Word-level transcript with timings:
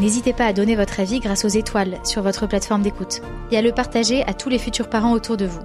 N'hésitez 0.00 0.32
pas 0.32 0.46
à 0.46 0.52
donner 0.52 0.74
votre 0.74 1.00
avis 1.00 1.20
grâce 1.20 1.44
aux 1.44 1.48
étoiles 1.48 1.98
sur 2.02 2.22
votre 2.22 2.46
plateforme 2.46 2.82
d'écoute 2.82 3.20
et 3.50 3.58
à 3.58 3.62
le 3.62 3.72
partager 3.72 4.24
à 4.24 4.32
tous 4.32 4.48
les 4.48 4.58
futurs 4.58 4.88
parents 4.88 5.12
autour 5.12 5.36
de 5.36 5.44
vous. 5.44 5.60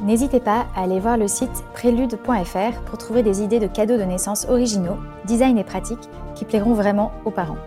N'hésitez 0.00 0.40
pas 0.40 0.66
à 0.74 0.84
aller 0.84 0.98
voir 0.98 1.16
le 1.16 1.28
site 1.28 1.64
prélude.fr 1.74 2.80
pour 2.86 2.98
trouver 2.98 3.22
des 3.22 3.42
idées 3.42 3.60
de 3.60 3.66
cadeaux 3.66 3.98
de 3.98 4.02
naissance 4.02 4.46
originaux, 4.48 4.96
design 5.26 5.58
et 5.58 5.64
pratiques 5.64 6.08
qui 6.34 6.44
plairont 6.44 6.74
vraiment 6.74 7.12
aux 7.24 7.30
parents. 7.30 7.58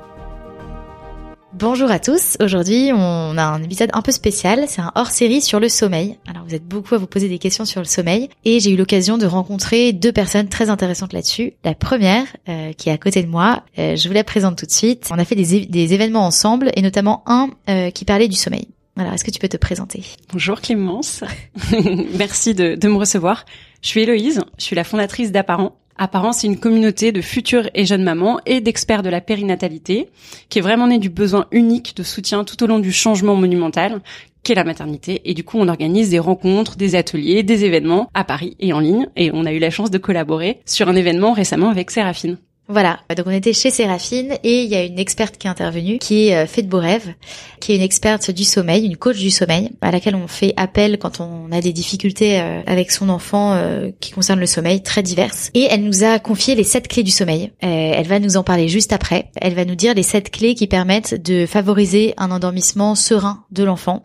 Bonjour 1.59 1.91
à 1.91 1.99
tous. 1.99 2.37
Aujourd'hui, 2.39 2.91
on 2.93 3.37
a 3.37 3.43
un 3.43 3.61
épisode 3.61 3.89
un 3.91 4.01
peu 4.01 4.13
spécial. 4.13 4.63
C'est 4.69 4.79
un 4.79 4.93
hors-série 4.95 5.41
sur 5.41 5.59
le 5.59 5.67
sommeil. 5.67 6.17
Alors, 6.25 6.45
vous 6.45 6.55
êtes 6.55 6.63
beaucoup 6.63 6.95
à 6.95 6.97
vous 6.97 7.05
poser 7.05 7.27
des 7.27 7.37
questions 7.37 7.65
sur 7.65 7.81
le 7.81 7.85
sommeil 7.85 8.29
et 8.45 8.61
j'ai 8.61 8.71
eu 8.71 8.77
l'occasion 8.77 9.17
de 9.17 9.25
rencontrer 9.25 9.91
deux 9.91 10.13
personnes 10.13 10.47
très 10.47 10.69
intéressantes 10.69 11.11
là-dessus. 11.11 11.51
La 11.65 11.75
première, 11.75 12.23
euh, 12.47 12.71
qui 12.71 12.87
est 12.87 12.93
à 12.93 12.97
côté 12.97 13.23
de 13.23 13.27
moi, 13.27 13.63
euh, 13.77 13.97
je 13.97 14.07
vous 14.07 14.13
la 14.13 14.23
présente 14.23 14.57
tout 14.57 14.65
de 14.65 14.71
suite. 14.71 15.09
On 15.11 15.19
a 15.19 15.25
fait 15.25 15.35
des, 15.35 15.93
événements 15.93 16.25
ensemble 16.25 16.71
et 16.77 16.81
notamment 16.81 17.23
un 17.25 17.49
euh, 17.69 17.91
qui 17.91 18.05
parlait 18.05 18.29
du 18.29 18.37
sommeil. 18.37 18.69
Alors, 18.95 19.11
est-ce 19.11 19.25
que 19.25 19.31
tu 19.31 19.39
peux 19.39 19.49
te 19.49 19.57
présenter? 19.57 20.03
Bonjour 20.31 20.61
Clémence. 20.61 21.25
Merci 22.17 22.53
de, 22.53 22.75
de 22.75 22.87
me 22.87 22.95
recevoir. 22.95 23.43
Je 23.81 23.89
suis 23.89 24.03
Héloïse. 24.03 24.39
Je 24.57 24.63
suis 24.63 24.77
la 24.77 24.85
fondatrice 24.85 25.33
d'Apparent 25.33 25.75
Apparence, 26.01 26.37
c'est 26.37 26.47
une 26.47 26.57
communauté 26.57 27.11
de 27.11 27.19
futures 27.19 27.69
et 27.73 27.85
jeunes 27.85 28.03
mamans 28.03 28.39
et 28.45 28.61
d'experts 28.61 29.03
de 29.03 29.09
la 29.09 29.19
périnatalité 29.19 30.07
qui 30.47 30.59
est 30.59 30.61
vraiment 30.61 30.87
née 30.87 30.97
du 30.97 31.09
besoin 31.09 31.45
unique 31.51 31.93
de 31.97 32.03
soutien 32.03 32.45
tout 32.45 32.63
au 32.63 32.67
long 32.67 32.79
du 32.79 32.93
changement 32.93 33.35
monumental 33.35 33.99
qu'est 34.41 34.55
la 34.55 34.63
maternité. 34.63 35.19
Et 35.25 35.33
du 35.33 35.43
coup, 35.43 35.57
on 35.59 35.67
organise 35.67 36.09
des 36.09 36.19
rencontres, 36.19 36.77
des 36.77 36.95
ateliers, 36.95 37.43
des 37.43 37.65
événements 37.65 38.09
à 38.13 38.23
Paris 38.23 38.55
et 38.61 38.71
en 38.71 38.79
ligne. 38.79 39.09
Et 39.17 39.29
on 39.33 39.45
a 39.45 39.51
eu 39.51 39.59
la 39.59 39.71
chance 39.71 39.91
de 39.91 39.97
collaborer 39.97 40.61
sur 40.65 40.87
un 40.87 40.95
événement 40.95 41.33
récemment 41.33 41.69
avec 41.69 41.91
Séraphine. 41.91 42.37
Voilà, 42.71 42.99
donc 43.17 43.25
on 43.25 43.31
était 43.31 43.51
chez 43.51 43.71
Séraphine 43.71 44.37
et 44.43 44.61
il 44.61 44.69
y 44.69 44.75
a 44.75 44.83
une 44.83 44.99
experte 44.99 45.39
qui 45.39 45.47
est 45.47 45.49
intervenue, 45.49 45.97
qui 45.97 46.27
est 46.27 46.35
euh, 46.35 46.45
Fête 46.45 46.69
Beaurêve, 46.69 47.15
qui 47.59 47.71
est 47.71 47.75
une 47.75 47.81
experte 47.81 48.29
du 48.29 48.43
sommeil, 48.43 48.85
une 48.85 48.95
coach 48.95 49.17
du 49.17 49.31
sommeil, 49.31 49.71
à 49.81 49.89
laquelle 49.89 50.13
on 50.13 50.27
fait 50.27 50.53
appel 50.55 50.99
quand 50.99 51.19
on 51.19 51.51
a 51.51 51.61
des 51.61 51.73
difficultés 51.73 52.39
euh, 52.39 52.61
avec 52.67 52.91
son 52.91 53.09
enfant 53.09 53.53
euh, 53.53 53.89
qui 53.99 54.11
concernent 54.11 54.39
le 54.39 54.45
sommeil, 54.45 54.83
très 54.83 55.01
diverses. 55.01 55.49
Et 55.55 55.63
elle 55.63 55.83
nous 55.83 56.03
a 56.03 56.19
confié 56.19 56.53
les 56.53 56.63
sept 56.63 56.87
clés 56.87 57.01
du 57.01 57.09
sommeil. 57.09 57.51
Elle 57.61 58.05
va 58.05 58.19
nous 58.19 58.37
en 58.37 58.43
parler 58.43 58.67
juste 58.67 58.93
après. 58.93 59.31
Elle 59.41 59.55
va 59.55 59.65
nous 59.65 59.73
dire 59.73 59.95
les 59.95 60.03
sept 60.03 60.29
clés 60.29 60.53
qui 60.53 60.67
permettent 60.67 61.19
de 61.19 61.47
favoriser 61.47 62.13
un 62.17 62.29
endormissement 62.29 62.93
serein 62.93 63.45
de 63.49 63.63
l'enfant, 63.63 64.03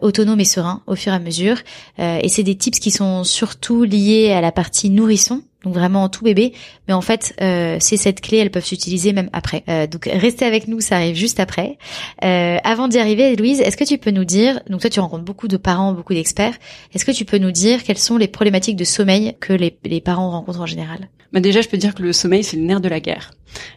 autonome 0.00 0.40
et 0.40 0.44
serein 0.44 0.82
au 0.88 0.96
fur 0.96 1.12
et 1.12 1.16
à 1.16 1.20
mesure. 1.20 1.58
Et 1.98 2.28
c'est 2.28 2.42
des 2.42 2.56
tips 2.56 2.80
qui 2.80 2.90
sont 2.90 3.22
surtout 3.22 3.84
liés 3.84 4.32
à 4.32 4.40
la 4.40 4.50
partie 4.50 4.90
nourrisson 4.90 5.42
donc 5.64 5.74
vraiment 5.74 6.08
tout 6.08 6.24
bébé. 6.24 6.52
Mais 6.88 6.94
en 6.94 7.00
fait, 7.00 7.34
euh, 7.40 7.76
ces 7.80 7.96
sept 7.96 8.20
clés, 8.20 8.38
elles 8.38 8.50
peuvent 8.50 8.64
s'utiliser 8.64 9.12
même 9.12 9.30
après. 9.32 9.64
Euh, 9.68 9.86
donc 9.86 10.08
restez 10.10 10.44
avec 10.44 10.68
nous, 10.68 10.80
ça 10.80 10.96
arrive 10.96 11.16
juste 11.16 11.40
après. 11.40 11.78
Euh, 12.24 12.58
avant 12.64 12.88
d'y 12.88 12.98
arriver, 12.98 13.36
Louise, 13.36 13.60
est-ce 13.60 13.76
que 13.76 13.84
tu 13.84 13.98
peux 13.98 14.10
nous 14.10 14.24
dire, 14.24 14.60
donc 14.68 14.80
toi 14.80 14.90
tu 14.90 15.00
rencontres 15.00 15.24
beaucoup 15.24 15.48
de 15.48 15.56
parents, 15.56 15.92
beaucoup 15.92 16.14
d'experts, 16.14 16.54
est-ce 16.94 17.04
que 17.04 17.12
tu 17.12 17.24
peux 17.24 17.38
nous 17.38 17.52
dire 17.52 17.82
quelles 17.82 17.98
sont 17.98 18.16
les 18.16 18.28
problématiques 18.28 18.76
de 18.76 18.84
sommeil 18.84 19.34
que 19.40 19.52
les, 19.52 19.76
les 19.84 20.00
parents 20.00 20.30
rencontrent 20.30 20.60
en 20.60 20.66
général? 20.66 21.08
Bah 21.32 21.40
Déjà, 21.40 21.60
je 21.60 21.68
peux 21.68 21.76
dire 21.76 21.94
que 21.94 22.02
le 22.02 22.12
sommeil, 22.12 22.42
c'est 22.42 22.56
le 22.56 22.64
nerf 22.64 22.80
de 22.80 22.88
la 22.88 22.98
guerre. 22.98 23.30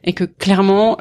Et 0.03 0.13
que 0.13 0.23
clairement, 0.23 0.97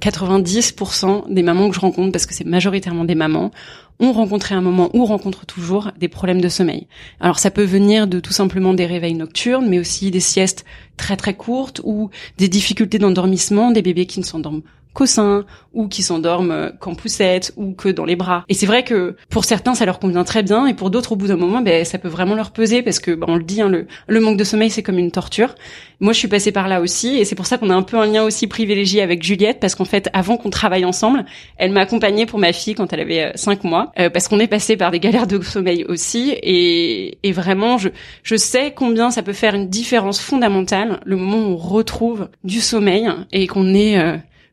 90% 0.00 1.32
des 1.32 1.42
mamans 1.42 1.68
que 1.68 1.74
je 1.74 1.80
rencontre, 1.80 2.12
parce 2.12 2.26
que 2.26 2.34
c'est 2.34 2.46
majoritairement 2.46 3.04
des 3.04 3.14
mamans, 3.14 3.50
ont 3.98 4.12
rencontré 4.12 4.54
un 4.54 4.60
moment 4.60 4.90
ou 4.94 5.04
rencontrent 5.04 5.46
toujours 5.46 5.90
des 5.98 6.08
problèmes 6.08 6.40
de 6.40 6.48
sommeil. 6.48 6.86
Alors 7.20 7.38
ça 7.38 7.50
peut 7.50 7.64
venir 7.64 8.06
de 8.06 8.20
tout 8.20 8.32
simplement 8.32 8.74
des 8.74 8.86
réveils 8.86 9.14
nocturnes, 9.14 9.68
mais 9.68 9.78
aussi 9.78 10.10
des 10.10 10.20
siestes 10.20 10.64
très 10.96 11.16
très 11.16 11.34
courtes 11.34 11.80
ou 11.84 12.10
des 12.38 12.48
difficultés 12.48 12.98
d'endormissement, 12.98 13.70
des 13.70 13.82
bébés 13.82 14.06
qui 14.06 14.20
ne 14.20 14.24
s'endorment 14.24 14.62
qu'au 14.96 15.44
ou 15.76 15.88
qui 15.88 16.02
s'endorment 16.02 16.50
euh, 16.50 16.70
qu'en 16.80 16.94
poussette 16.94 17.52
ou 17.56 17.72
que 17.72 17.90
dans 17.90 18.06
les 18.06 18.16
bras. 18.16 18.44
Et 18.48 18.54
c'est 18.54 18.66
vrai 18.66 18.82
que 18.82 19.14
pour 19.28 19.44
certains 19.44 19.74
ça 19.74 19.84
leur 19.84 19.98
convient 19.98 20.24
très 20.24 20.42
bien 20.42 20.66
et 20.66 20.74
pour 20.74 20.90
d'autres 20.90 21.12
au 21.12 21.16
bout 21.16 21.28
d'un 21.28 21.36
moment 21.36 21.60
ben 21.60 21.84
ça 21.84 21.98
peut 21.98 22.08
vraiment 22.08 22.34
leur 22.34 22.50
peser 22.50 22.82
parce 22.82 22.98
que 22.98 23.10
ben, 23.10 23.26
on 23.28 23.36
le 23.36 23.44
dit 23.44 23.60
hein, 23.60 23.68
le, 23.68 23.86
le 24.08 24.20
manque 24.20 24.38
de 24.38 24.44
sommeil 24.44 24.70
c'est 24.70 24.82
comme 24.82 24.98
une 24.98 25.10
torture. 25.10 25.54
Moi 26.00 26.14
je 26.14 26.18
suis 26.18 26.28
passée 26.28 26.50
par 26.50 26.66
là 26.68 26.80
aussi 26.80 27.18
et 27.18 27.26
c'est 27.26 27.34
pour 27.34 27.46
ça 27.46 27.58
qu'on 27.58 27.68
a 27.68 27.74
un 27.74 27.82
peu 27.82 27.98
un 27.98 28.06
lien 28.06 28.24
aussi 28.24 28.46
privilégié 28.46 29.02
avec 29.02 29.22
Juliette 29.22 29.60
parce 29.60 29.74
qu'en 29.74 29.84
fait 29.84 30.08
avant 30.14 30.38
qu'on 30.38 30.50
travaille 30.50 30.86
ensemble, 30.86 31.26
elle 31.58 31.72
m'a 31.72 31.80
accompagnée 31.80 32.24
pour 32.24 32.38
ma 32.38 32.54
fille 32.54 32.74
quand 32.74 32.90
elle 32.94 33.00
avait 33.00 33.32
5 33.34 33.64
euh, 33.64 33.68
mois 33.68 33.92
euh, 33.98 34.08
parce 34.08 34.28
qu'on 34.28 34.40
est 34.40 34.46
passé 34.46 34.78
par 34.78 34.90
des 34.90 34.98
galères 34.98 35.26
de 35.26 35.40
sommeil 35.42 35.84
aussi 35.84 36.30
et, 36.42 37.18
et 37.22 37.32
vraiment 37.32 37.76
je 37.76 37.90
je 38.22 38.36
sais 38.36 38.72
combien 38.74 39.10
ça 39.10 39.22
peut 39.22 39.34
faire 39.34 39.54
une 39.54 39.68
différence 39.68 40.20
fondamentale 40.20 41.00
le 41.04 41.16
moment 41.16 41.36
où 41.36 41.52
on 41.52 41.56
retrouve 41.56 42.28
du 42.44 42.60
sommeil 42.60 43.10
et 43.32 43.46
qu'on 43.46 43.74
est 43.74 43.98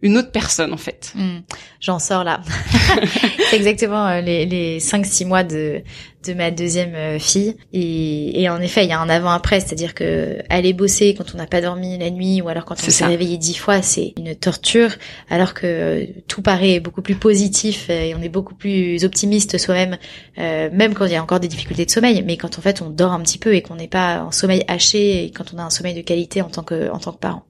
une 0.03 0.17
autre 0.17 0.31
personne 0.31 0.73
en 0.73 0.77
fait. 0.77 1.13
Hmm. 1.15 1.39
J'en 1.79 1.97
sors 1.97 2.23
là. 2.23 2.41
c'est 3.49 3.55
exactement 3.55 4.05
euh, 4.07 4.21
les, 4.21 4.45
les 4.45 4.79
5-6 4.79 5.25
mois 5.25 5.43
de, 5.43 5.81
de 6.25 6.33
ma 6.33 6.51
deuxième 6.51 6.95
euh, 6.95 7.19
fille. 7.19 7.55
Et, 7.73 8.41
et 8.41 8.49
en 8.49 8.61
effet, 8.61 8.83
il 8.83 8.89
y 8.89 8.93
a 8.93 8.99
un 8.99 9.09
avant-après, 9.09 9.59
c'est-à-dire 9.59 9.93
que 9.93 10.37
aller 10.49 10.73
bosser 10.73 11.13
quand 11.15 11.33
on 11.33 11.37
n'a 11.37 11.47
pas 11.47 11.61
dormi 11.61 11.97
la 11.97 12.09
nuit 12.09 12.41
ou 12.41 12.49
alors 12.49 12.65
quand 12.65 12.75
on 12.75 12.89
s'est 12.89 13.05
réveillé 13.05 13.37
dix 13.37 13.55
fois, 13.55 13.81
c'est 13.81 14.13
une 14.17 14.35
torture, 14.35 14.91
alors 15.29 15.53
que 15.53 15.65
euh, 15.65 16.05
tout 16.27 16.41
paraît 16.41 16.79
beaucoup 16.79 17.01
plus 17.01 17.15
positif 17.15 17.89
et 17.89 18.13
on 18.15 18.21
est 18.21 18.29
beaucoup 18.29 18.55
plus 18.55 19.03
optimiste 19.03 19.57
soi-même, 19.57 19.97
euh, 20.37 20.69
même 20.71 20.93
quand 20.93 21.05
il 21.05 21.11
y 21.11 21.15
a 21.15 21.23
encore 21.23 21.39
des 21.39 21.47
difficultés 21.47 21.85
de 21.85 21.91
sommeil. 21.91 22.23
Mais 22.25 22.37
quand 22.37 22.57
en 22.57 22.61
fait 22.61 22.81
on 22.81 22.89
dort 22.89 23.11
un 23.11 23.21
petit 23.21 23.37
peu 23.37 23.55
et 23.55 23.61
qu'on 23.61 23.75
n'est 23.75 23.87
pas 23.87 24.23
en 24.23 24.31
sommeil 24.31 24.63
haché 24.67 25.25
et 25.25 25.31
quand 25.31 25.53
on 25.53 25.57
a 25.57 25.63
un 25.63 25.69
sommeil 25.69 25.93
de 25.93 26.01
qualité 26.01 26.41
en 26.41 26.49
tant 26.49 26.63
que 26.63 26.89
en 26.91 26.99
tant 26.99 27.11
que 27.11 27.19
parent. 27.19 27.43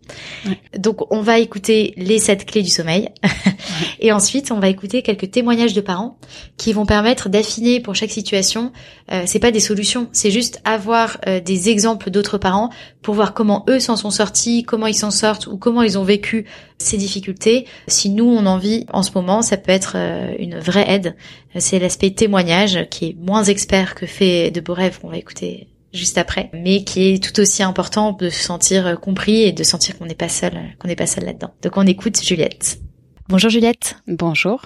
Donc 0.77 1.11
on 1.11 1.21
va 1.21 1.39
écouter 1.39 1.93
les 1.97 2.19
sept 2.19 2.45
clés 2.45 2.63
du 2.63 2.69
sommeil 2.69 3.09
et 3.99 4.11
ensuite 4.11 4.51
on 4.51 4.59
va 4.59 4.69
écouter 4.69 5.01
quelques 5.01 5.31
témoignages 5.31 5.73
de 5.73 5.81
parents 5.81 6.17
qui 6.57 6.73
vont 6.73 6.85
permettre 6.85 7.29
d'affiner 7.29 7.79
pour 7.79 7.95
chaque 7.95 8.11
situation 8.11 8.62
euh, 9.11 9.23
c'est 9.25 9.39
pas 9.39 9.51
des 9.51 9.59
solutions, 9.59 10.07
c'est 10.11 10.31
juste 10.31 10.61
avoir 10.63 11.17
euh, 11.27 11.39
des 11.39 11.69
exemples 11.69 12.09
d'autres 12.09 12.37
parents 12.37 12.69
pour 13.01 13.15
voir 13.15 13.33
comment 13.33 13.65
eux 13.69 13.79
s'en 13.79 13.95
sont 13.95 14.11
sortis, 14.11 14.63
comment 14.63 14.87
ils 14.87 14.95
s'en 14.95 15.11
sortent 15.11 15.47
ou 15.47 15.57
comment 15.57 15.81
ils 15.81 15.97
ont 15.97 16.03
vécu 16.03 16.45
ces 16.77 16.97
difficultés. 16.97 17.65
Si 17.87 18.09
nous 18.09 18.25
on 18.25 18.45
en 18.45 18.57
vit 18.57 18.85
en 18.91 19.03
ce 19.03 19.11
moment, 19.13 19.41
ça 19.41 19.57
peut 19.57 19.71
être 19.71 19.93
euh, 19.95 20.33
une 20.39 20.59
vraie 20.59 20.89
aide. 20.89 21.15
C'est 21.57 21.79
l'aspect 21.79 22.11
témoignage 22.11 22.87
qui 22.89 23.05
est 23.07 23.15
moins 23.19 23.43
expert 23.43 23.95
que 23.95 24.05
fait 24.05 24.51
de 24.51 24.61
beaux 24.61 24.73
rêves 24.73 24.99
qu'on 24.99 25.09
va 25.09 25.17
écouter 25.17 25.67
juste 25.93 26.17
après, 26.17 26.49
mais 26.53 26.83
qui 26.83 27.13
est 27.13 27.23
tout 27.23 27.39
aussi 27.39 27.61
important 27.61 28.13
de 28.13 28.29
se 28.29 28.43
sentir 28.43 28.99
compris 28.99 29.43
et 29.43 29.51
de 29.51 29.63
sentir 29.63 29.97
qu'on 29.97 30.07
n'est 30.07 30.15
pas 30.15 30.29
seul, 30.29 30.53
qu'on 30.79 30.87
n'est 30.87 30.95
pas 30.95 31.05
seul 31.05 31.25
là-dedans. 31.25 31.51
Donc 31.61 31.77
on 31.77 31.85
écoute 31.85 32.19
Juliette. 32.23 32.79
Bonjour 33.33 33.49
Juliette. 33.49 33.95
Bonjour. 34.07 34.61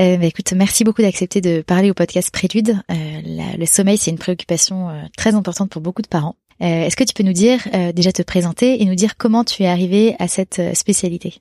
Euh, 0.00 0.16
bah, 0.16 0.26
écoute, 0.26 0.52
merci 0.52 0.82
beaucoup 0.82 1.00
d'accepter 1.00 1.40
de 1.40 1.62
parler 1.62 1.92
au 1.92 1.94
podcast 1.94 2.32
Prélude. 2.32 2.76
Euh, 2.90 3.54
le 3.56 3.66
sommeil, 3.66 3.98
c'est 3.98 4.10
une 4.10 4.18
préoccupation 4.18 4.88
euh, 4.88 5.02
très 5.16 5.36
importante 5.36 5.70
pour 5.70 5.80
beaucoup 5.80 6.02
de 6.02 6.08
parents. 6.08 6.34
Euh, 6.60 6.86
est-ce 6.86 6.96
que 6.96 7.04
tu 7.04 7.14
peux 7.14 7.22
nous 7.22 7.32
dire, 7.32 7.60
déjà 7.94 8.10
te 8.10 8.22
présenter 8.22 8.82
et 8.82 8.84
nous 8.84 8.96
dire 8.96 9.16
comment 9.16 9.44
tu 9.44 9.62
es 9.62 9.68
arrivée 9.68 10.16
à 10.18 10.26
cette 10.26 10.60
spécialité? 10.74 11.40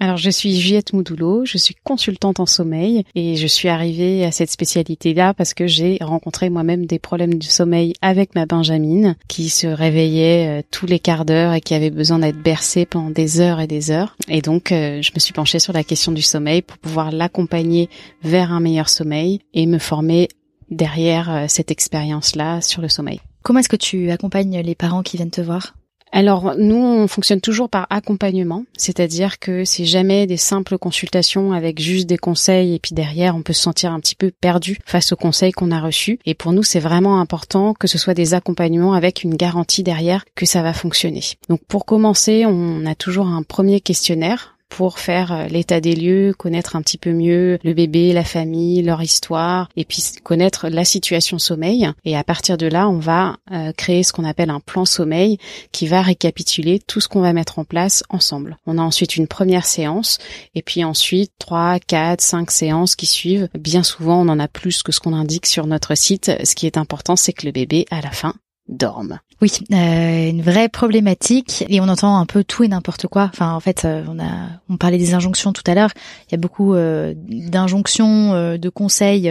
Alors 0.00 0.16
je 0.16 0.30
suis 0.30 0.58
Juliette 0.58 0.92
Moudoulot, 0.94 1.44
je 1.44 1.58
suis 1.58 1.76
consultante 1.84 2.40
en 2.40 2.46
sommeil 2.46 3.04
et 3.14 3.36
je 3.36 3.46
suis 3.46 3.68
arrivée 3.68 4.24
à 4.24 4.32
cette 4.32 4.50
spécialité-là 4.50 5.34
parce 5.34 5.54
que 5.54 5.66
j'ai 5.66 5.98
rencontré 6.00 6.50
moi-même 6.50 6.86
des 6.86 6.98
problèmes 6.98 7.34
du 7.34 7.46
sommeil 7.46 7.92
avec 8.00 8.34
ma 8.34 8.46
Benjamine 8.46 9.16
qui 9.28 9.50
se 9.50 9.66
réveillait 9.66 10.60
euh, 10.60 10.62
tous 10.70 10.86
les 10.86 10.98
quarts 10.98 11.24
d'heure 11.24 11.52
et 11.52 11.60
qui 11.60 11.74
avait 11.74 11.90
besoin 11.90 12.20
d'être 12.20 12.42
bercée 12.42 12.86
pendant 12.86 13.10
des 13.10 13.40
heures 13.40 13.60
et 13.60 13.66
des 13.66 13.90
heures. 13.90 14.16
Et 14.28 14.40
donc 14.40 14.72
euh, 14.72 15.02
je 15.02 15.12
me 15.14 15.20
suis 15.20 15.34
penchée 15.34 15.58
sur 15.58 15.72
la 15.72 15.84
question 15.84 16.12
du 16.12 16.22
sommeil 16.22 16.62
pour 16.62 16.78
pouvoir 16.78 17.12
l'accompagner 17.12 17.90
vers 18.22 18.50
un 18.50 18.60
meilleur 18.60 18.88
sommeil 18.88 19.40
et 19.52 19.66
me 19.66 19.78
former 19.78 20.28
derrière 20.70 21.44
cette 21.48 21.70
expérience-là 21.70 22.62
sur 22.62 22.80
le 22.80 22.88
sommeil. 22.88 23.20
Comment 23.42 23.58
est-ce 23.58 23.68
que 23.68 23.76
tu 23.76 24.10
accompagnes 24.10 24.60
les 24.60 24.74
parents 24.74 25.02
qui 25.02 25.18
viennent 25.18 25.30
te 25.30 25.42
voir? 25.42 25.74
Alors 26.12 26.54
nous, 26.58 26.76
on 26.76 27.08
fonctionne 27.08 27.40
toujours 27.40 27.68
par 27.68 27.86
accompagnement, 27.90 28.64
c'est-à-dire 28.76 29.38
que 29.38 29.64
c'est 29.64 29.86
jamais 29.86 30.26
des 30.26 30.36
simples 30.36 30.78
consultations 30.78 31.52
avec 31.52 31.80
juste 31.80 32.06
des 32.06 32.18
conseils 32.18 32.74
et 32.74 32.78
puis 32.78 32.94
derrière 32.94 33.34
on 33.34 33.42
peut 33.42 33.54
se 33.54 33.62
sentir 33.62 33.92
un 33.92 34.00
petit 34.00 34.14
peu 34.14 34.30
perdu 34.30 34.78
face 34.84 35.12
aux 35.12 35.16
conseils 35.16 35.52
qu'on 35.52 35.70
a 35.70 35.80
reçus. 35.80 36.18
Et 36.26 36.34
pour 36.34 36.52
nous, 36.52 36.62
c'est 36.62 36.80
vraiment 36.80 37.18
important 37.18 37.74
que 37.74 37.86
ce 37.86 37.98
soit 37.98 38.14
des 38.14 38.34
accompagnements 38.34 38.92
avec 38.92 39.24
une 39.24 39.36
garantie 39.36 39.82
derrière 39.82 40.24
que 40.34 40.46
ça 40.46 40.62
va 40.62 40.72
fonctionner. 40.72 41.22
Donc 41.48 41.60
pour 41.66 41.86
commencer, 41.86 42.44
on 42.46 42.84
a 42.86 42.94
toujours 42.94 43.26
un 43.26 43.42
premier 43.42 43.80
questionnaire 43.80 44.51
pour 44.76 44.98
faire 44.98 45.32
euh, 45.32 45.46
l'état 45.48 45.80
des 45.80 45.94
lieux, 45.94 46.32
connaître 46.36 46.76
un 46.76 46.82
petit 46.82 46.96
peu 46.96 47.12
mieux 47.12 47.58
le 47.62 47.74
bébé, 47.74 48.14
la 48.14 48.24
famille, 48.24 48.82
leur 48.82 49.02
histoire, 49.02 49.68
et 49.76 49.84
puis 49.84 50.02
connaître 50.22 50.68
la 50.68 50.86
situation 50.86 51.38
sommeil. 51.38 51.90
Et 52.06 52.16
à 52.16 52.24
partir 52.24 52.56
de 52.56 52.66
là, 52.66 52.88
on 52.88 52.98
va 52.98 53.36
euh, 53.52 53.72
créer 53.76 54.02
ce 54.02 54.14
qu'on 54.14 54.24
appelle 54.24 54.48
un 54.48 54.60
plan 54.60 54.86
sommeil 54.86 55.36
qui 55.72 55.86
va 55.86 56.00
récapituler 56.00 56.78
tout 56.78 57.02
ce 57.02 57.08
qu'on 57.08 57.20
va 57.20 57.34
mettre 57.34 57.58
en 57.58 57.64
place 57.64 58.02
ensemble. 58.08 58.56
On 58.66 58.78
a 58.78 58.82
ensuite 58.82 59.16
une 59.16 59.26
première 59.26 59.66
séance, 59.66 60.16
et 60.54 60.62
puis 60.62 60.84
ensuite 60.84 61.32
trois, 61.38 61.78
quatre, 61.78 62.22
cinq 62.22 62.50
séances 62.50 62.96
qui 62.96 63.06
suivent. 63.06 63.48
Bien 63.58 63.82
souvent, 63.82 64.22
on 64.22 64.28
en 64.30 64.40
a 64.40 64.48
plus 64.48 64.82
que 64.82 64.92
ce 64.92 65.00
qu'on 65.00 65.14
indique 65.14 65.46
sur 65.46 65.66
notre 65.66 65.94
site. 65.94 66.32
Ce 66.44 66.54
qui 66.54 66.66
est 66.66 66.78
important, 66.78 67.14
c'est 67.14 67.34
que 67.34 67.44
le 67.44 67.52
bébé, 67.52 67.84
à 67.90 68.00
la 68.00 68.10
fin, 68.10 68.34
dorme. 68.68 69.18
Oui, 69.42 69.50
euh, 69.72 70.30
une 70.30 70.40
vraie 70.40 70.68
problématique 70.68 71.64
et 71.68 71.80
on 71.80 71.88
entend 71.88 72.16
un 72.16 72.26
peu 72.26 72.44
tout 72.44 72.62
et 72.62 72.68
n'importe 72.68 73.08
quoi. 73.08 73.28
Enfin, 73.34 73.52
en 73.52 73.58
fait, 73.58 73.84
euh, 73.84 74.04
on 74.08 74.20
a, 74.20 74.50
on 74.68 74.76
parlait 74.76 74.98
des 74.98 75.14
injonctions 75.14 75.52
tout 75.52 75.64
à 75.66 75.74
l'heure. 75.74 75.90
Il 76.28 76.32
y 76.32 76.34
a 76.36 76.38
beaucoup 76.38 76.74
euh, 76.74 77.12
d'injonctions, 77.16 78.56
de 78.56 78.68
conseils 78.68 79.28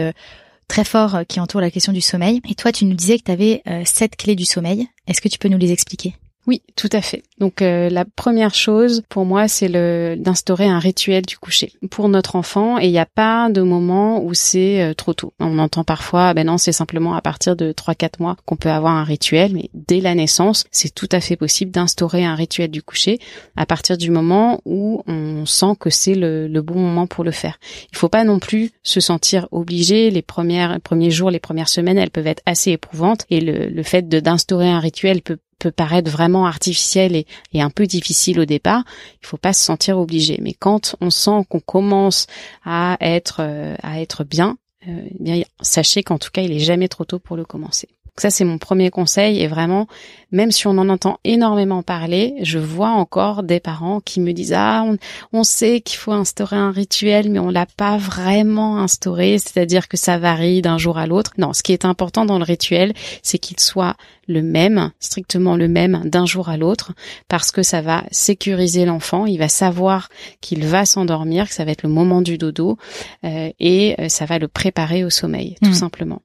très 0.68 0.84
forts 0.84 1.20
qui 1.26 1.40
entourent 1.40 1.62
la 1.62 1.70
question 1.70 1.94
du 1.94 2.02
sommeil. 2.02 2.42
Et 2.46 2.54
toi, 2.54 2.72
tu 2.72 2.84
nous 2.84 2.94
disais 2.94 3.18
que 3.18 3.24
tu 3.24 3.30
avais 3.30 3.62
sept 3.86 4.16
clés 4.16 4.36
du 4.36 4.44
sommeil. 4.44 4.86
Est-ce 5.06 5.22
que 5.22 5.28
tu 5.28 5.38
peux 5.38 5.48
nous 5.48 5.58
les 5.58 5.72
expliquer? 5.72 6.14
Oui, 6.48 6.60
tout 6.74 6.88
à 6.90 7.00
fait. 7.00 7.22
Donc 7.38 7.62
euh, 7.62 7.88
la 7.88 8.04
première 8.04 8.54
chose 8.54 9.02
pour 9.08 9.24
moi, 9.24 9.46
c'est 9.46 9.68
d'instaurer 10.16 10.66
un 10.66 10.80
rituel 10.80 11.24
du 11.24 11.38
coucher 11.38 11.72
pour 11.88 12.08
notre 12.08 12.34
enfant. 12.34 12.80
Et 12.80 12.86
il 12.86 12.90
n'y 12.90 12.98
a 12.98 13.06
pas 13.06 13.48
de 13.48 13.62
moment 13.62 14.24
où 14.24 14.34
c'est 14.34 14.82
euh, 14.82 14.92
trop 14.92 15.14
tôt. 15.14 15.32
On 15.38 15.60
entend 15.60 15.84
parfois, 15.84 16.34
ben 16.34 16.46
non, 16.46 16.58
c'est 16.58 16.72
simplement 16.72 17.14
à 17.14 17.20
partir 17.20 17.54
de 17.54 17.72
3-4 17.72 18.14
mois 18.18 18.36
qu'on 18.44 18.56
peut 18.56 18.70
avoir 18.70 18.94
un 18.94 19.04
rituel, 19.04 19.52
mais 19.54 19.70
dès 19.72 20.00
la 20.00 20.16
naissance, 20.16 20.64
c'est 20.72 20.92
tout 20.92 21.08
à 21.12 21.20
fait 21.20 21.36
possible 21.36 21.70
d'instaurer 21.70 22.24
un 22.24 22.34
rituel 22.34 22.72
du 22.72 22.82
coucher 22.82 23.20
à 23.56 23.64
partir 23.64 23.96
du 23.96 24.10
moment 24.10 24.60
où 24.64 25.04
on 25.06 25.46
sent 25.46 25.76
que 25.78 25.90
c'est 25.90 26.16
le, 26.16 26.48
bon 26.62 26.78
moment 26.78 27.06
pour 27.06 27.24
le 27.24 27.32
faire. 27.32 27.58
Il 27.92 27.98
faut 27.98 28.08
pas 28.08 28.22
non 28.22 28.38
plus 28.38 28.70
se 28.82 29.00
sentir 29.00 29.48
obligé. 29.50 30.10
Les 30.10 30.22
premières 30.22 30.80
premiers 30.80 31.10
jours, 31.10 31.30
les 31.30 31.40
premières 31.40 31.68
semaines, 31.68 31.98
elles 31.98 32.10
peuvent 32.10 32.26
être 32.26 32.42
assez 32.46 32.70
éprouvantes 32.70 33.26
et 33.30 33.40
le, 33.40 33.68
le 33.68 33.82
fait 33.82 34.08
d'instaurer 34.08 34.68
un 34.68 34.78
rituel 34.78 35.22
peut 35.22 35.38
peut 35.62 35.70
paraître 35.70 36.10
vraiment 36.10 36.46
artificiel 36.46 37.14
et, 37.14 37.26
un 37.54 37.70
peu 37.70 37.86
difficile 37.86 38.40
au 38.40 38.44
départ, 38.44 38.82
il 39.22 39.26
faut 39.26 39.36
pas 39.36 39.52
se 39.52 39.62
sentir 39.62 39.96
obligé. 39.96 40.40
Mais 40.42 40.54
quand 40.54 40.96
on 41.00 41.10
sent 41.10 41.46
qu'on 41.48 41.60
commence 41.60 42.26
à 42.64 42.96
être 43.00 43.36
euh, 43.40 43.76
à 43.84 44.00
être 44.00 44.24
bien, 44.24 44.56
euh, 44.88 45.02
eh 45.08 45.22
bien 45.22 45.42
sachez 45.60 46.02
qu'en 46.02 46.18
tout 46.18 46.30
cas, 46.32 46.42
il 46.42 46.50
est 46.50 46.58
jamais 46.58 46.88
trop 46.88 47.04
tôt 47.04 47.20
pour 47.20 47.36
le 47.36 47.44
commencer. 47.44 47.88
ça 48.16 48.30
c'est 48.30 48.44
mon 48.44 48.58
premier 48.58 48.90
conseil 48.90 49.40
et 49.40 49.46
vraiment 49.46 49.86
même 50.32 50.50
si 50.50 50.66
on 50.66 50.76
en 50.78 50.88
entend 50.88 51.18
énormément 51.24 51.82
parler, 51.82 52.34
je 52.42 52.58
vois 52.58 52.90
encore 52.90 53.44
des 53.44 53.60
parents 53.60 54.00
qui 54.00 54.18
me 54.20 54.32
disent 54.32 54.54
ah 54.54 54.84
on, 55.32 55.44
sait 55.44 55.80
qu'il 55.80 55.98
faut 55.98 56.12
instaurer 56.12 56.56
un 56.56 56.72
rituel 56.72 57.30
mais 57.30 57.38
on 57.38 57.50
l'a 57.50 57.66
pas 57.66 57.98
vraiment 57.98 58.78
instauré, 58.78 59.38
c'est-à-dire 59.38 59.86
que 59.86 59.96
ça 59.96 60.18
varie 60.18 60.60
d'un 60.60 60.78
jour 60.78 60.98
à 60.98 61.06
l'autre. 61.06 61.30
Non, 61.38 61.52
ce 61.52 61.62
qui 61.62 61.72
est 61.72 61.84
important 61.84 62.24
dans 62.24 62.38
le 62.38 62.44
rituel, 62.44 62.92
c'est 63.22 63.38
qu'il 63.38 63.60
soit 63.60 63.94
le 64.28 64.42
même, 64.42 64.92
strictement 65.00 65.56
le 65.56 65.68
même 65.68 66.02
d'un 66.04 66.26
jour 66.26 66.48
à 66.48 66.56
l'autre, 66.56 66.92
parce 67.28 67.50
que 67.50 67.62
ça 67.62 67.80
va 67.80 68.04
sécuriser 68.10 68.84
l'enfant, 68.84 69.26
il 69.26 69.38
va 69.38 69.48
savoir 69.48 70.08
qu'il 70.40 70.64
va 70.64 70.84
s'endormir, 70.84 71.48
que 71.48 71.54
ça 71.54 71.64
va 71.64 71.72
être 71.72 71.82
le 71.82 71.88
moment 71.88 72.22
du 72.22 72.38
dodo, 72.38 72.78
euh, 73.24 73.50
et 73.58 73.96
euh, 74.00 74.08
ça 74.08 74.24
va 74.26 74.38
le 74.38 74.48
préparer 74.48 75.04
au 75.04 75.10
sommeil, 75.10 75.56
tout 75.62 75.70
mmh. 75.70 75.74
simplement. 75.74 76.22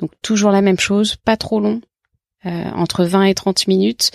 Donc 0.00 0.10
toujours 0.22 0.50
la 0.50 0.62
même 0.62 0.78
chose, 0.78 1.16
pas 1.16 1.36
trop 1.36 1.60
long, 1.60 1.80
euh, 2.46 2.70
entre 2.74 3.04
20 3.04 3.24
et 3.24 3.34
30 3.34 3.66
minutes 3.66 4.10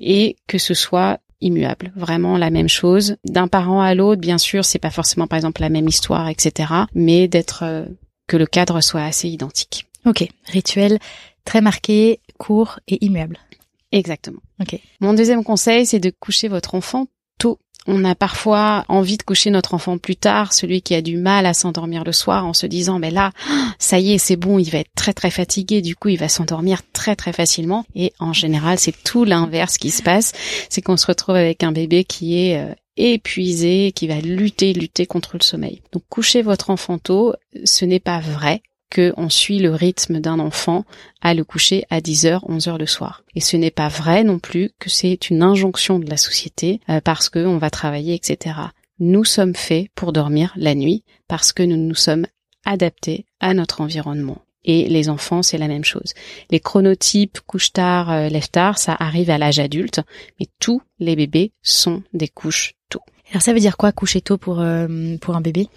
et 0.00 0.36
que 0.48 0.58
ce 0.58 0.74
soit 0.74 1.20
immuable, 1.40 1.92
vraiment 1.94 2.36
la 2.36 2.50
même 2.50 2.68
chose 2.68 3.16
d'un 3.24 3.46
parent 3.46 3.80
à 3.80 3.94
l'autre. 3.94 4.20
Bien 4.20 4.38
sûr, 4.38 4.64
c'est 4.64 4.80
pas 4.80 4.90
forcément 4.90 5.28
par 5.28 5.36
exemple 5.36 5.60
la 5.60 5.68
même 5.68 5.86
histoire, 5.86 6.28
etc. 6.28 6.72
Mais 6.94 7.28
d'être 7.28 7.62
euh, 7.62 7.84
que 8.26 8.36
le 8.36 8.46
cadre 8.46 8.80
soit 8.80 9.02
assez 9.02 9.28
identique. 9.28 9.86
Ok, 10.06 10.26
rituel 10.46 10.98
très 11.44 11.60
marqué, 11.62 12.20
court 12.38 12.80
et 12.88 13.04
immuable. 13.04 13.38
Exactement. 13.92 14.40
Ok. 14.60 14.78
Mon 15.00 15.14
deuxième 15.14 15.44
conseil, 15.44 15.86
c'est 15.86 16.00
de 16.00 16.10
coucher 16.10 16.48
votre 16.48 16.74
enfant 16.74 17.06
tôt 17.38 17.58
on 17.90 18.04
a 18.04 18.14
parfois 18.14 18.84
envie 18.88 19.16
de 19.16 19.22
coucher 19.22 19.48
notre 19.50 19.72
enfant 19.72 19.96
plus 19.96 20.16
tard, 20.16 20.52
celui 20.52 20.82
qui 20.82 20.94
a 20.94 21.00
du 21.00 21.16
mal 21.16 21.46
à 21.46 21.54
s'endormir 21.54 22.04
le 22.04 22.12
soir 22.12 22.44
en 22.44 22.52
se 22.52 22.66
disant 22.66 22.98
mais 22.98 23.10
là 23.10 23.32
ça 23.78 23.98
y 23.98 24.12
est 24.12 24.18
c'est 24.18 24.36
bon 24.36 24.58
il 24.58 24.70
va 24.70 24.78
être 24.78 24.92
très 24.94 25.14
très 25.14 25.30
fatigué 25.30 25.80
du 25.80 25.96
coup 25.96 26.08
il 26.08 26.18
va 26.18 26.28
s'endormir 26.28 26.82
très 26.92 27.16
très 27.16 27.32
facilement 27.32 27.86
et 27.94 28.12
en 28.18 28.34
général 28.34 28.78
c'est 28.78 29.02
tout 29.04 29.24
l'inverse 29.24 29.78
qui 29.78 29.90
se 29.90 30.02
passe 30.02 30.32
c'est 30.68 30.82
qu'on 30.82 30.98
se 30.98 31.06
retrouve 31.06 31.36
avec 31.36 31.62
un 31.62 31.72
bébé 31.72 32.04
qui 32.04 32.38
est 32.38 32.58
euh, 32.58 32.74
épuisé, 32.98 33.92
qui 33.94 34.08
va 34.08 34.20
lutter, 34.20 34.72
lutter 34.72 35.06
contre 35.06 35.36
le 35.38 35.42
sommeil. 35.42 35.82
Donc 35.92 36.02
coucher 36.08 36.42
votre 36.42 36.70
enfant 36.70 36.98
tôt, 36.98 37.32
ce 37.64 37.84
n'est 37.84 38.00
pas 38.00 38.18
vrai 38.18 38.60
qu'on 38.94 39.28
suit 39.28 39.58
le 39.58 39.72
rythme 39.72 40.20
d'un 40.20 40.38
enfant 40.38 40.84
à 41.20 41.34
le 41.34 41.44
coucher 41.44 41.84
à 41.90 42.00
10h, 42.00 42.40
11h 42.48 42.78
le 42.78 42.86
soir. 42.86 43.22
Et 43.34 43.40
ce 43.40 43.56
n'est 43.56 43.70
pas 43.70 43.88
vrai 43.88 44.24
non 44.24 44.38
plus 44.38 44.70
que 44.78 44.90
c'est 44.90 45.30
une 45.30 45.42
injonction 45.42 45.98
de 45.98 46.08
la 46.08 46.16
société 46.16 46.80
euh, 46.88 47.00
parce 47.00 47.28
qu'on 47.28 47.58
va 47.58 47.70
travailler, 47.70 48.14
etc. 48.14 48.56
Nous 48.98 49.24
sommes 49.24 49.54
faits 49.54 49.88
pour 49.94 50.12
dormir 50.12 50.52
la 50.56 50.74
nuit 50.74 51.04
parce 51.28 51.52
que 51.52 51.62
nous 51.62 51.76
nous 51.76 51.94
sommes 51.94 52.26
adaptés 52.64 53.26
à 53.40 53.54
notre 53.54 53.80
environnement. 53.80 54.42
Et 54.64 54.88
les 54.88 55.08
enfants, 55.08 55.42
c'est 55.42 55.56
la 55.56 55.68
même 55.68 55.84
chose. 55.84 56.14
Les 56.50 56.60
chronotypes 56.60 57.40
couche 57.46 57.72
tard, 57.72 58.10
euh, 58.10 58.28
lève 58.28 58.50
tard, 58.50 58.78
ça 58.78 58.96
arrive 58.98 59.30
à 59.30 59.38
l'âge 59.38 59.60
adulte, 59.60 60.00
mais 60.38 60.46
tous 60.60 60.82
les 60.98 61.16
bébés 61.16 61.52
sont 61.62 62.02
des 62.12 62.28
couches 62.28 62.74
tôt. 62.90 63.02
Alors 63.30 63.42
ça 63.42 63.52
veut 63.52 63.60
dire 63.60 63.76
quoi 63.76 63.92
coucher 63.92 64.20
tôt 64.20 64.36
pour 64.36 64.60
euh, 64.60 65.16
pour 65.20 65.36
un 65.36 65.40
bébé? 65.40 65.68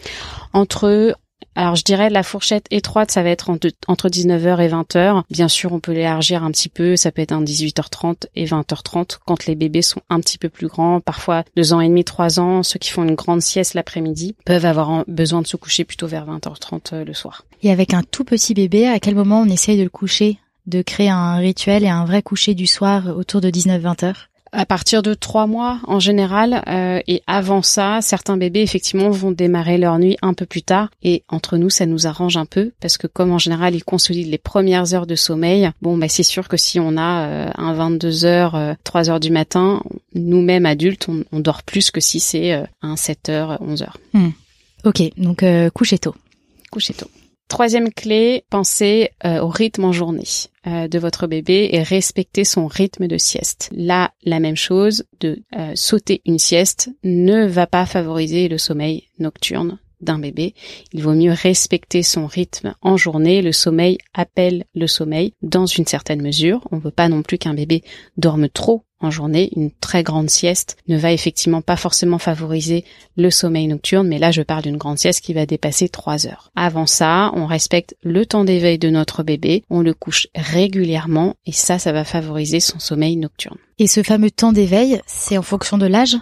Entre 0.53 1.15
alors 1.55 1.75
je 1.75 1.83
dirais 1.83 2.09
la 2.09 2.23
fourchette 2.23 2.65
étroite, 2.71 3.11
ça 3.11 3.23
va 3.23 3.29
être 3.29 3.49
entre 3.87 4.09
19h 4.09 4.61
et 4.61 4.69
20h. 4.69 5.23
Bien 5.29 5.47
sûr, 5.47 5.73
on 5.73 5.79
peut 5.79 5.91
l'élargir 5.91 6.43
un 6.43 6.51
petit 6.51 6.69
peu, 6.69 6.95
ça 6.95 7.11
peut 7.11 7.21
être 7.21 7.33
un 7.33 7.43
18h30 7.43 8.27
et 8.35 8.45
20h30 8.45 9.19
quand 9.25 9.45
les 9.45 9.55
bébés 9.55 9.81
sont 9.81 10.01
un 10.09 10.19
petit 10.19 10.37
peu 10.37 10.49
plus 10.49 10.67
grands, 10.67 11.01
parfois 11.01 11.43
deux 11.57 11.73
ans 11.73 11.81
et 11.81 11.89
demi, 11.89 12.03
trois 12.03 12.39
ans, 12.39 12.63
ceux 12.63 12.79
qui 12.79 12.89
font 12.89 13.03
une 13.03 13.15
grande 13.15 13.41
sieste 13.41 13.73
l'après-midi 13.73 14.35
peuvent 14.45 14.65
avoir 14.65 15.03
besoin 15.07 15.41
de 15.41 15.47
se 15.47 15.57
coucher 15.57 15.83
plutôt 15.83 16.07
vers 16.07 16.25
20h30 16.25 16.93
euh, 16.93 17.05
le 17.05 17.13
soir. 17.13 17.45
Et 17.63 17.71
avec 17.71 17.93
un 17.93 18.03
tout 18.03 18.23
petit 18.23 18.53
bébé, 18.53 18.87
à 18.87 18.99
quel 18.99 19.15
moment 19.15 19.41
on 19.41 19.49
essaye 19.49 19.77
de 19.77 19.83
le 19.83 19.89
coucher 19.89 20.37
de 20.67 20.81
créer 20.81 21.09
un 21.09 21.35
rituel 21.37 21.83
et 21.83 21.89
un 21.89 22.05
vrai 22.05 22.21
coucher 22.21 22.53
du 22.53 22.67
soir 22.67 23.07
autour 23.17 23.41
de 23.41 23.49
19-20 23.49 24.05
heures? 24.05 24.30
À 24.51 24.65
partir 24.65 25.01
de 25.01 25.13
trois 25.13 25.47
mois 25.47 25.79
en 25.87 25.99
général 25.99 26.63
euh, 26.67 26.99
et 27.07 27.23
avant 27.27 27.61
ça, 27.61 27.99
certains 28.01 28.37
bébés 28.37 28.61
effectivement 28.61 29.09
vont 29.09 29.31
démarrer 29.31 29.77
leur 29.77 29.97
nuit 29.97 30.17
un 30.21 30.33
peu 30.33 30.45
plus 30.45 30.61
tard 30.61 30.89
et 31.03 31.23
entre 31.29 31.57
nous 31.57 31.69
ça 31.69 31.85
nous 31.85 32.07
arrange 32.07 32.37
un 32.37 32.45
peu 32.45 32.71
parce 32.81 32.97
que 32.97 33.07
comme 33.07 33.31
en 33.31 33.37
général 33.37 33.75
ils 33.75 33.83
consolident 33.83 34.29
les 34.29 34.37
premières 34.37 34.93
heures 34.93 35.07
de 35.07 35.15
sommeil, 35.15 35.69
bon 35.81 35.97
bah 35.97 36.09
c'est 36.09 36.23
sûr 36.23 36.47
que 36.47 36.57
si 36.57 36.79
on 36.79 36.97
a 36.97 37.27
euh, 37.27 37.51
un 37.55 37.73
22 37.73 38.25
heures, 38.25 38.55
euh, 38.55 38.73
3 38.83 39.09
heures 39.09 39.19
du 39.19 39.31
matin, 39.31 39.81
nous-mêmes 40.13 40.65
adultes 40.65 41.07
on, 41.31 41.39
dort 41.39 41.63
plus 41.63 41.91
que 41.91 42.01
si 42.01 42.19
c'est 42.19 42.53
euh, 42.53 42.63
un 42.81 42.95
7 42.95 43.29
heures, 43.29 43.57
11 43.61 43.83
heures. 43.83 43.97
Hmm. 44.13 44.29
Ok, 44.83 45.01
donc 45.17 45.45
coucher 45.73 45.99
tôt. 45.99 46.15
Coucher 46.71 46.93
tôt. 46.93 47.07
Troisième 47.51 47.91
clé, 47.91 48.45
pensez 48.49 49.11
au 49.23 49.47
rythme 49.47 49.83
en 49.85 49.91
journée. 49.91 50.23
Euh, 50.67 50.87
de 50.87 50.99
votre 50.99 51.25
bébé 51.25 51.69
et 51.71 51.81
respecter 51.81 52.43
son 52.43 52.67
rythme 52.67 53.07
de 53.07 53.17
sieste. 53.17 53.71
Là, 53.71 54.11
la 54.23 54.39
même 54.39 54.55
chose, 54.55 55.05
de 55.19 55.41
euh, 55.57 55.71
sauter 55.73 56.21
une 56.27 56.37
sieste 56.37 56.91
ne 57.03 57.47
va 57.47 57.65
pas 57.65 57.87
favoriser 57.87 58.47
le 58.47 58.59
sommeil 58.59 59.05
nocturne 59.17 59.79
d'un 60.01 60.19
bébé. 60.19 60.53
Il 60.93 61.03
vaut 61.03 61.13
mieux 61.13 61.31
respecter 61.31 62.03
son 62.03 62.27
rythme 62.27 62.75
en 62.81 62.97
journée. 62.97 63.41
Le 63.41 63.51
sommeil 63.51 63.97
appelle 64.13 64.65
le 64.75 64.87
sommeil 64.87 65.33
dans 65.41 65.65
une 65.65 65.85
certaine 65.85 66.21
mesure. 66.21 66.67
On 66.71 66.77
ne 66.77 66.81
veut 66.81 66.91
pas 66.91 67.09
non 67.09 67.21
plus 67.21 67.37
qu'un 67.37 67.53
bébé 67.53 67.83
dorme 68.17 68.49
trop 68.49 68.83
en 68.99 69.11
journée. 69.11 69.51
Une 69.55 69.71
très 69.71 70.03
grande 70.03 70.29
sieste 70.29 70.77
ne 70.87 70.97
va 70.97 71.11
effectivement 71.11 71.61
pas 71.61 71.75
forcément 71.75 72.19
favoriser 72.19 72.85
le 73.17 73.31
sommeil 73.31 73.67
nocturne, 73.67 74.07
mais 74.07 74.19
là 74.19 74.31
je 74.31 74.41
parle 74.41 74.63
d'une 74.63 74.77
grande 74.77 74.99
sieste 74.99 75.21
qui 75.21 75.33
va 75.33 75.45
dépasser 75.45 75.89
3 75.89 76.27
heures. 76.27 76.51
Avant 76.55 76.85
ça, 76.85 77.31
on 77.33 77.45
respecte 77.45 77.95
le 78.03 78.25
temps 78.25 78.45
d'éveil 78.45 78.77
de 78.77 78.89
notre 78.89 79.23
bébé, 79.23 79.63
on 79.69 79.81
le 79.81 79.93
couche 79.93 80.27
régulièrement 80.35 81.35
et 81.45 81.51
ça, 81.51 81.79
ça 81.79 81.91
va 81.91 82.03
favoriser 82.03 82.59
son 82.59 82.79
sommeil 82.79 83.17
nocturne. 83.17 83.57
Et 83.79 83.87
ce 83.87 84.03
fameux 84.03 84.31
temps 84.31 84.53
d'éveil, 84.53 85.01
c'est 85.07 85.37
en 85.37 85.41
fonction 85.41 85.77
de 85.77 85.87
l'âge? 85.87 86.17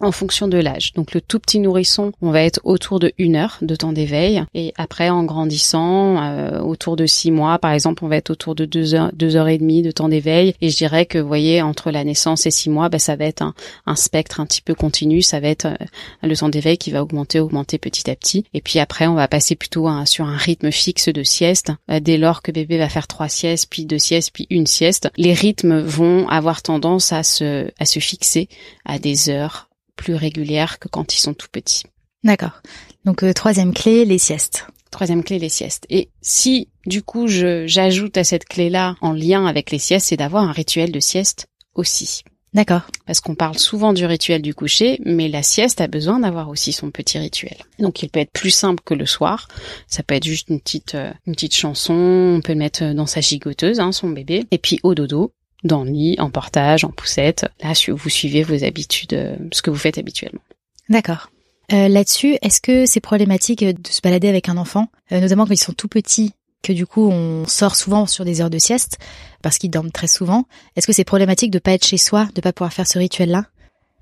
En 0.00 0.12
fonction 0.12 0.48
de 0.48 0.58
l'âge. 0.58 0.92
Donc 0.94 1.14
le 1.14 1.20
tout 1.20 1.38
petit 1.38 1.58
nourrisson, 1.58 2.12
on 2.22 2.30
va 2.30 2.42
être 2.42 2.60
autour 2.64 3.00
de 3.00 3.12
une 3.18 3.36
heure 3.36 3.58
de 3.62 3.74
temps 3.76 3.92
d'éveil 3.92 4.44
et 4.54 4.72
après 4.76 5.10
en 5.10 5.24
grandissant, 5.24 6.22
euh, 6.22 6.60
autour 6.60 6.96
de 6.96 7.06
six 7.06 7.30
mois 7.30 7.58
par 7.58 7.72
exemple, 7.72 8.04
on 8.04 8.08
va 8.08 8.16
être 8.16 8.30
autour 8.30 8.54
de 8.54 8.64
deux 8.64 8.94
heures, 8.94 9.10
deux 9.12 9.36
heures 9.36 9.48
et 9.48 9.58
demie 9.58 9.82
de 9.82 9.90
temps 9.90 10.08
d'éveil 10.08 10.54
et 10.60 10.70
je 10.70 10.76
dirais 10.76 11.06
que 11.06 11.18
vous 11.18 11.28
voyez 11.28 11.62
entre 11.62 11.90
la 11.90 12.04
naissance 12.04 12.46
et 12.46 12.50
six 12.50 12.70
mois, 12.70 12.88
bah, 12.88 12.98
ça 12.98 13.16
va 13.16 13.24
être 13.24 13.42
un, 13.42 13.54
un, 13.86 13.96
spectre 13.96 14.40
un 14.40 14.46
petit 14.46 14.62
peu 14.62 14.74
continu, 14.74 15.22
ça 15.22 15.40
va 15.40 15.48
être 15.48 15.66
euh, 15.66 15.76
le 16.22 16.36
temps 16.36 16.48
d'éveil 16.48 16.78
qui 16.78 16.90
va 16.90 17.02
augmenter, 17.02 17.40
augmenter 17.40 17.78
petit 17.78 18.10
à 18.10 18.16
petit 18.16 18.44
et 18.54 18.60
puis 18.60 18.78
après 18.78 19.06
on 19.06 19.14
va 19.14 19.28
passer 19.28 19.54
plutôt 19.54 19.88
sur 20.04 20.26
un 20.26 20.36
rythme 20.36 20.70
fixe 20.70 21.08
de 21.08 21.22
sieste 21.22 21.72
bah, 21.86 22.00
dès 22.00 22.18
lors 22.18 22.42
que 22.42 22.52
bébé 22.52 22.78
va 22.78 22.88
faire 22.88 23.06
trois 23.06 23.28
siestes, 23.28 23.68
puis 23.70 23.84
deux 23.84 23.98
siestes, 23.98 24.30
puis 24.32 24.46
une 24.50 24.66
sieste. 24.66 25.10
Les 25.16 25.32
rythmes 25.32 25.80
vont 25.80 26.28
avoir 26.28 26.62
tendance 26.62 27.12
à 27.12 27.22
se 27.22 27.68
à 27.78 27.84
se 27.84 27.98
fixer 27.98 28.48
à 28.84 28.98
des 28.98 29.30
heures 29.30 29.67
plus 29.98 30.14
régulières 30.14 30.78
que 30.78 30.88
quand 30.88 31.14
ils 31.14 31.20
sont 31.20 31.34
tout 31.34 31.48
petits. 31.52 31.82
D'accord. 32.24 32.62
Donc 33.04 33.22
euh, 33.22 33.34
troisième 33.34 33.74
clé, 33.74 34.04
les 34.04 34.18
siestes. 34.18 34.66
Troisième 34.90 35.22
clé, 35.22 35.38
les 35.38 35.50
siestes. 35.50 35.84
Et 35.90 36.08
si 36.22 36.68
du 36.86 37.02
coup 37.02 37.26
j'ajoute 37.28 38.16
à 38.16 38.24
cette 38.24 38.46
clé-là 38.46 38.96
en 39.02 39.12
lien 39.12 39.44
avec 39.46 39.70
les 39.70 39.78
siestes, 39.78 40.08
c'est 40.08 40.16
d'avoir 40.16 40.44
un 40.44 40.52
rituel 40.52 40.92
de 40.92 41.00
sieste 41.00 41.46
aussi. 41.74 42.22
D'accord. 42.54 42.82
Parce 43.06 43.20
qu'on 43.20 43.34
parle 43.34 43.58
souvent 43.58 43.92
du 43.92 44.06
rituel 44.06 44.40
du 44.40 44.54
coucher, 44.54 45.00
mais 45.04 45.28
la 45.28 45.42
sieste 45.42 45.82
a 45.82 45.86
besoin 45.86 46.20
d'avoir 46.20 46.48
aussi 46.48 46.72
son 46.72 46.90
petit 46.90 47.18
rituel. 47.18 47.56
Donc 47.78 48.02
il 48.02 48.08
peut 48.08 48.20
être 48.20 48.32
plus 48.32 48.50
simple 48.50 48.82
que 48.84 48.94
le 48.94 49.04
soir. 49.04 49.48
Ça 49.86 50.02
peut 50.02 50.14
être 50.14 50.24
juste 50.24 50.48
une 50.48 50.60
petite 50.60 50.94
euh, 50.94 51.12
une 51.26 51.34
petite 51.34 51.54
chanson. 51.54 51.94
On 51.94 52.40
peut 52.40 52.54
le 52.54 52.58
mettre 52.58 52.94
dans 52.94 53.06
sa 53.06 53.20
gigoteuse, 53.20 53.80
hein, 53.80 53.92
son 53.92 54.08
bébé. 54.08 54.46
Et 54.50 54.58
puis 54.58 54.80
au 54.82 54.94
dodo, 54.94 55.32
dans 55.64 55.84
le 55.84 55.90
lit, 55.90 56.16
en 56.18 56.30
portage, 56.30 56.84
en 56.84 56.90
poussette. 56.90 57.46
Là, 57.62 57.72
vous 57.88 58.08
suivez 58.08 58.42
vos 58.42 58.64
habitudes, 58.64 59.14
euh, 59.14 59.36
ce 59.52 59.62
que 59.62 59.70
vous 59.70 59.76
faites 59.76 59.98
habituellement. 59.98 60.40
D'accord. 60.88 61.30
Euh, 61.72 61.88
Là-dessus, 61.88 62.38
est-ce 62.42 62.60
que 62.60 62.86
c'est 62.86 63.00
problématique 63.00 63.64
de 63.64 63.88
se 63.88 64.00
balader 64.00 64.28
avec 64.28 64.48
un 64.48 64.56
enfant, 64.56 64.88
euh, 65.12 65.20
notamment 65.20 65.46
quand 65.46 65.52
ils 65.52 65.58
sont 65.58 65.72
tout 65.72 65.88
petits, 65.88 66.32
que 66.62 66.72
du 66.72 66.86
coup 66.86 67.08
on 67.08 67.46
sort 67.46 67.76
souvent 67.76 68.06
sur 68.06 68.24
des 68.24 68.40
heures 68.40 68.50
de 68.50 68.58
sieste 68.58 68.98
parce 69.42 69.58
qu'ils 69.58 69.70
dorment 69.70 69.92
très 69.92 70.06
souvent? 70.06 70.44
Est-ce 70.76 70.86
que 70.86 70.92
c'est 70.92 71.04
problématique 71.04 71.50
de 71.50 71.58
pas 71.58 71.72
être 71.72 71.86
chez 71.86 71.98
soi, 71.98 72.28
de 72.34 72.40
pas 72.40 72.52
pouvoir 72.52 72.72
faire 72.72 72.86
ce 72.86 72.98
rituel-là? 72.98 73.46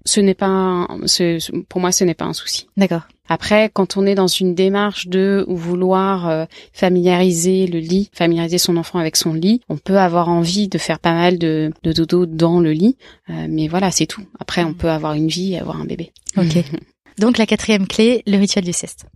Ce 0.06 0.20
n'est 0.20 0.34
pas, 0.34 0.46
un, 0.46 0.88
pour 1.68 1.80
moi, 1.80 1.92
ce 1.92 2.04
n'est 2.04 2.14
pas 2.14 2.24
un 2.24 2.32
souci. 2.32 2.68
D'accord. 2.76 3.02
Après, 3.28 3.70
quand 3.72 3.96
on 3.96 4.06
est 4.06 4.14
dans 4.14 4.28
une 4.28 4.54
démarche 4.54 5.08
de 5.08 5.44
vouloir 5.48 6.28
euh, 6.28 6.44
familiariser 6.72 7.66
le 7.66 7.80
lit, 7.80 8.08
familiariser 8.12 8.58
son 8.58 8.76
enfant 8.76 9.00
avec 9.00 9.16
son 9.16 9.34
lit, 9.34 9.60
on 9.68 9.76
peut 9.76 9.98
avoir 9.98 10.28
envie 10.28 10.68
de 10.68 10.78
faire 10.78 11.00
pas 11.00 11.12
mal 11.12 11.38
de, 11.38 11.72
de 11.82 11.92
dodo 11.92 12.24
dans 12.24 12.60
le 12.60 12.70
lit, 12.70 12.96
euh, 13.30 13.46
mais 13.50 13.66
voilà, 13.66 13.90
c'est 13.90 14.06
tout. 14.06 14.22
Après, 14.38 14.62
on 14.62 14.70
mm. 14.70 14.76
peut 14.76 14.90
avoir 14.90 15.14
une 15.14 15.28
vie 15.28 15.54
et 15.54 15.58
avoir 15.58 15.80
un 15.80 15.84
bébé. 15.84 16.12
Ok. 16.36 16.56
Donc 17.18 17.38
la 17.38 17.46
quatrième 17.46 17.88
clé, 17.88 18.22
le 18.26 18.36
rituel 18.36 18.64
du 18.64 18.72
sieste. 18.72 19.06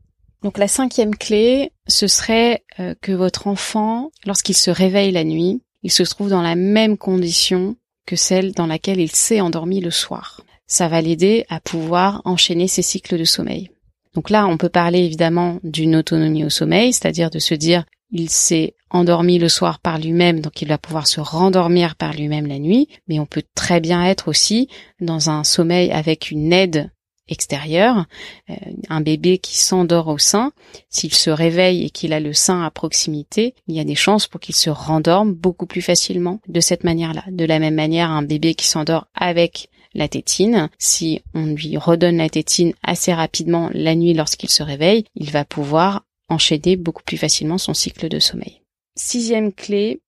Donc 0.43 0.59
la 0.59 0.69
cinquième 0.69 1.15
clé, 1.15 1.71
ce 1.87 2.07
serait 2.07 2.65
euh, 2.81 2.95
que 3.01 3.13
votre 3.13 3.47
enfant, 3.47 4.11
lorsqu'il 4.27 4.57
se 4.57 4.71
réveille 4.71 5.13
la 5.13 5.25
nuit, 5.25 5.63
il 5.83 5.93
se 5.93 6.03
trouve 6.03 6.31
dans 6.31 6.43
la 6.43 6.57
même 6.57 6.97
condition 6.97 7.77
que 8.07 8.17
celle 8.17 8.53
dans 8.53 8.67
laquelle 8.67 9.01
il 9.01 9.13
s'est 9.13 9.41
endormi 9.41 9.81
le 9.81 9.91
soir. 9.91 10.43
Ça 10.71 10.87
va 10.87 11.01
l'aider 11.01 11.47
à 11.49 11.59
pouvoir 11.59 12.23
enchaîner 12.25 12.69
ses 12.69 12.83
cycles 12.83 13.19
de 13.19 13.25
sommeil. 13.25 13.71
Donc 14.15 14.31
là, 14.31 14.47
on 14.47 14.57
peut 14.57 14.69
parler 14.69 15.01
évidemment 15.01 15.59
d'une 15.65 15.97
autonomie 15.97 16.45
au 16.45 16.49
sommeil, 16.49 16.93
c'est-à-dire 16.93 17.29
de 17.29 17.41
se 17.41 17.55
dire 17.55 17.85
il 18.13 18.31
s'est 18.31 18.75
endormi 18.89 19.41
le 19.41 19.49
soir 19.49 19.81
par 19.81 19.99
lui-même, 19.99 20.41
donc 20.41 20.63
il 20.63 20.69
va 20.69 20.79
pouvoir 20.79 21.09
se 21.09 21.21
rendormir 21.21 21.97
par 21.97 22.13
lui-même 22.13 22.47
la 22.47 22.61
nuit, 22.61 22.87
mais 23.09 23.19
on 23.19 23.27
peut 23.27 23.43
très 23.57 23.81
bien 23.81 24.05
être 24.05 24.29
aussi 24.29 24.69
dans 25.01 25.29
un 25.29 25.43
sommeil 25.43 25.91
avec 25.91 26.31
une 26.31 26.53
aide 26.53 26.91
extérieure, 27.27 28.07
euh, 28.49 28.55
un 28.89 29.01
bébé 29.01 29.39
qui 29.39 29.59
s'endort 29.59 30.07
au 30.07 30.19
sein, 30.19 30.53
s'il 30.89 31.15
se 31.15 31.31
réveille 31.31 31.85
et 31.85 31.91
qu'il 31.91 32.13
a 32.13 32.21
le 32.21 32.33
sein 32.33 32.63
à 32.63 32.71
proximité, 32.71 33.55
il 33.67 33.75
y 33.75 33.81
a 33.81 33.85
des 33.85 33.97
chances 33.97 34.29
pour 34.29 34.41
qu'il 34.41 34.55
se 34.55 34.71
rendorme 34.71 35.33
beaucoup 35.33 35.67
plus 35.67 35.83
facilement 35.83 36.41
de 36.47 36.61
cette 36.61 36.85
manière-là. 36.85 37.25
De 37.29 37.45
la 37.45 37.59
même 37.59 37.75
manière, 37.75 38.11
un 38.11 38.23
bébé 38.23 38.55
qui 38.55 38.69
s'endort 38.69 39.09
avec 39.15 39.69
la 39.95 40.09
tétine. 40.09 40.71
Si 40.79 41.23
on 41.35 41.47
lui 41.47 41.77
redonne 41.77 42.19
la 42.19 42.29
tétine 42.29 42.73
assez 42.83 43.13
rapidement 43.13 43.71
la 43.73 43.95
nuit 43.95 44.15
lorsqu'il 44.15 44.51
se 44.51 44.63
réveille, 44.63 45.05
il 45.15 45.31
va 45.31 45.45
pouvoir 45.45 46.05
enchaîner 46.29 46.77
beaucoup 46.77 47.03
plus 47.03 47.17
facilement 47.17 47.59
son 47.59 47.75
cycle 47.75 48.09
de 48.09 48.19
sommeil. 48.19 48.63
Sixième 48.97 49.53
clé, 49.53 50.01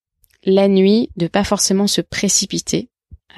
la 0.45 0.69
nuit, 0.69 1.11
de 1.17 1.27
pas 1.27 1.45
forcément 1.45 1.87
se 1.87 2.01
précipiter 2.01 2.89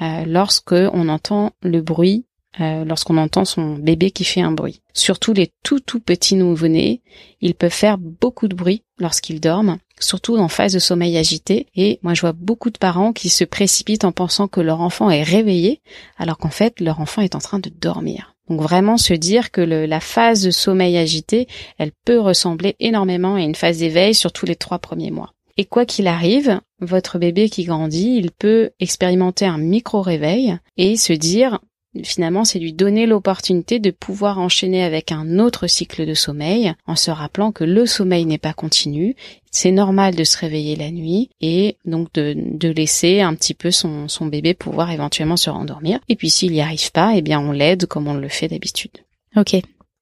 euh, 0.01 0.25
lorsque 0.25 0.73
on 0.73 1.09
entend 1.09 1.51
le 1.61 1.81
bruit 1.81 2.25
euh, 2.61 2.85
lorsqu'on 2.85 3.17
entend 3.17 3.45
son 3.45 3.75
bébé 3.75 4.11
qui 4.11 4.23
fait 4.23 4.41
un 4.41 4.51
bruit. 4.51 4.81
Surtout 4.93 5.33
les 5.33 5.51
tout 5.63 5.79
tout 5.79 5.99
petits 5.99 6.35
nouveau-nés, 6.35 7.01
ils 7.41 7.55
peuvent 7.55 7.69
faire 7.71 7.97
beaucoup 7.97 8.47
de 8.47 8.55
bruit 8.55 8.83
lorsqu'ils 8.99 9.41
dorment, 9.41 9.77
surtout 9.99 10.37
en 10.37 10.47
phase 10.47 10.73
de 10.73 10.79
sommeil 10.79 11.17
agité. 11.17 11.67
Et 11.75 11.99
moi, 12.01 12.13
je 12.13 12.21
vois 12.21 12.33
beaucoup 12.33 12.69
de 12.69 12.77
parents 12.77 13.13
qui 13.13 13.29
se 13.29 13.43
précipitent 13.43 14.05
en 14.05 14.11
pensant 14.11 14.47
que 14.47 14.61
leur 14.61 14.81
enfant 14.81 15.09
est 15.09 15.23
réveillé, 15.23 15.81
alors 16.17 16.37
qu'en 16.37 16.49
fait, 16.49 16.79
leur 16.79 16.99
enfant 17.01 17.21
est 17.21 17.35
en 17.35 17.39
train 17.39 17.59
de 17.59 17.69
dormir. 17.69 18.35
Donc 18.49 18.61
vraiment 18.61 18.97
se 18.97 19.13
dire 19.13 19.51
que 19.51 19.61
la 19.61 19.99
phase 19.99 20.43
de 20.43 20.51
sommeil 20.51 20.97
agité, 20.97 21.47
elle 21.77 21.91
peut 22.05 22.19
ressembler 22.19 22.75
énormément 22.79 23.35
à 23.35 23.41
une 23.41 23.55
phase 23.55 23.79
d'éveil 23.79 24.13
sur 24.13 24.31
tous 24.31 24.45
les 24.45 24.55
trois 24.55 24.79
premiers 24.79 25.11
mois. 25.11 25.33
Et 25.57 25.65
quoi 25.65 25.85
qu'il 25.85 26.07
arrive, 26.07 26.59
votre 26.79 27.17
bébé 27.17 27.49
qui 27.49 27.63
grandit, 27.63 28.17
il 28.17 28.31
peut 28.31 28.71
expérimenter 28.79 29.45
un 29.45 29.57
micro-réveil 29.57 30.57
et 30.77 30.97
se 30.97 31.13
dire 31.13 31.59
finalement, 32.03 32.45
c'est 32.45 32.59
lui 32.59 32.73
donner 32.73 33.05
l'opportunité 33.05 33.79
de 33.79 33.91
pouvoir 33.91 34.39
enchaîner 34.39 34.83
avec 34.83 35.11
un 35.11 35.39
autre 35.39 35.67
cycle 35.67 36.05
de 36.05 36.13
sommeil 36.13 36.73
en 36.85 36.95
se 36.95 37.11
rappelant 37.11 37.51
que 37.51 37.63
le 37.63 37.85
sommeil 37.85 38.25
n'est 38.25 38.37
pas 38.37 38.53
continu. 38.53 39.15
C'est 39.51 39.71
normal 39.71 40.15
de 40.15 40.23
se 40.23 40.37
réveiller 40.37 40.75
la 40.75 40.91
nuit 40.91 41.29
et 41.39 41.77
donc 41.85 42.11
de, 42.13 42.69
laisser 42.69 43.21
un 43.21 43.33
petit 43.35 43.53
peu 43.53 43.71
son, 43.71 44.07
son 44.07 44.25
bébé 44.25 44.53
pouvoir 44.53 44.91
éventuellement 44.91 45.37
se 45.37 45.49
rendormir. 45.49 45.99
Et 46.09 46.15
puis 46.15 46.29
s'il 46.29 46.51
n'y 46.51 46.61
arrive 46.61 46.91
pas, 46.91 47.13
eh 47.15 47.21
bien 47.21 47.39
on 47.39 47.51
l'aide 47.51 47.85
comme 47.85 48.07
on 48.07 48.13
le 48.15 48.27
fait 48.27 48.47
d'habitude. 48.47 48.91
Ok. 49.35 49.55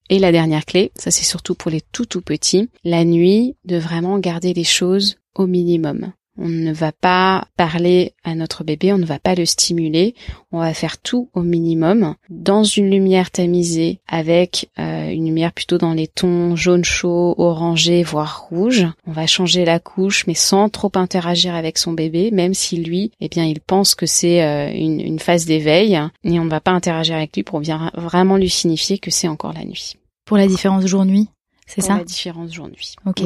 Et 0.09 0.19
la 0.19 0.31
dernière 0.31 0.65
clé, 0.65 0.91
ça 0.95 1.11
c'est 1.11 1.23
surtout 1.23 1.55
pour 1.55 1.71
les 1.71 1.81
tout 1.81 2.05
tout 2.05 2.21
petits, 2.21 2.69
la 2.83 3.05
nuit, 3.05 3.55
de 3.65 3.77
vraiment 3.77 4.19
garder 4.19 4.53
les 4.53 4.63
choses 4.63 5.17
au 5.35 5.47
minimum. 5.47 6.11
On 6.37 6.49
ne 6.49 6.73
va 6.73 6.91
pas 6.91 7.47
parler 7.57 8.13
à 8.23 8.33
notre 8.33 8.63
bébé, 8.63 8.91
on 8.91 8.97
ne 8.97 9.05
va 9.05 9.19
pas 9.19 9.35
le 9.35 9.45
stimuler, 9.45 10.15
on 10.51 10.59
va 10.59 10.73
faire 10.73 10.97
tout 10.97 11.29
au 11.33 11.41
minimum 11.41 12.15
dans 12.29 12.63
une 12.63 12.89
lumière 12.89 13.29
tamisée 13.29 13.99
avec 14.07 14.69
euh, 14.79 15.09
une 15.09 15.25
lumière 15.25 15.53
plutôt 15.53 15.77
dans 15.77 15.93
les 15.93 16.07
tons 16.07 16.55
jaune 16.55 16.83
chaud, 16.83 17.35
orangé, 17.37 18.01
voire 18.01 18.47
rouge. 18.49 18.87
On 19.05 19.11
va 19.11 19.27
changer 19.27 19.63
la 19.63 19.79
couche 19.79 20.25
mais 20.25 20.33
sans 20.33 20.69
trop 20.69 20.91
interagir 20.95 21.53
avec 21.53 21.77
son 21.77 21.93
bébé, 21.93 22.31
même 22.31 22.53
si 22.53 22.77
lui, 22.77 23.11
eh 23.19 23.29
bien, 23.29 23.45
il 23.45 23.59
pense 23.59 23.93
que 23.95 24.05
c'est 24.05 24.43
euh, 24.43 24.71
une, 24.73 25.19
phase 25.19 25.45
d'éveil 25.45 25.99
et 26.23 26.39
on 26.39 26.45
ne 26.45 26.49
va 26.49 26.59
pas 26.59 26.71
interagir 26.71 27.15
avec 27.15 27.35
lui 27.35 27.43
pour 27.43 27.59
bien 27.59 27.91
vraiment 27.93 28.37
lui 28.37 28.49
signifier 28.49 28.97
que 28.97 29.11
c'est 29.11 29.27
encore 29.27 29.53
la 29.53 29.63
nuit. 29.63 29.95
Pour 30.25 30.37
la 30.37 30.47
différence 30.47 30.85
jour-nuit, 30.85 31.29
c'est 31.67 31.81
ça? 31.81 31.97
La 31.97 32.03
différence 32.03 32.51
jour-nuit. 32.51 32.95
Ok. 33.05 33.21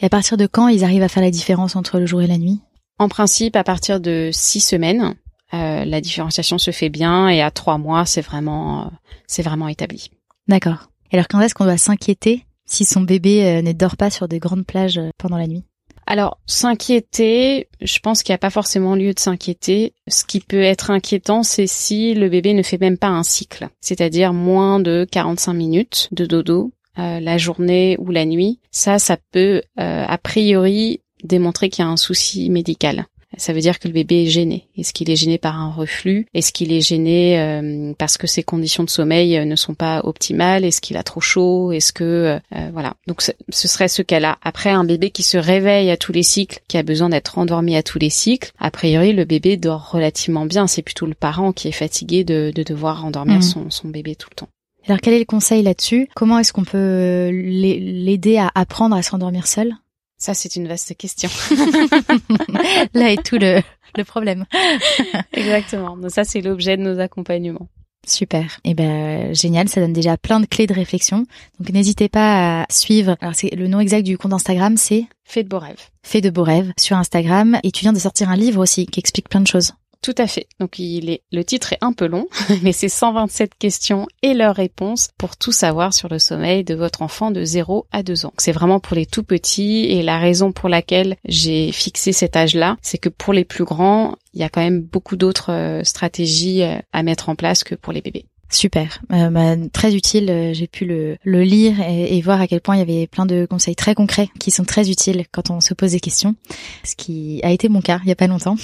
Et 0.00 0.06
à 0.06 0.08
partir 0.08 0.36
de 0.36 0.46
quand 0.46 0.68
ils 0.68 0.84
arrivent 0.84 1.02
à 1.02 1.08
faire 1.08 1.22
la 1.22 1.30
différence 1.30 1.76
entre 1.76 1.98
le 1.98 2.06
jour 2.06 2.22
et 2.22 2.26
la 2.26 2.38
nuit? 2.38 2.60
En 2.98 3.08
principe, 3.08 3.56
à 3.56 3.64
partir 3.64 4.00
de 4.00 4.30
six 4.32 4.60
semaines, 4.60 5.14
euh, 5.54 5.84
la 5.84 6.00
différenciation 6.00 6.58
se 6.58 6.70
fait 6.70 6.90
bien 6.90 7.28
et 7.28 7.42
à 7.42 7.50
trois 7.50 7.78
mois, 7.78 8.06
c'est 8.06 8.20
vraiment, 8.20 8.82
euh, 8.82 8.90
c'est 9.26 9.42
vraiment 9.42 9.68
établi. 9.68 10.10
D'accord. 10.48 10.90
Et 11.10 11.16
alors 11.16 11.28
quand 11.28 11.40
est-ce 11.40 11.54
qu'on 11.54 11.64
doit 11.64 11.78
s'inquiéter 11.78 12.44
si 12.66 12.84
son 12.84 13.00
bébé 13.00 13.44
euh, 13.44 13.62
ne 13.62 13.72
dort 13.72 13.96
pas 13.96 14.10
sur 14.10 14.28
des 14.28 14.38
grandes 14.38 14.66
plages 14.66 15.00
pendant 15.18 15.36
la 15.36 15.46
nuit? 15.46 15.64
Alors, 16.06 16.40
s'inquiéter, 16.46 17.68
je 17.80 17.98
pense 18.00 18.22
qu'il 18.22 18.32
n'y 18.32 18.36
a 18.36 18.38
pas 18.38 18.50
forcément 18.50 18.96
lieu 18.96 19.14
de 19.14 19.20
s'inquiéter. 19.20 19.94
Ce 20.08 20.24
qui 20.24 20.40
peut 20.40 20.60
être 20.60 20.90
inquiétant, 20.90 21.44
c'est 21.44 21.68
si 21.68 22.14
le 22.14 22.28
bébé 22.28 22.52
ne 22.52 22.64
fait 22.64 22.78
même 22.78 22.98
pas 22.98 23.08
un 23.08 23.22
cycle, 23.22 23.68
c'est-à-dire 23.80 24.32
moins 24.32 24.80
de 24.80 25.06
45 25.10 25.52
minutes 25.52 26.08
de 26.10 26.26
dodo 26.26 26.72
euh, 26.98 27.20
la 27.20 27.38
journée 27.38 27.96
ou 27.98 28.10
la 28.10 28.24
nuit, 28.24 28.58
ça, 28.70 28.98
ça 28.98 29.16
peut 29.32 29.62
euh, 29.78 30.04
a 30.06 30.18
priori 30.18 31.00
démontrer 31.22 31.68
qu'il 31.68 31.84
y 31.84 31.88
a 31.88 31.90
un 31.90 31.96
souci 31.96 32.50
médical. 32.50 33.06
Ça 33.36 33.52
veut 33.52 33.60
dire 33.60 33.78
que 33.78 33.86
le 33.86 33.94
bébé 33.94 34.24
est 34.24 34.26
gêné. 34.26 34.66
Est-ce 34.76 34.92
qu'il 34.92 35.08
est 35.08 35.14
gêné 35.14 35.38
par 35.38 35.54
un 35.54 35.70
reflux? 35.70 36.26
Est-ce 36.34 36.52
qu'il 36.52 36.72
est 36.72 36.80
gêné 36.80 37.38
euh, 37.38 37.92
parce 37.96 38.18
que 38.18 38.26
ses 38.26 38.42
conditions 38.42 38.82
de 38.82 38.90
sommeil 38.90 39.46
ne 39.46 39.54
sont 39.54 39.74
pas 39.74 40.00
optimales? 40.02 40.64
Est-ce 40.64 40.80
qu'il 40.80 40.96
a 40.96 41.04
trop 41.04 41.20
chaud? 41.20 41.70
Est-ce 41.70 41.92
que 41.92 42.40
voilà 42.72 42.94
Donc 43.06 43.22
ce 43.22 43.68
serait 43.68 43.86
ce 43.86 44.02
cas-là. 44.02 44.38
Après, 44.42 44.70
un 44.70 44.82
bébé 44.82 45.10
qui 45.10 45.22
se 45.22 45.38
réveille 45.38 45.92
à 45.92 45.96
tous 45.96 46.10
les 46.10 46.24
cycles, 46.24 46.58
qui 46.66 46.76
a 46.76 46.82
besoin 46.82 47.10
d'être 47.10 47.38
endormi 47.38 47.76
à 47.76 47.84
tous 47.84 48.00
les 48.00 48.10
cycles, 48.10 48.50
a 48.58 48.72
priori 48.72 49.12
le 49.12 49.24
bébé 49.24 49.56
dort 49.56 49.92
relativement 49.92 50.44
bien. 50.44 50.66
C'est 50.66 50.82
plutôt 50.82 51.06
le 51.06 51.14
parent 51.14 51.52
qui 51.52 51.68
est 51.68 51.72
fatigué 51.72 52.24
de, 52.24 52.50
devoir 52.52 53.04
endormir 53.04 53.38
mmh. 53.38 53.42
son, 53.42 53.70
son 53.70 53.88
bébé 53.88 54.16
tout 54.16 54.28
le 54.32 54.34
temps. 54.34 54.48
Alors 54.86 54.98
quel 55.00 55.14
est 55.14 55.18
le 55.18 55.24
conseil 55.24 55.62
là-dessus? 55.62 56.08
Comment 56.14 56.38
est-ce 56.38 56.52
qu'on 56.52 56.64
peut 56.64 57.30
l'aider 57.32 58.38
à 58.38 58.50
apprendre 58.54 58.96
à 58.96 59.02
s'endormir 59.02 59.46
seul? 59.46 59.74
Ça 60.16 60.34
c'est 60.34 60.56
une 60.56 60.68
vaste 60.68 60.96
question. 60.96 61.30
Là 62.94 63.12
est 63.12 63.24
tout 63.24 63.38
le, 63.38 63.62
le 63.96 64.04
problème. 64.04 64.44
Exactement. 65.32 65.96
Donc 65.96 66.10
ça 66.10 66.24
c'est 66.24 66.40
l'objet 66.40 66.76
de 66.76 66.82
nos 66.82 66.98
accompagnements. 66.98 67.68
Super. 68.06 68.60
Et 68.64 68.70
eh 68.70 68.74
ben 68.74 69.34
génial, 69.34 69.68
ça 69.68 69.80
donne 69.80 69.92
déjà 69.92 70.16
plein 70.16 70.40
de 70.40 70.46
clés 70.46 70.66
de 70.66 70.74
réflexion. 70.74 71.26
Donc 71.58 71.70
n'hésitez 71.70 72.08
pas 72.08 72.62
à 72.62 72.66
suivre. 72.70 73.16
Alors 73.20 73.34
c'est 73.34 73.54
le 73.54 73.68
nom 73.68 73.80
exact 73.80 74.02
du 74.02 74.16
compte 74.18 74.32
Instagram, 74.32 74.76
c'est 74.76 75.04
Fait 75.24 75.42
de 75.42 75.48
beaux 75.48 75.58
rêves. 75.58 75.88
Fait 76.02 76.20
de 76.20 76.30
beaux 76.30 76.42
rêves 76.42 76.72
sur 76.78 76.96
Instagram 76.96 77.58
et 77.62 77.70
tu 77.70 77.82
viens 77.82 77.92
de 77.92 77.98
sortir 77.98 78.30
un 78.30 78.36
livre 78.36 78.62
aussi 78.62 78.86
qui 78.86 79.00
explique 79.00 79.28
plein 79.28 79.40
de 79.40 79.46
choses. 79.46 79.72
Tout 80.02 80.14
à 80.16 80.26
fait. 80.26 80.46
Donc 80.58 80.78
il 80.78 81.10
est 81.10 81.22
le 81.30 81.44
titre 81.44 81.74
est 81.74 81.78
un 81.82 81.92
peu 81.92 82.06
long, 82.06 82.26
mais 82.62 82.72
c'est 82.72 82.88
127 82.88 83.54
questions 83.58 84.06
et 84.22 84.32
leurs 84.32 84.56
réponses 84.56 85.10
pour 85.18 85.36
tout 85.36 85.52
savoir 85.52 85.92
sur 85.92 86.08
le 86.08 86.18
sommeil 86.18 86.64
de 86.64 86.74
votre 86.74 87.02
enfant 87.02 87.30
de 87.30 87.44
0 87.44 87.86
à 87.92 88.02
2 88.02 88.24
ans. 88.24 88.32
C'est 88.38 88.52
vraiment 88.52 88.80
pour 88.80 88.96
les 88.96 89.04
tout 89.04 89.22
petits 89.22 89.84
et 89.84 90.02
la 90.02 90.18
raison 90.18 90.52
pour 90.52 90.70
laquelle 90.70 91.16
j'ai 91.26 91.70
fixé 91.72 92.12
cet 92.12 92.34
âge-là, 92.34 92.78
c'est 92.80 92.98
que 92.98 93.10
pour 93.10 93.34
les 93.34 93.44
plus 93.44 93.64
grands, 93.64 94.16
il 94.32 94.40
y 94.40 94.44
a 94.44 94.48
quand 94.48 94.62
même 94.62 94.80
beaucoup 94.80 95.16
d'autres 95.16 95.52
euh, 95.52 95.84
stratégies 95.84 96.62
euh, 96.62 96.78
à 96.92 97.02
mettre 97.02 97.28
en 97.28 97.34
place 97.34 97.62
que 97.62 97.74
pour 97.74 97.92
les 97.92 98.00
bébés. 98.00 98.24
Super, 98.50 99.00
euh, 99.12 99.30
bah, 99.30 99.54
très 99.72 99.94
utile. 99.94 100.28
Euh, 100.28 100.52
j'ai 100.52 100.66
pu 100.66 100.84
le, 100.84 101.16
le 101.22 101.42
lire 101.42 101.80
et, 101.80 102.16
et, 102.16 102.20
voir 102.20 102.40
à 102.40 102.48
quel 102.48 102.60
point 102.60 102.74
il 102.74 102.80
y 102.80 102.82
avait 102.82 103.06
plein 103.06 103.24
de 103.24 103.46
conseils 103.48 103.76
très 103.76 103.94
concrets 103.94 104.28
qui 104.40 104.50
sont 104.50 104.64
très 104.64 104.90
utiles 104.90 105.24
quand 105.30 105.50
on 105.50 105.60
se 105.60 105.72
pose 105.72 105.92
des 105.92 106.00
questions. 106.00 106.34
Ce 106.82 106.96
qui 106.96 107.40
a 107.44 107.52
été 107.52 107.68
mon 107.68 107.80
cas 107.80 108.00
il 108.02 108.08
y 108.08 108.12
a 108.12 108.16
pas 108.16 108.26
longtemps, 108.26 108.56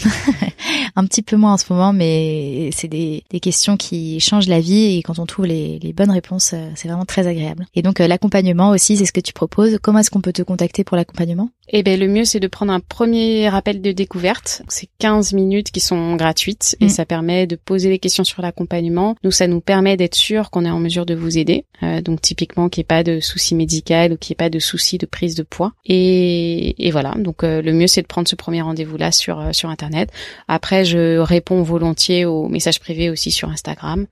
un 0.96 1.06
petit 1.06 1.22
peu 1.22 1.36
moins 1.36 1.52
en 1.52 1.56
ce 1.56 1.72
moment, 1.72 1.92
mais 1.92 2.70
c'est 2.72 2.88
des, 2.88 3.22
des, 3.30 3.38
questions 3.38 3.76
qui 3.76 4.18
changent 4.18 4.48
la 4.48 4.58
vie 4.58 4.96
et 4.96 5.02
quand 5.02 5.20
on 5.20 5.26
trouve 5.26 5.46
les, 5.46 5.78
les 5.78 5.92
bonnes 5.92 6.10
réponses, 6.10 6.52
euh, 6.52 6.68
c'est 6.74 6.88
vraiment 6.88 7.04
très 7.04 7.28
agréable. 7.28 7.66
Et 7.76 7.82
donc 7.82 8.00
l'accompagnement 8.00 8.70
aussi, 8.70 8.96
c'est 8.96 9.06
ce 9.06 9.12
que 9.12 9.20
tu 9.20 9.32
proposes. 9.32 9.78
Comment 9.82 10.00
est-ce 10.00 10.10
qu'on 10.10 10.20
peut 10.20 10.32
te 10.32 10.42
contacter 10.42 10.82
pour 10.82 10.96
l'accompagnement? 10.96 11.50
Eh 11.68 11.82
ben 11.82 11.98
le 11.98 12.08
mieux 12.08 12.24
c'est 12.24 12.40
de 12.40 12.48
prendre 12.48 12.72
un 12.72 12.80
premier 12.80 13.46
appel 13.54 13.80
de 13.80 13.92
découverte. 13.92 14.62
C'est 14.68 14.88
15 14.98 15.32
minutes 15.32 15.70
qui 15.70 15.80
sont 15.80 16.16
gratuites 16.16 16.76
et 16.80 16.86
mm. 16.86 16.88
ça 16.88 17.04
permet 17.04 17.46
de 17.46 17.56
poser 17.56 17.88
les 17.88 17.98
questions 18.00 18.24
sur 18.24 18.42
l'accompagnement. 18.42 19.14
Nous 19.22 19.30
ça 19.30 19.46
nous 19.46 19.60
permet 19.60 19.75
permet 19.76 19.98
d'être 19.98 20.14
sûr 20.14 20.48
qu'on 20.48 20.64
est 20.64 20.70
en 20.70 20.78
mesure 20.78 21.04
de 21.04 21.14
vous 21.14 21.36
aider. 21.36 21.66
Euh, 21.82 22.00
donc 22.00 22.22
typiquement 22.22 22.70
qu'il 22.70 22.80
n'y 22.80 22.84
ait 22.84 22.86
pas 22.86 23.02
de 23.02 23.20
soucis 23.20 23.54
médical 23.54 24.14
ou 24.14 24.16
qu'il 24.16 24.32
n'y 24.32 24.36
ait 24.36 24.42
pas 24.46 24.48
de 24.48 24.58
soucis 24.58 24.96
de 24.96 25.04
prise 25.04 25.34
de 25.34 25.42
poids. 25.42 25.72
Et, 25.84 26.86
et 26.86 26.90
voilà, 26.90 27.12
donc 27.18 27.44
euh, 27.44 27.60
le 27.60 27.74
mieux 27.74 27.86
c'est 27.86 28.00
de 28.00 28.06
prendre 28.06 28.26
ce 28.26 28.36
premier 28.36 28.62
rendez-vous 28.62 28.96
là 28.96 29.12
sur 29.12 29.38
euh, 29.38 29.52
sur 29.52 29.68
internet. 29.68 30.10
Après 30.48 30.86
je 30.86 31.18
réponds 31.18 31.62
volontiers 31.62 32.24
aux 32.24 32.48
messages 32.48 32.80
privés 32.80 33.10
aussi 33.10 33.30
sur 33.30 33.50
Instagram. 33.50 34.06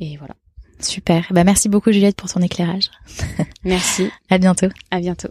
Et 0.00 0.16
voilà. 0.16 0.36
Super. 0.80 1.26
Bah 1.30 1.44
merci 1.44 1.68
beaucoup 1.68 1.92
Juliette 1.92 2.16
pour 2.16 2.32
ton 2.32 2.40
éclairage. 2.40 2.90
Merci. 3.64 4.08
à 4.30 4.38
bientôt. 4.38 4.68
À 4.90 5.00
bientôt. 5.00 5.28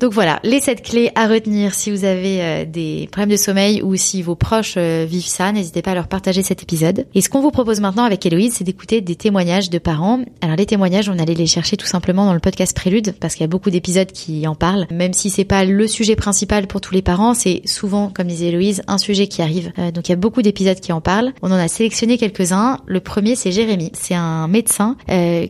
Donc 0.00 0.12
voilà, 0.12 0.40
les 0.42 0.60
sept 0.60 0.82
clés 0.82 1.10
à 1.14 1.28
retenir 1.28 1.72
si 1.72 1.90
vous 1.90 2.04
avez 2.04 2.42
euh, 2.42 2.64
des 2.64 3.08
problèmes 3.12 3.30
de 3.30 3.36
sommeil 3.36 3.80
ou 3.82 3.94
si 3.96 4.22
vos 4.22 4.34
proches 4.34 4.74
euh, 4.76 5.06
vivent 5.08 5.26
ça, 5.26 5.52
n'hésitez 5.52 5.82
pas 5.82 5.92
à 5.92 5.94
leur 5.94 6.08
partager 6.08 6.42
cet 6.42 6.62
épisode. 6.62 7.06
Et 7.14 7.20
ce 7.20 7.28
qu'on 7.28 7.40
vous 7.40 7.52
propose 7.52 7.80
maintenant 7.80 8.02
avec 8.02 8.26
Héloïse, 8.26 8.54
c'est 8.54 8.64
d'écouter 8.64 9.00
des 9.00 9.14
témoignages 9.14 9.70
de 9.70 9.78
parents. 9.78 10.20
Alors 10.40 10.56
les 10.56 10.66
témoignages, 10.66 11.08
on 11.08 11.18
allait 11.18 11.34
les 11.34 11.46
chercher 11.46 11.76
tout 11.76 11.86
simplement 11.86 12.26
dans 12.26 12.34
le 12.34 12.40
podcast 12.40 12.76
Prélude 12.76 13.14
parce 13.20 13.34
qu'il 13.34 13.42
y 13.42 13.44
a 13.44 13.48
beaucoup 13.48 13.70
d'épisodes 13.70 14.10
qui 14.10 14.46
en 14.48 14.56
parlent. 14.56 14.86
Même 14.90 15.12
si 15.12 15.30
c'est 15.30 15.44
pas 15.44 15.64
le 15.64 15.86
sujet 15.86 16.16
principal 16.16 16.66
pour 16.66 16.80
tous 16.80 16.94
les 16.94 17.02
parents, 17.02 17.34
c'est 17.34 17.62
souvent, 17.64 18.10
comme 18.10 18.26
disait 18.26 18.48
Héloïse, 18.48 18.82
un 18.88 18.98
sujet 18.98 19.28
qui 19.28 19.42
arrive. 19.42 19.72
Euh, 19.78 19.92
donc 19.92 20.08
il 20.08 20.12
y 20.12 20.14
a 20.14 20.16
beaucoup 20.16 20.42
d'épisodes 20.42 20.80
qui 20.80 20.92
en 20.92 21.00
parlent. 21.00 21.32
On 21.40 21.52
en 21.52 21.56
a 21.56 21.68
sélectionné 21.68 22.18
quelques-uns. 22.18 22.80
Le 22.86 23.00
premier, 23.00 23.36
c'est 23.36 23.52
Jérémy. 23.52 23.92
C'est 23.94 24.14
un 24.14 24.48
médecin 24.48 24.96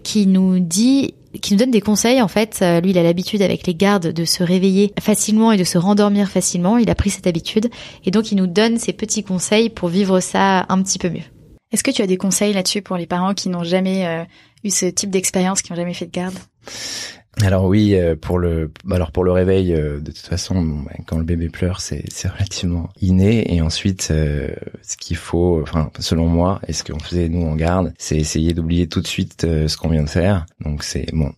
qui 0.03 0.27
nous 0.27 0.59
dit 0.59 1.15
qui 1.41 1.53
nous 1.53 1.59
donne 1.59 1.71
des 1.71 1.81
conseils 1.81 2.21
en 2.23 2.29
fait. 2.29 2.61
Euh, 2.62 2.81
lui, 2.81 2.91
il 2.91 2.99
a 2.99 3.03
l'habitude 3.03 3.43
avec 3.43 3.67
les 3.67 3.75
gardes 3.75 4.09
de 4.09 4.25
se 4.25 4.43
réveiller 4.43 4.93
facilement 5.00 5.53
et 5.53 5.57
de 5.57 5.64
se 5.64 5.79
rendormir 5.79 6.29
facilement. 6.29 6.79
Il 6.79 6.91
a 6.91 6.95
pris 6.95 7.11
cette 7.11 7.26
habitude 7.26 7.71
et 8.05 8.11
donc 8.11 8.33
il 8.33 8.37
nous 8.37 8.47
donne 8.47 8.79
ces 8.79 8.93
petits 8.93 9.23
conseils 9.23 9.71
pour 9.71 9.88
vivre 9.88 10.21
ça 10.21 10.67
un 10.69 10.83
petit 10.83 10.99
peu 10.99 11.09
mieux. 11.09 11.25
Est-ce 11.73 11.83
que 11.83 11.91
tu 11.91 12.03
as 12.03 12.07
des 12.07 12.17
conseils 12.17 12.53
là-dessus 12.53 12.83
pour 12.83 12.97
les 12.97 13.07
parents 13.07 13.35
qui 13.35 13.49
n'ont 13.49 13.64
jamais 13.64 14.07
euh, 14.07 14.25
eu 14.62 14.71
ce 14.71 14.87
type 14.87 15.11
d'expérience, 15.11 15.61
qui 15.61 15.73
n'ont 15.73 15.76
jamais 15.76 15.95
fait 15.95 16.07
de 16.07 16.12
garde? 16.12 16.38
Alors 17.43 17.64
oui, 17.64 17.95
euh, 17.95 18.17
pour 18.17 18.38
le, 18.38 18.71
alors 18.91 19.11
pour 19.11 19.25
le 19.25 19.33
réveil, 19.33 19.73
de 19.73 20.00
toute 20.00 20.19
façon, 20.19 20.62
bah, 20.62 20.93
quand 21.07 21.19
le 21.19 21.25
bébé 21.25 21.49
pleure, 21.49 21.81
c'est 21.81 22.05
relativement 22.29 22.91
inné. 23.00 23.55
Et 23.55 23.61
ensuite, 23.61 24.03
ce 24.03 24.97
qu'il 24.99 25.17
faut, 25.17 25.61
enfin, 25.63 25.91
selon 25.99 26.26
moi, 26.26 26.61
et 26.69 26.73
ce 26.73 26.85
qu'on 26.85 26.99
faisait 26.99 27.28
nous 27.28 27.47
en 27.47 27.56
garde, 27.56 27.93
c'est 27.99 28.17
essayer 28.17 28.52
d'oublier 28.54 28.87
tout 28.87 29.00
de 29.00 29.06
suite 29.06 29.43
ce 29.43 29.76
qu'on 29.76 29.89
vient 29.89 30.04
de 30.04 30.08
faire. 30.08 30.47
Donc 30.61 30.85
c'est 30.85 31.06
bon, 31.13 31.32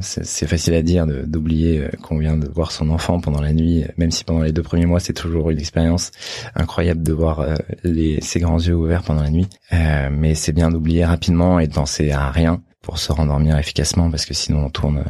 c'est 0.00 0.48
facile 0.48 0.74
à 0.74 0.82
dire 0.82 1.06
d'oublier 1.06 1.78
euh, 1.78 1.88
qu'on 2.02 2.18
vient 2.18 2.36
de 2.36 2.48
voir 2.48 2.72
son 2.72 2.90
enfant 2.90 3.20
pendant 3.20 3.40
la 3.40 3.52
nuit, 3.52 3.84
même 3.98 4.10
si 4.10 4.24
pendant 4.24 4.42
les 4.42 4.52
deux 4.52 4.62
premiers 4.62 4.86
mois 4.86 4.98
c'est 4.98 5.12
toujours 5.12 5.50
une 5.50 5.60
expérience 5.60 6.10
incroyable 6.56 7.04
de 7.04 7.12
voir 7.12 7.40
euh, 7.40 7.54
les, 7.84 8.20
ses 8.20 8.40
grands 8.40 8.58
yeux 8.58 8.74
ouverts 8.74 9.02
pendant 9.02 9.22
la 9.22 9.30
nuit. 9.30 9.48
Euh, 9.72 10.08
mais 10.10 10.34
c'est 10.34 10.52
bien 10.52 10.70
d'oublier 10.70 11.04
rapidement 11.04 11.60
et 11.60 11.68
de 11.68 11.72
penser 11.72 12.10
à 12.10 12.30
rien 12.30 12.60
pour 12.82 12.98
se 12.98 13.12
rendormir 13.12 13.58
efficacement 13.58 14.10
parce 14.10 14.24
que 14.24 14.34
sinon 14.34 14.66
on 14.66 14.70
tourne, 14.70 15.04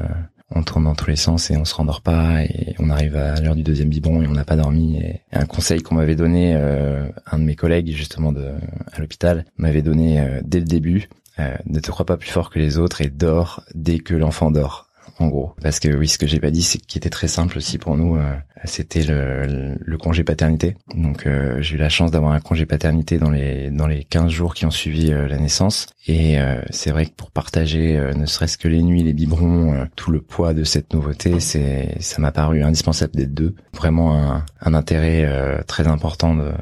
on 0.51 0.63
tourne 0.63 0.85
dans 0.85 0.95
tous 0.95 1.11
les 1.11 1.17
sens 1.17 1.51
et 1.51 1.57
on 1.57 1.65
se 1.65 1.75
rendort 1.75 2.03
pas 2.03 2.43
et 2.43 2.75
on 2.79 2.91
arrive 2.91 3.17
à 3.17 3.41
l'heure 3.41 3.55
du 3.55 3.63
deuxième 3.63 3.89
biberon 3.89 4.23
et 4.23 4.27
on 4.27 4.33
n'a 4.33 4.45
pas 4.45 4.57
dormi. 4.57 4.99
Et, 4.99 5.21
un 5.33 5.47
conseil 5.47 5.81
qu'on 5.83 5.95
m'avait 5.95 6.17
donné, 6.17 6.55
un 6.55 7.39
de 7.39 7.45
mes 7.45 7.55
collègues 7.55 7.95
justement 7.95 8.33
de, 8.33 8.53
à 8.93 8.99
l'hôpital 8.99 9.45
m'avait 9.57 9.83
donné 9.83 10.41
dès 10.45 10.59
le 10.59 10.65
début, 10.65 11.09
euh, 11.41 11.57
ne 11.67 11.81
te 11.81 11.91
crois 11.91 12.07
pas 12.07 12.17
plus 12.17 12.31
fort 12.31 12.51
que 12.51 12.59
les 12.59 12.79
autres 12.79 13.01
et 13.01 13.09
dors 13.09 13.63
dès 13.75 13.99
que 13.99 14.15
l'enfant 14.15 14.51
dort. 14.51 14.90
En 15.21 15.29
gros, 15.29 15.53
parce 15.63 15.81
que 15.81 15.95
oui, 15.95 16.09
ce 16.09 16.17
que 16.17 16.27
j'ai 16.27 16.41
pas 16.41 16.51
dit, 16.51 16.63
c'est 16.63 16.79
qui 16.79 16.97
était 16.97 17.11
très 17.11 17.29
simple 17.29 17.59
aussi 17.59 17.77
pour 17.77 17.95
nous, 17.95 18.17
euh, 18.17 18.35
c'était 18.65 19.03
le, 19.03 19.77
le, 19.79 19.99
congé 19.99 20.25
paternité. 20.25 20.77
Donc 20.95 21.27
euh, 21.27 21.61
j'ai 21.61 21.75
eu 21.75 21.79
la 21.79 21.91
chance 21.91 22.11
d'avoir 22.11 22.33
un 22.33 22.41
congé 22.41 22.65
paternité 22.65 23.19
dans 23.19 23.29
les 23.31 23.71
dans 23.71 23.87
les 23.87 24.03
15 24.05 24.31
jours 24.31 24.55
qui 24.55 24.65
ont 24.65 24.71
suivi 24.71 25.11
la 25.11 25.37
naissance. 25.37 25.89
Et 26.07 26.39
c'est 26.71 26.91
vrai 26.91 27.05
que 27.05 27.13
pour 27.13 27.31
partager, 27.31 28.01
ne 28.17 28.25
serait-ce 28.25 28.57
que 28.57 28.67
les 28.67 28.83
nuits, 28.83 29.03
les 29.03 29.13
biberons, 29.13 29.87
tout 29.95 30.11
le 30.11 30.23
poids 30.23 30.55
de 30.55 30.65
cette 30.65 30.95
nouveauté, 30.95 31.39
c'est 31.39 32.01
ça 32.01 32.21
m'a 32.23 32.33
paru 32.33 32.63
indispensable 32.63 33.15
d'être 33.15 33.35
deux. 33.35 33.55
Vraiment 33.75 34.17
un, 34.17 34.45
un 34.63 34.75
intérêt 34.75 35.63
très 35.67 35.87
important 35.87 36.35
de, 36.35 36.53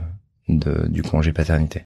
de, 0.49 0.89
du 0.89 1.03
congé 1.03 1.33
paternité. 1.33 1.85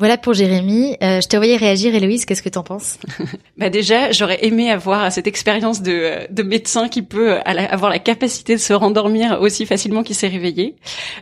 Voilà 0.00 0.16
pour 0.16 0.32
Jérémy. 0.32 0.96
Euh, 1.02 1.20
je 1.20 1.28
te 1.28 1.36
voyais 1.36 1.58
réagir, 1.58 1.94
Héloïse. 1.94 2.24
Qu'est-ce 2.24 2.42
que 2.42 2.48
t'en 2.48 2.62
penses? 2.62 2.96
Bah 3.58 3.68
déjà, 3.68 4.10
j'aurais 4.10 4.38
aimé 4.46 4.70
avoir 4.70 5.12
cette 5.12 5.26
expérience 5.26 5.82
de, 5.82 6.26
de 6.30 6.42
médecin 6.42 6.88
qui 6.88 7.02
peut 7.02 7.34
avoir 7.44 7.90
la 7.90 7.98
capacité 7.98 8.54
de 8.54 8.58
se 8.58 8.72
rendormir 8.72 9.38
aussi 9.42 9.66
facilement 9.66 10.02
qu'il 10.02 10.16
s'est 10.16 10.28
réveillé. 10.28 10.76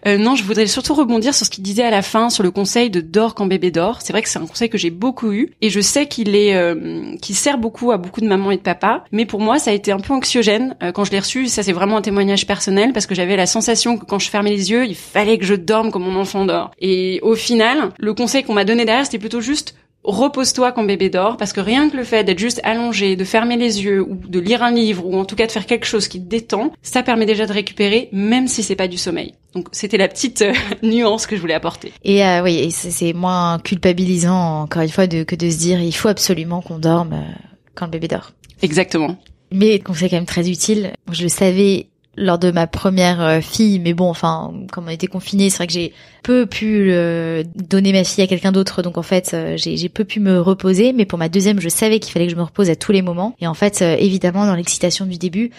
Euh, 0.06 0.18
non, 0.18 0.36
je 0.36 0.44
voudrais 0.44 0.68
surtout 0.68 0.94
rebondir 0.94 1.34
sur 1.34 1.46
ce 1.46 1.50
qu'il 1.50 1.64
disait 1.64 1.82
à 1.82 1.90
la 1.90 2.00
fin 2.00 2.30
sur 2.30 2.44
le 2.44 2.52
conseil 2.52 2.90
de 2.90 3.00
dors 3.00 3.34
quand 3.34 3.46
bébé 3.46 3.72
dort. 3.72 4.02
C'est 4.02 4.12
vrai 4.12 4.22
que 4.22 4.28
c'est 4.28 4.38
un 4.38 4.46
conseil 4.46 4.68
que 4.68 4.78
j'ai 4.78 4.90
beaucoup 4.90 5.32
eu 5.32 5.50
et 5.62 5.68
je 5.68 5.80
sais 5.80 6.06
qu'il 6.06 6.36
est, 6.36 6.54
euh, 6.54 7.16
sert 7.20 7.58
beaucoup 7.58 7.90
à 7.90 7.96
beaucoup 7.96 8.20
de 8.20 8.28
mamans 8.28 8.52
et 8.52 8.56
de 8.56 8.62
papas. 8.62 9.02
Mais 9.10 9.26
pour 9.26 9.40
moi, 9.40 9.58
ça 9.58 9.72
a 9.72 9.74
été 9.74 9.90
un 9.90 9.98
peu 9.98 10.14
anxiogène 10.14 10.76
euh, 10.84 10.92
quand 10.92 11.02
je 11.02 11.10
l'ai 11.10 11.18
reçu. 11.18 11.48
Ça, 11.48 11.64
c'est 11.64 11.72
vraiment 11.72 11.96
un 11.96 12.02
témoignage 12.02 12.46
personnel 12.46 12.92
parce 12.92 13.06
que 13.06 13.16
j'avais 13.16 13.34
la 13.34 13.46
sensation 13.46 13.98
que 13.98 14.04
quand 14.04 14.20
je 14.20 14.30
fermais 14.30 14.50
les 14.50 14.70
yeux, 14.70 14.86
il 14.86 14.94
fallait 14.94 15.38
que 15.38 15.44
je 15.44 15.56
dorme 15.56 15.90
comme 15.90 16.04
mon 16.04 16.20
enfant 16.20 16.44
dort. 16.44 16.70
Et 16.78 17.18
au 17.22 17.34
final, 17.34 17.90
le 17.98 18.14
conseil 18.14 18.44
qu'on 18.44 18.54
m'a 18.54 18.67
donné 18.68 18.85
derrière, 18.85 19.04
c'était 19.04 19.18
plutôt 19.18 19.40
juste 19.40 19.74
repose-toi 20.04 20.72
quand 20.72 20.85
bébé 20.85 21.11
dort, 21.11 21.37
parce 21.37 21.52
que 21.52 21.61
rien 21.61 21.90
que 21.90 21.96
le 21.96 22.04
fait 22.04 22.24
d'être 22.24 22.38
juste 22.38 22.61
allongé, 22.64 23.16
de 23.16 23.24
fermer 23.24 23.57
les 23.57 23.83
yeux, 23.83 24.00
ou 24.02 24.14
de 24.14 24.38
lire 24.38 24.62
un 24.62 24.70
livre, 24.70 25.04
ou 25.04 25.18
en 25.18 25.24
tout 25.24 25.37
cas 25.37 25.46
de 25.46 25.52
faire 25.52 25.66
quelque 25.66 25.87
chose 25.87 26.09
qui 26.09 26.20
te 26.20 26.26
détend, 26.26 26.72
ça 26.83 27.02
permet 27.02 27.26
déjà 27.26 27.46
de 27.46 27.52
récupérer, 27.52 28.09
même 28.12 28.48
si 28.48 28.62
c'est 28.62 28.76
pas 28.76 28.88
du 28.88 28.96
sommeil. 28.96 29.35
Donc 29.54 29.68
c'était 29.72 29.98
la 29.98 30.09
petite 30.09 30.42
euh, 30.42 30.52
nuance 30.83 31.26
que 31.26 31.37
je 31.37 31.40
voulais 31.40 31.54
apporter. 31.54 31.92
Et 32.04 32.24
euh, 32.24 32.42
oui, 32.42 32.70
c'est 32.70 33.12
moins 33.12 33.59
culpabilisant, 33.59 34.62
encore 34.62 34.83
une 34.83 34.88
fois, 34.88 35.07
de, 35.07 35.24
que 35.24 35.37
de 35.37 35.50
se 35.50 35.59
dire 35.59 35.81
il 35.81 35.94
faut 35.94 36.09
absolument 36.09 36.62
qu'on 36.62 36.78
dorme 36.78 37.12
euh, 37.12 37.33
quand 37.74 37.87
le 37.87 37.92
bébé 37.92 38.09
dort. 38.09 38.33
Exactement. 38.62 39.16
Mais 39.50 39.78
conseil 39.78 40.11
quand 40.11 40.16
même 40.16 40.26
très 40.26 40.48
utile. 40.48 40.92
Je 41.11 41.22
le 41.22 41.28
savais 41.28 41.88
lors 42.18 42.38
de 42.38 42.50
ma 42.50 42.66
première 42.66 43.22
euh, 43.22 43.40
fille, 43.40 43.78
mais 43.78 43.94
bon, 43.94 44.11
enfin, 44.11 44.52
comme 44.72 44.87
on 44.87 44.90
était 44.90 45.07
confinés, 45.07 45.50
c'est 45.50 45.59
vrai 45.59 45.66
que 45.66 45.72
j'ai 45.72 45.92
peu 46.22 46.46
pu 46.46 46.88
euh, 46.90 47.44
donner 47.54 47.92
ma 47.92 48.04
fille 48.04 48.22
à 48.24 48.26
quelqu'un 48.26 48.52
d'autre, 48.52 48.83
donc 48.83 48.98
en 48.98 49.02
fait, 49.02 49.31
euh, 49.33 49.57
j'ai 49.57 49.88
peu 49.88 50.04
pu 50.04 50.20
me 50.20 50.40
reposer. 50.40 50.92
Mais 50.92 51.07
pour 51.07 51.18
ma 51.18 51.28
deuxième, 51.28 51.61
je 51.61 51.68
savais 51.68 52.00
qu'il 52.00 52.12
fallait 52.12 52.26
que 52.26 52.33
je 52.33 52.37
me 52.37 52.42
repose 52.42 52.68
à 52.70 52.76
tous 52.76 52.92
les 52.92 53.02
moments. 53.02 53.35
Et 53.40 53.46
en 53.46 53.54
fait, 53.54 53.83
évidemment, 53.83 54.44
dans 54.44 54.54
l'excitation 54.54 55.07
du 55.07 55.16
début, 55.16 55.50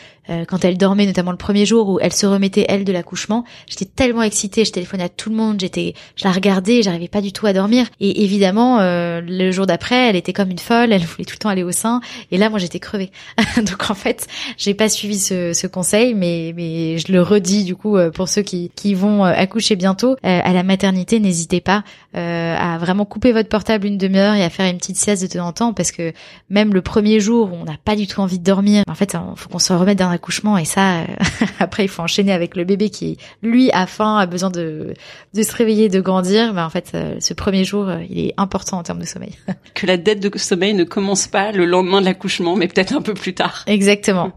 quand 0.48 0.64
elle 0.64 0.78
dormait, 0.78 1.08
notamment 1.08 1.32
le 1.32 1.38
premier 1.38 1.66
jour 1.66 1.90
où 1.90 2.00
elle 2.00 2.14
se 2.14 2.28
remettait 2.28 2.66
elle 2.70 2.84
de 2.84 2.92
l'accouchement, 2.92 3.46
j'étais 3.68 3.86
tellement 3.86 4.22
excitée, 4.22 4.64
je 4.64 4.72
téléphonais 4.72 5.06
à 5.06 5.10
tout 5.10 5.32
le 5.32 5.36
monde, 5.36 5.60
j'étais, 5.60 5.96
je 6.16 6.24
la 6.24 6.32
regardais, 6.32 6.84
j'arrivais 6.84 7.08
pas 7.08 7.22
du 7.22 7.32
tout 7.32 7.48
à 7.48 7.54
dormir. 7.54 7.88
Et 8.00 8.24
évidemment, 8.24 8.78
le 8.80 9.52
jour 9.52 9.66
d'après, 9.66 10.10
elle 10.10 10.16
était 10.16 10.34
comme 10.34 10.52
une 10.52 10.60
folle, 10.60 10.94
elle 10.94 11.02
voulait 11.02 11.26
tout 11.26 11.34
le 11.34 11.40
temps 11.40 11.50
aller 11.50 11.64
au 11.64 11.72
sein. 11.72 12.02
Et 12.32 12.38
là, 12.38 12.50
moi, 12.50 12.60
j'étais 12.60 12.80
crevée. 12.80 13.12
donc 13.58 13.90
en 13.90 13.96
fait, 13.96 14.28
j'ai 14.58 14.76
pas 14.76 14.90
suivi 14.90 15.18
ce, 15.18 15.54
ce 15.54 15.66
conseil, 15.66 16.14
mais 16.14 16.49
mais 16.56 16.70
mais 16.70 16.98
je 16.98 17.12
le 17.12 17.22
redis 17.22 17.64
du 17.64 17.76
coup 17.76 17.98
pour 18.14 18.30
ceux 18.30 18.42
qui 18.42 18.72
qui 18.76 18.94
vont 18.94 19.24
accoucher 19.24 19.76
bientôt 19.76 20.16
à 20.24 20.54
la 20.54 20.64
maternité, 20.64 21.20
n'hésitez 21.20 21.62
pas 21.62 21.84
à 22.14 22.78
vraiment 22.78 23.06
couper 23.06 23.32
votre 23.32 23.50
portable 23.50 23.88
une 23.88 23.98
demi-heure 23.98 24.36
et 24.36 24.44
à 24.44 24.50
faire 24.50 24.70
une 24.70 24.78
petite 24.78 24.98
sieste 24.98 25.22
de 25.24 25.28
temps 25.28 25.48
en 25.48 25.54
temps 25.54 25.74
parce 25.74 25.92
que 25.92 26.14
même 26.50 26.74
le 26.74 26.82
premier 26.82 27.20
jour 27.20 27.52
où 27.52 27.56
on 27.56 27.66
n'a 27.66 27.78
pas 27.84 27.96
du 27.96 28.08
tout 28.08 28.22
envie 28.22 28.40
de 28.40 28.44
dormir, 28.44 28.84
en 28.88 28.96
fait, 28.96 29.14
il 29.14 29.38
faut 29.38 29.50
qu'on 29.50 29.60
se 29.60 29.74
remette 29.74 29.98
d'un 29.98 30.12
accouchement 30.12 30.58
et 30.58 30.66
ça 30.66 31.04
après 31.60 31.84
il 31.84 31.88
faut 31.88 32.02
enchaîner 32.02 32.32
avec 32.32 32.56
le 32.56 32.64
bébé 32.64 32.90
qui 32.90 33.18
lui 33.42 33.72
a 33.72 33.86
faim, 33.88 34.18
a 34.18 34.26
besoin 34.26 34.50
de 34.50 34.94
de 35.34 35.44
se 35.44 35.56
réveiller, 35.56 35.90
de 35.90 36.02
grandir. 36.02 36.54
Mais 36.54 36.62
en 36.62 36.70
fait, 36.70 36.96
ce 37.20 37.34
premier 37.34 37.64
jour, 37.64 37.90
il 38.10 38.20
est 38.20 38.34
important 38.38 38.78
en 38.78 38.84
termes 38.84 39.00
de 39.00 39.06
sommeil. 39.06 39.38
que 39.74 39.86
la 39.86 39.98
dette 39.98 40.20
de 40.20 40.38
sommeil 40.38 40.74
ne 40.74 40.84
commence 40.84 41.28
pas 41.28 41.52
le 41.52 41.66
lendemain 41.66 42.02
de 42.02 42.06
l'accouchement, 42.06 42.56
mais 42.56 42.68
peut-être 42.68 42.94
un 42.94 43.02
peu 43.02 43.14
plus 43.14 43.34
tard. 43.34 43.64
Exactement. 43.68 44.32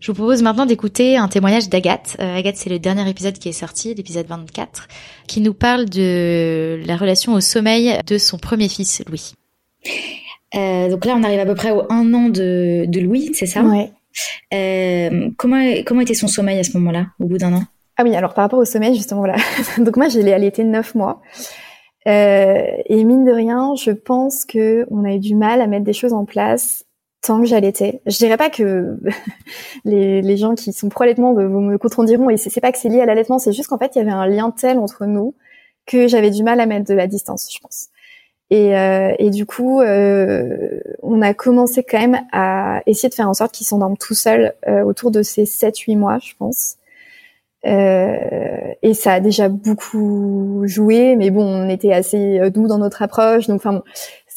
Je 0.00 0.12
vous 0.12 0.14
propose 0.14 0.42
maintenant 0.42 0.66
d'écouter 0.66 1.16
un 1.16 1.26
témoignage 1.26 1.68
d'Agathe. 1.68 2.16
Euh, 2.20 2.36
Agathe, 2.36 2.56
c'est 2.56 2.70
le 2.70 2.78
dernier 2.78 3.08
épisode 3.10 3.34
qui 3.34 3.48
est 3.48 3.52
sorti, 3.52 3.94
l'épisode 3.94 4.26
24, 4.26 4.86
qui 5.26 5.40
nous 5.40 5.54
parle 5.54 5.86
de 5.86 6.80
la 6.86 6.96
relation 6.96 7.34
au 7.34 7.40
sommeil 7.40 7.98
de 8.06 8.16
son 8.16 8.38
premier 8.38 8.68
fils, 8.68 9.02
Louis. 9.08 9.34
Euh, 10.54 10.88
donc 10.88 11.04
là, 11.04 11.14
on 11.16 11.24
arrive 11.24 11.40
à 11.40 11.46
peu 11.46 11.56
près 11.56 11.72
au 11.72 11.82
un 11.90 12.14
an 12.14 12.28
de, 12.28 12.84
de 12.86 13.00
Louis, 13.00 13.30
c'est 13.34 13.46
ça? 13.46 13.62
Ouais. 13.62 13.90
Euh, 14.54 15.30
comment, 15.36 15.62
comment 15.84 16.00
était 16.00 16.14
son 16.14 16.28
sommeil 16.28 16.58
à 16.58 16.64
ce 16.64 16.76
moment-là, 16.78 17.08
au 17.18 17.26
bout 17.26 17.38
d'un 17.38 17.52
an? 17.52 17.64
Ah 17.96 18.04
oui, 18.04 18.14
alors 18.14 18.34
par 18.34 18.44
rapport 18.44 18.60
au 18.60 18.64
sommeil, 18.64 18.94
justement, 18.94 19.20
voilà. 19.20 19.36
donc 19.78 19.96
moi, 19.96 20.08
j'ai 20.08 20.32
allaité 20.32 20.62
neuf 20.62 20.94
mois. 20.94 21.20
Euh, 22.06 22.64
et 22.86 23.04
mine 23.04 23.24
de 23.24 23.32
rien, 23.32 23.74
je 23.74 23.90
pense 23.90 24.44
que 24.44 24.86
on 24.90 25.04
a 25.04 25.14
eu 25.14 25.18
du 25.18 25.34
mal 25.34 25.60
à 25.60 25.66
mettre 25.66 25.84
des 25.84 25.92
choses 25.92 26.12
en 26.12 26.24
place 26.24 26.84
tant 27.22 27.40
que 27.40 27.46
j'allaitais. 27.46 28.00
Je 28.06 28.16
dirais 28.16 28.36
pas 28.36 28.50
que 28.50 28.96
les, 29.84 30.22
les, 30.22 30.36
gens 30.36 30.54
qui 30.54 30.72
sont 30.72 30.88
pro 30.88 31.04
allaitement 31.04 31.34
me 31.34 31.76
contrediront 31.78 32.30
et 32.30 32.36
c'est 32.36 32.60
pas 32.60 32.72
que 32.72 32.78
c'est 32.78 32.88
lié 32.88 33.00
à 33.00 33.06
l'allaitement, 33.06 33.38
c'est 33.38 33.52
juste 33.52 33.68
qu'en 33.68 33.78
fait 33.78 33.96
il 33.96 33.98
y 33.98 34.02
avait 34.02 34.10
un 34.10 34.26
lien 34.26 34.50
tel 34.50 34.78
entre 34.78 35.06
nous 35.06 35.34
que 35.86 36.06
j'avais 36.06 36.30
du 36.30 36.42
mal 36.42 36.60
à 36.60 36.66
mettre 36.66 36.86
de 36.88 36.94
la 36.94 37.06
distance, 37.06 37.48
je 37.52 37.58
pense. 37.60 37.88
Et, 38.50 38.76
euh, 38.78 39.14
et 39.18 39.30
du 39.30 39.44
coup, 39.44 39.80
euh, 39.80 40.80
on 41.02 41.20
a 41.20 41.34
commencé 41.34 41.82
quand 41.82 41.98
même 41.98 42.20
à 42.32 42.82
essayer 42.86 43.08
de 43.08 43.14
faire 43.14 43.28
en 43.28 43.34
sorte 43.34 43.52
qu'ils 43.52 43.66
s'endorment 43.66 43.96
tout 43.96 44.14
seuls 44.14 44.54
euh, 44.66 44.82
autour 44.82 45.10
de 45.10 45.22
ces 45.22 45.44
7-8 45.44 45.96
mois, 45.98 46.18
je 46.22 46.32
pense. 46.38 46.78
Euh, 47.66 48.74
et 48.82 48.94
ça 48.94 49.14
a 49.14 49.20
déjà 49.20 49.48
beaucoup 49.48 50.62
joué, 50.64 51.16
mais 51.16 51.30
bon, 51.30 51.44
on 51.44 51.68
était 51.68 51.92
assez 51.92 52.38
euh, 52.38 52.50
doux 52.50 52.68
dans 52.68 52.78
notre 52.78 53.02
approche, 53.02 53.48
donc 53.48 53.56
enfin, 53.56 53.72
bon, 53.72 53.82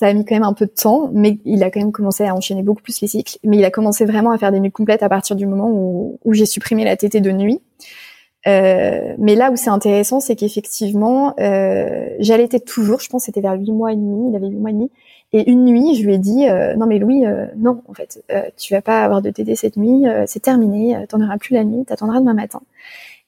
ça 0.01 0.07
a 0.07 0.13
mis 0.13 0.25
quand 0.25 0.33
même 0.33 0.41
un 0.41 0.53
peu 0.53 0.65
de 0.65 0.71
temps, 0.71 1.11
mais 1.13 1.37
il 1.45 1.61
a 1.61 1.69
quand 1.69 1.79
même 1.79 1.91
commencé 1.91 2.25
à 2.25 2.33
enchaîner 2.33 2.63
beaucoup 2.63 2.81
plus 2.81 2.99
les 3.01 3.07
cycles. 3.07 3.37
Mais 3.43 3.57
il 3.57 3.65
a 3.65 3.69
commencé 3.69 4.03
vraiment 4.03 4.31
à 4.31 4.39
faire 4.39 4.51
des 4.51 4.59
nuits 4.59 4.71
complètes 4.71 5.03
à 5.03 5.09
partir 5.09 5.35
du 5.35 5.45
moment 5.45 5.69
où, 5.69 6.33
j'ai 6.33 6.47
supprimé 6.47 6.83
la 6.83 6.97
tétée 6.97 7.21
de 7.21 7.29
nuit. 7.31 7.61
Euh, 8.47 9.13
mais 9.19 9.35
là 9.35 9.51
où 9.51 9.55
c'est 9.55 9.69
intéressant, 9.69 10.19
c'est 10.19 10.35
qu'effectivement, 10.35 11.35
euh, 11.39 12.09
j'allaitais 12.17 12.59
toujours. 12.59 12.99
Je 12.99 13.09
pense 13.09 13.25
c'était 13.25 13.41
vers 13.41 13.53
huit 13.53 13.71
mois 13.71 13.93
et 13.93 13.95
demi. 13.95 14.31
Il 14.31 14.35
avait 14.35 14.47
huit 14.47 14.57
mois 14.57 14.71
et 14.71 14.73
demi. 14.73 14.89
Et 15.33 15.51
une 15.51 15.65
nuit, 15.65 15.93
je 15.93 16.03
lui 16.03 16.15
ai 16.15 16.17
dit 16.17 16.49
euh, 16.49 16.75
non 16.75 16.87
mais 16.87 16.97
Louis, 16.97 17.27
euh, 17.27 17.45
non 17.55 17.83
en 17.87 17.93
fait, 17.93 18.23
tu 18.57 18.73
vas 18.73 18.81
pas 18.81 19.03
avoir 19.03 19.21
de 19.21 19.29
tétée 19.29 19.55
cette 19.55 19.77
nuit. 19.77 20.05
c'est 20.25 20.39
terminé. 20.39 21.05
T'en 21.09 21.21
auras 21.21 21.37
plus 21.37 21.53
la 21.53 21.63
nuit. 21.63 21.85
T'attendras 21.85 22.21
demain 22.21 22.33
matin. 22.33 22.61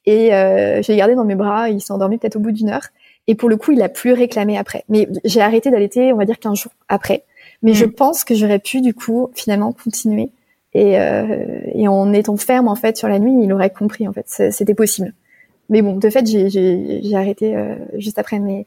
Et 0.07 0.29
je 0.31 0.91
l'ai 0.91 0.97
gardé 0.97 1.13
dans 1.13 1.25
mes 1.25 1.35
bras. 1.35 1.69
Il 1.69 1.81
s'est 1.81 1.93
endormi 1.93 2.17
peut-être 2.17 2.37
au 2.37 2.39
bout 2.39 2.51
d'une 2.51 2.69
heure. 2.69 2.87
Et 3.27 3.35
pour 3.35 3.49
le 3.49 3.57
coup, 3.57 3.71
il 3.71 3.81
a 3.81 3.89
plus 3.89 4.13
réclamé 4.13 4.57
après. 4.57 4.83
Mais 4.89 5.07
j'ai 5.23 5.41
arrêté 5.41 5.71
d'allaiter, 5.71 6.11
on 6.13 6.17
va 6.17 6.25
dire 6.25 6.39
15 6.39 6.57
jours 6.57 6.73
après. 6.89 7.23
Mais 7.61 7.71
mmh. 7.71 7.75
je 7.75 7.85
pense 7.85 8.23
que 8.23 8.35
j'aurais 8.35 8.59
pu 8.59 8.81
du 8.81 8.93
coup 8.93 9.29
finalement 9.33 9.71
continuer. 9.71 10.29
Et, 10.73 10.99
euh, 10.99 11.61
et 11.73 11.87
en 11.87 12.11
étant 12.13 12.35
ferme 12.35 12.67
en 12.67 12.75
fait 12.75 12.97
sur 12.97 13.07
la 13.07 13.19
nuit, 13.19 13.43
il 13.43 13.53
aurait 13.53 13.69
compris 13.69 14.07
en 14.07 14.13
fait, 14.13 14.25
c'était 14.27 14.73
possible. 14.73 15.13
Mais 15.69 15.81
bon, 15.81 15.97
de 15.97 16.09
fait, 16.09 16.25
j'ai 16.25 17.15
arrêté 17.15 17.55
euh, 17.55 17.75
juste 17.97 18.19
après. 18.19 18.39
Mais 18.39 18.65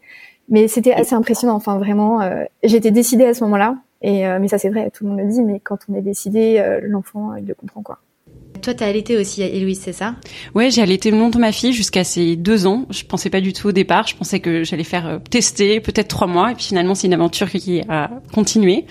mais 0.48 0.68
c'était 0.68 0.92
assez 0.92 1.14
impressionnant. 1.14 1.54
Enfin 1.54 1.78
vraiment, 1.78 2.20
euh, 2.20 2.44
j'étais 2.62 2.90
décidée 2.90 3.24
à 3.24 3.34
ce 3.34 3.42
moment-là. 3.44 3.76
Et 4.02 4.26
euh, 4.26 4.38
mais 4.40 4.48
ça 4.48 4.58
c'est 4.58 4.68
vrai, 4.68 4.90
tout 4.90 5.04
le 5.04 5.10
monde 5.10 5.20
le 5.20 5.26
dit. 5.26 5.42
Mais 5.42 5.60
quand 5.60 5.78
on 5.88 5.94
est 5.94 6.02
décidé, 6.02 6.58
euh, 6.58 6.80
l'enfant 6.82 7.34
il 7.34 7.46
le 7.46 7.54
comprend 7.54 7.82
quoi. 7.82 7.98
Toi, 8.66 8.74
t'as 8.74 8.86
allaité 8.86 9.16
aussi, 9.16 9.42
Héloïse, 9.42 9.80
c'est 9.80 9.92
ça? 9.92 10.16
Ouais, 10.52 10.72
j'ai 10.72 10.82
allaité 10.82 11.12
longtemps 11.12 11.38
ma 11.38 11.52
fille 11.52 11.72
jusqu'à 11.72 12.02
ses 12.02 12.34
deux 12.34 12.66
ans. 12.66 12.84
Je 12.90 13.04
pensais 13.04 13.30
pas 13.30 13.40
du 13.40 13.52
tout 13.52 13.68
au 13.68 13.72
départ. 13.72 14.08
Je 14.08 14.16
pensais 14.16 14.40
que 14.40 14.64
j'allais 14.64 14.82
faire 14.82 15.06
euh, 15.06 15.18
tester 15.30 15.78
peut-être 15.78 16.08
trois 16.08 16.26
mois, 16.26 16.50
et 16.50 16.56
puis 16.56 16.64
finalement, 16.64 16.96
c'est 16.96 17.06
une 17.06 17.14
aventure 17.14 17.48
qui 17.48 17.82
a 17.88 18.10
continué. 18.34 18.84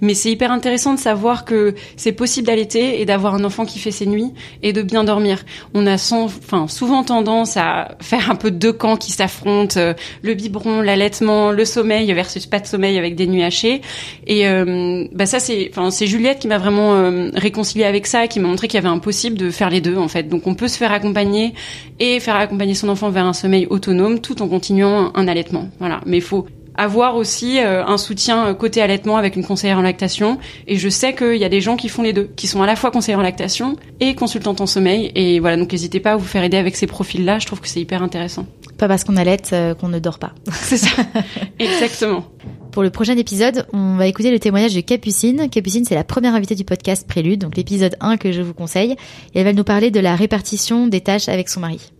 Mais 0.00 0.14
c'est 0.14 0.32
hyper 0.32 0.50
intéressant 0.50 0.94
de 0.94 0.98
savoir 0.98 1.44
que 1.44 1.76
c'est 1.94 2.10
possible 2.10 2.48
d'allaiter 2.48 3.00
et 3.00 3.04
d'avoir 3.04 3.36
un 3.36 3.44
enfant 3.44 3.64
qui 3.66 3.78
fait 3.78 3.92
ses 3.92 4.04
nuits 4.04 4.32
et 4.64 4.72
de 4.72 4.82
bien 4.82 5.04
dormir. 5.04 5.44
On 5.74 5.86
a 5.86 5.94
enfin, 5.94 6.66
souvent 6.66 7.04
tendance 7.04 7.56
à 7.56 7.96
faire 8.00 8.32
un 8.32 8.34
peu 8.34 8.50
deux 8.50 8.72
camps 8.72 8.96
qui 8.96 9.12
s'affrontent 9.12 9.78
euh, 9.78 9.94
le 10.22 10.34
biberon, 10.34 10.82
l'allaitement, 10.82 11.52
le 11.52 11.64
sommeil 11.64 12.12
versus 12.14 12.46
pas 12.46 12.58
de 12.58 12.66
sommeil 12.66 12.98
avec 12.98 13.14
des 13.14 13.28
nuits 13.28 13.44
hachées. 13.44 13.80
Et 14.26 14.48
euh, 14.48 15.06
bah 15.12 15.26
ça, 15.26 15.38
c'est, 15.38 15.70
enfin, 15.70 15.90
Juliette 16.04 16.40
qui 16.40 16.48
m'a 16.48 16.58
vraiment 16.58 16.94
euh, 16.94 17.30
réconcilié 17.36 17.84
avec 17.84 18.08
ça, 18.08 18.26
qui 18.26 18.40
m'a 18.40 18.48
montré 18.48 18.66
qu'il 18.66 18.74
y 18.74 18.82
avait 18.84 18.88
un 18.88 18.98
possible 18.98 19.19
de 19.28 19.50
faire 19.50 19.70
les 19.70 19.80
deux 19.80 19.96
en 19.96 20.08
fait. 20.08 20.24
Donc 20.24 20.46
on 20.46 20.54
peut 20.54 20.68
se 20.68 20.78
faire 20.78 20.92
accompagner 20.92 21.52
et 21.98 22.20
faire 22.20 22.36
accompagner 22.36 22.74
son 22.74 22.88
enfant 22.88 23.10
vers 23.10 23.26
un 23.26 23.32
sommeil 23.32 23.66
autonome 23.68 24.20
tout 24.20 24.40
en 24.40 24.48
continuant 24.48 25.12
un 25.14 25.28
allaitement. 25.28 25.68
Voilà, 25.78 26.00
mais 26.06 26.16
il 26.16 26.22
faut 26.22 26.46
avoir 26.74 27.16
aussi 27.16 27.60
euh, 27.60 27.84
un 27.84 27.98
soutien 27.98 28.54
côté 28.54 28.80
allaitement 28.80 29.16
avec 29.16 29.36
une 29.36 29.44
conseillère 29.44 29.78
en 29.78 29.82
lactation. 29.82 30.38
Et 30.66 30.76
je 30.76 30.88
sais 30.88 31.14
qu'il 31.14 31.36
y 31.36 31.44
a 31.44 31.48
des 31.48 31.60
gens 31.60 31.76
qui 31.76 31.88
font 31.88 32.02
les 32.02 32.12
deux, 32.12 32.30
qui 32.36 32.46
sont 32.46 32.62
à 32.62 32.66
la 32.66 32.76
fois 32.76 32.90
conseillère 32.90 33.18
en 33.18 33.22
lactation 33.22 33.76
et 34.00 34.14
consultante 34.14 34.60
en 34.60 34.66
sommeil. 34.66 35.12
Et 35.14 35.40
voilà, 35.40 35.56
donc 35.56 35.72
n'hésitez 35.72 36.00
pas 36.00 36.12
à 36.12 36.16
vous 36.16 36.24
faire 36.24 36.42
aider 36.42 36.56
avec 36.56 36.76
ces 36.76 36.86
profils-là. 36.86 37.38
Je 37.38 37.46
trouve 37.46 37.60
que 37.60 37.68
c'est 37.68 37.80
hyper 37.80 38.02
intéressant. 38.02 38.46
Pas 38.78 38.88
parce 38.88 39.04
qu'on 39.04 39.16
allaite 39.16 39.50
euh, 39.52 39.74
qu'on 39.74 39.88
ne 39.88 39.98
dort 39.98 40.18
pas. 40.18 40.32
C'est 40.52 40.78
ça. 40.78 41.02
Exactement. 41.58 42.24
Pour 42.72 42.84
le 42.84 42.90
prochain 42.90 43.16
épisode, 43.16 43.66
on 43.72 43.96
va 43.96 44.06
écouter 44.06 44.30
le 44.30 44.38
témoignage 44.38 44.74
de 44.74 44.80
Capucine. 44.80 45.48
Capucine, 45.50 45.84
c'est 45.84 45.96
la 45.96 46.04
première 46.04 46.34
invitée 46.34 46.54
du 46.54 46.64
podcast 46.64 47.06
Prélude, 47.06 47.40
donc 47.40 47.56
l'épisode 47.56 47.96
1 48.00 48.16
que 48.16 48.30
je 48.30 48.42
vous 48.42 48.54
conseille. 48.54 48.92
Et 49.34 49.40
elle 49.40 49.44
va 49.44 49.52
nous 49.52 49.64
parler 49.64 49.90
de 49.90 49.98
la 49.98 50.14
répartition 50.14 50.86
des 50.86 51.00
tâches 51.00 51.28
avec 51.28 51.48
son 51.48 51.60
mari. 51.60 51.92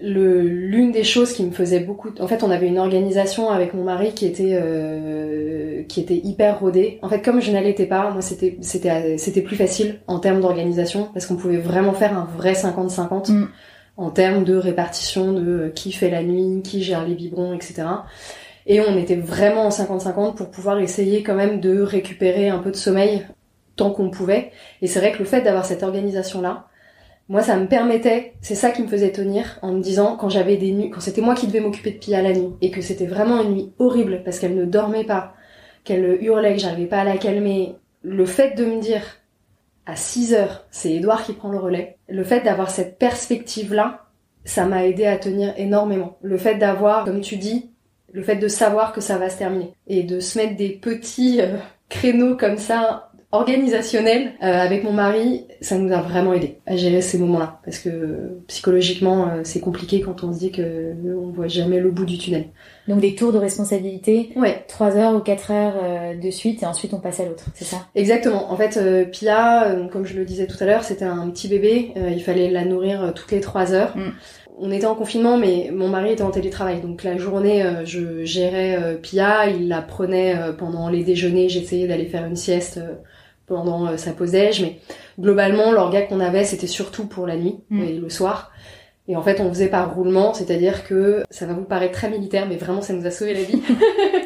L'une 0.00 0.92
des 0.92 1.04
choses 1.04 1.32
qui 1.32 1.44
me 1.44 1.50
faisait 1.50 1.80
beaucoup... 1.80 2.08
En 2.20 2.26
fait, 2.26 2.42
on 2.42 2.50
avait 2.50 2.68
une 2.68 2.78
organisation 2.78 3.50
avec 3.50 3.74
mon 3.74 3.84
mari 3.84 4.12
qui 4.14 4.24
était, 4.24 4.58
euh, 4.60 5.82
qui 5.88 6.00
était 6.00 6.20
hyper 6.24 6.60
rodée. 6.60 6.98
En 7.02 7.08
fait, 7.10 7.20
comme 7.20 7.42
je 7.42 7.50
n'allaitais 7.50 7.86
pas, 7.86 8.10
moi, 8.10 8.22
c'était 8.22 8.56
c'était 8.62 9.42
plus 9.42 9.56
facile 9.56 10.00
en 10.06 10.20
termes 10.20 10.40
d'organisation, 10.40 11.08
parce 11.12 11.26
qu'on 11.26 11.36
pouvait 11.36 11.58
vraiment 11.58 11.92
faire 11.92 12.16
un 12.16 12.28
vrai 12.36 12.52
50-50 12.52 13.30
mm. 13.30 13.48
en 13.98 14.10
termes 14.10 14.44
de 14.44 14.56
répartition 14.56 15.32
de 15.32 15.70
qui 15.74 15.92
fait 15.92 16.10
la 16.10 16.22
nuit, 16.22 16.62
qui 16.62 16.82
gère 16.82 17.06
les 17.06 17.14
biberons, 17.14 17.52
etc. 17.52 17.84
Et 18.66 18.80
on 18.80 18.96
était 18.96 19.16
vraiment 19.16 19.66
en 19.66 19.70
50-50 19.70 20.34
pour 20.34 20.50
pouvoir 20.50 20.78
essayer 20.78 21.22
quand 21.22 21.34
même 21.34 21.60
de 21.60 21.80
récupérer 21.80 22.48
un 22.48 22.58
peu 22.58 22.70
de 22.70 22.76
sommeil 22.76 23.26
tant 23.76 23.90
qu'on 23.90 24.10
pouvait. 24.10 24.52
Et 24.80 24.86
c'est 24.86 25.00
vrai 25.00 25.12
que 25.12 25.18
le 25.18 25.24
fait 25.24 25.42
d'avoir 25.42 25.66
cette 25.66 25.82
organisation-là, 25.82 26.66
moi, 27.28 27.40
ça 27.40 27.56
me 27.56 27.66
permettait, 27.66 28.34
c'est 28.42 28.54
ça 28.54 28.70
qui 28.70 28.82
me 28.82 28.88
faisait 28.88 29.12
tenir 29.12 29.58
en 29.62 29.72
me 29.72 29.80
disant 29.80 30.16
quand 30.16 30.28
j'avais 30.28 30.56
des 30.56 30.72
nuits, 30.72 30.90
quand 30.90 31.00
c'était 31.00 31.22
moi 31.22 31.34
qui 31.34 31.46
devais 31.46 31.60
m'occuper 31.60 31.92
de 31.92 31.98
Pia 31.98 32.20
la 32.20 32.32
nuit 32.32 32.52
et 32.60 32.70
que 32.70 32.82
c'était 32.82 33.06
vraiment 33.06 33.42
une 33.42 33.54
nuit 33.54 33.72
horrible 33.78 34.22
parce 34.24 34.38
qu'elle 34.38 34.54
ne 34.54 34.66
dormait 34.66 35.04
pas, 35.04 35.34
qu'elle 35.84 36.22
hurlait, 36.22 36.54
que 36.54 36.60
j'arrivais 36.60 36.86
pas 36.86 37.00
à 37.00 37.04
la 37.04 37.16
calmer, 37.16 37.76
le 38.02 38.26
fait 38.26 38.54
de 38.56 38.66
me 38.66 38.80
dire 38.80 39.02
à 39.86 39.96
6 39.96 40.34
heures, 40.34 40.66
c'est 40.70 40.92
Edouard 40.92 41.24
qui 41.24 41.32
prend 41.32 41.48
le 41.48 41.58
relais, 41.58 41.96
le 42.08 42.24
fait 42.24 42.40
d'avoir 42.40 42.70
cette 42.70 42.98
perspective-là, 42.98 44.06
ça 44.44 44.66
m'a 44.66 44.84
aidé 44.84 45.06
à 45.06 45.16
tenir 45.16 45.54
énormément. 45.56 46.18
Le 46.20 46.36
fait 46.36 46.56
d'avoir, 46.56 47.06
comme 47.06 47.22
tu 47.22 47.36
dis, 47.36 47.70
le 48.14 48.22
fait 48.22 48.36
de 48.36 48.48
savoir 48.48 48.92
que 48.92 49.00
ça 49.00 49.18
va 49.18 49.28
se 49.28 49.36
terminer 49.36 49.74
et 49.88 50.04
de 50.04 50.20
se 50.20 50.38
mettre 50.38 50.56
des 50.56 50.70
petits 50.70 51.40
euh, 51.40 51.56
créneaux 51.88 52.36
comme 52.36 52.56
ça 52.56 53.10
organisationnels 53.32 54.34
euh, 54.44 54.46
avec 54.46 54.84
mon 54.84 54.92
mari, 54.92 55.48
ça 55.60 55.76
nous 55.76 55.92
a 55.92 56.00
vraiment 56.00 56.32
aidé 56.32 56.58
à 56.66 56.76
gérer 56.76 57.02
ces 57.02 57.18
moments-là 57.18 57.58
parce 57.64 57.80
que 57.80 58.38
psychologiquement 58.46 59.26
euh, 59.26 59.40
c'est 59.42 59.58
compliqué 59.58 60.00
quand 60.00 60.22
on 60.22 60.32
se 60.32 60.38
dit 60.38 60.52
que 60.52 60.92
on 61.04 61.32
voit 61.32 61.48
jamais 61.48 61.80
le 61.80 61.90
bout 61.90 62.04
du 62.04 62.16
tunnel. 62.16 62.44
Donc 62.86 63.00
des 63.00 63.16
tours 63.16 63.32
de 63.32 63.38
responsabilité, 63.38 64.30
ouais. 64.36 64.64
3 64.68 64.96
heures 64.96 65.16
ou 65.16 65.18
4 65.18 65.50
heures 65.50 66.16
de 66.16 66.30
suite 66.30 66.62
et 66.62 66.66
ensuite 66.66 66.94
on 66.94 67.00
passe 67.00 67.18
à 67.18 67.24
l'autre, 67.24 67.46
c'est 67.54 67.64
ça? 67.64 67.78
Exactement. 67.96 68.52
En 68.52 68.56
fait, 68.56 68.78
Pia, 69.10 69.74
comme 69.90 70.06
je 70.06 70.14
le 70.14 70.24
disais 70.24 70.46
tout 70.46 70.58
à 70.60 70.66
l'heure, 70.66 70.84
c'était 70.84 71.06
un 71.06 71.28
petit 71.30 71.48
bébé, 71.48 71.92
il 71.96 72.22
fallait 72.22 72.50
la 72.50 72.64
nourrir 72.64 73.12
toutes 73.14 73.32
les 73.32 73.40
3 73.40 73.72
heures. 73.72 73.96
Mm 73.96 74.12
on 74.56 74.70
était 74.70 74.86
en 74.86 74.94
confinement, 74.94 75.36
mais 75.36 75.70
mon 75.72 75.88
mari 75.88 76.12
était 76.12 76.22
en 76.22 76.30
télétravail. 76.30 76.80
Donc 76.80 77.02
la 77.02 77.16
journée, 77.16 77.64
euh, 77.64 77.84
je 77.84 78.24
gérais 78.24 78.76
euh, 78.80 78.96
Pia, 78.96 79.48
il 79.48 79.68
la 79.68 79.82
prenait 79.82 80.36
euh, 80.36 80.52
pendant 80.52 80.88
les 80.88 81.02
déjeuners, 81.02 81.48
j'essayais 81.48 81.86
d'aller 81.86 82.06
faire 82.06 82.24
une 82.24 82.36
sieste 82.36 82.80
pendant 83.46 83.98
sa 83.98 84.12
pause 84.12 84.30
déj, 84.30 84.62
mais 84.62 84.78
globalement, 85.20 85.70
l'orga 85.70 86.02
qu'on 86.02 86.20
avait, 86.20 86.44
c'était 86.44 86.66
surtout 86.66 87.06
pour 87.06 87.26
la 87.26 87.36
nuit 87.36 87.56
mm. 87.68 87.82
et 87.82 87.92
le 87.92 88.08
soir. 88.08 88.52
Et 89.06 89.16
en 89.16 89.22
fait, 89.22 89.38
on 89.40 89.50
faisait 89.50 89.68
par 89.68 89.94
roulement, 89.94 90.32
c'est-à-dire 90.32 90.84
que 90.84 91.24
ça 91.28 91.44
va 91.44 91.52
vous 91.52 91.64
paraître 91.64 91.92
très 91.92 92.08
militaire, 92.08 92.46
mais 92.48 92.56
vraiment, 92.56 92.80
ça 92.80 92.94
nous 92.94 93.06
a 93.06 93.10
sauvé 93.10 93.34
la 93.34 93.42
vie. 93.42 93.60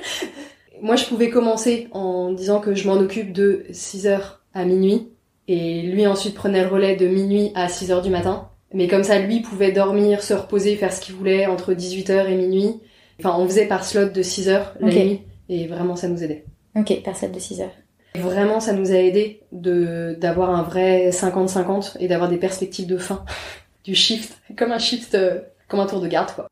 Moi, 0.83 0.95
je 0.95 1.07
pouvais 1.07 1.31
commencer 1.31 1.89
en 1.91 2.31
disant 2.31 2.61
que 2.61 2.77
je 2.77 2.87
m'en 2.87 2.95
occupe 2.95 3.33
de 3.33 3.65
6h 3.73 4.21
à 4.55 4.65
minuit, 4.65 5.09
et 5.49 5.83
lui 5.83 6.07
ensuite 6.07 6.35
prenait 6.35 6.63
le 6.63 6.69
relais 6.69 6.95
de 6.95 7.09
minuit 7.09 7.51
à 7.57 7.67
6h 7.67 8.03
du 8.03 8.11
matin 8.11 8.51
Mais 8.75 8.87
comme 8.87 9.05
ça, 9.05 9.19
lui 9.19 9.41
pouvait 9.41 9.73
dormir, 9.73 10.23
se 10.23 10.35
reposer, 10.35 10.77
faire 10.77 10.93
ce 10.93 11.01
qu'il 11.01 11.15
voulait 11.15 11.47
entre 11.47 11.73
18h 11.73 12.27
et 12.27 12.37
minuit. 12.37 12.81
Enfin, 13.19 13.35
on 13.39 13.47
faisait 13.47 13.67
par 13.67 13.85
slot 13.85 14.11
de 14.11 14.23
6h 14.23 14.63
la 14.81 14.89
nuit. 14.89 15.23
Et 15.49 15.67
vraiment, 15.67 15.97
ça 15.97 16.09
nous 16.09 16.23
aidait. 16.23 16.45
Ok, 16.77 17.03
par 17.03 17.17
slot 17.17 17.31
de 17.31 17.39
6 17.39 17.63
heures. 17.63 17.75
Vraiment, 18.15 18.61
ça 18.61 18.73
nous 18.73 18.91
a 18.91 18.97
aidé 18.97 19.43
de 19.53 20.17
d'avoir 20.19 20.51
un 20.51 20.63
vrai 20.63 21.11
50-50 21.11 21.97
et 22.01 22.09
d'avoir 22.09 22.29
des 22.29 22.37
perspectives 22.37 22.87
de 22.87 22.99
fin, 22.99 23.25
du 23.85 23.95
shift, 23.95 24.41
comme 24.57 24.73
un 24.73 24.79
shift, 24.79 25.15
euh, 25.15 25.41
comme 25.69 25.81
un 25.81 25.87
tour 25.87 26.01
de 26.01 26.09
garde, 26.09 26.31
quoi. 26.35 26.49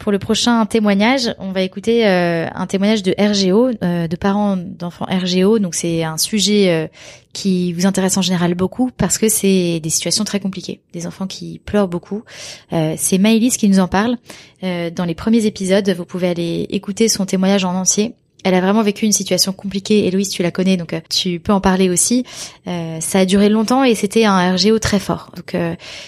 Pour 0.00 0.12
le 0.12 0.18
prochain 0.18 0.64
témoignage, 0.64 1.34
on 1.38 1.52
va 1.52 1.60
écouter 1.60 2.08
euh, 2.08 2.46
un 2.54 2.66
témoignage 2.66 3.02
de 3.02 3.14
RGO, 3.18 3.68
euh, 3.84 4.08
de 4.08 4.16
parents 4.16 4.56
d'enfants 4.56 5.04
RGO. 5.04 5.58
Donc 5.58 5.74
c'est 5.74 6.04
un 6.04 6.16
sujet 6.16 6.70
euh, 6.70 6.88
qui 7.34 7.74
vous 7.74 7.84
intéresse 7.84 8.16
en 8.16 8.22
général 8.22 8.54
beaucoup 8.54 8.90
parce 8.96 9.18
que 9.18 9.28
c'est 9.28 9.78
des 9.78 9.90
situations 9.90 10.24
très 10.24 10.40
compliquées, 10.40 10.80
des 10.94 11.06
enfants 11.06 11.26
qui 11.26 11.60
pleurent 11.62 11.86
beaucoup. 11.86 12.24
c'est 12.70 13.18
Maëlys 13.18 13.58
qui 13.58 13.68
nous 13.68 13.78
en 13.78 13.88
parle. 13.88 14.16
dans 14.62 15.04
les 15.06 15.14
premiers 15.14 15.44
épisodes, 15.44 15.88
vous 15.90 16.06
pouvez 16.06 16.28
aller 16.28 16.66
écouter 16.70 17.08
son 17.08 17.26
témoignage 17.26 17.66
en 17.66 17.74
entier. 17.74 18.14
Elle 18.44 18.54
a 18.54 18.60
vraiment 18.60 18.82
vécu 18.82 19.04
une 19.04 19.12
situation 19.12 19.52
compliquée. 19.52 20.06
Héloïse, 20.06 20.30
tu 20.30 20.42
la 20.42 20.50
connais, 20.50 20.76
donc 20.76 20.94
tu 21.08 21.40
peux 21.40 21.52
en 21.52 21.60
parler 21.60 21.90
aussi. 21.90 22.24
ça 22.66 23.18
a 23.18 23.24
duré 23.24 23.48
longtemps 23.48 23.84
et 23.84 23.94
c'était 23.94 24.24
un 24.24 24.54
RGO 24.54 24.78
très 24.78 24.98
fort. 24.98 25.30
Donc 25.36 25.56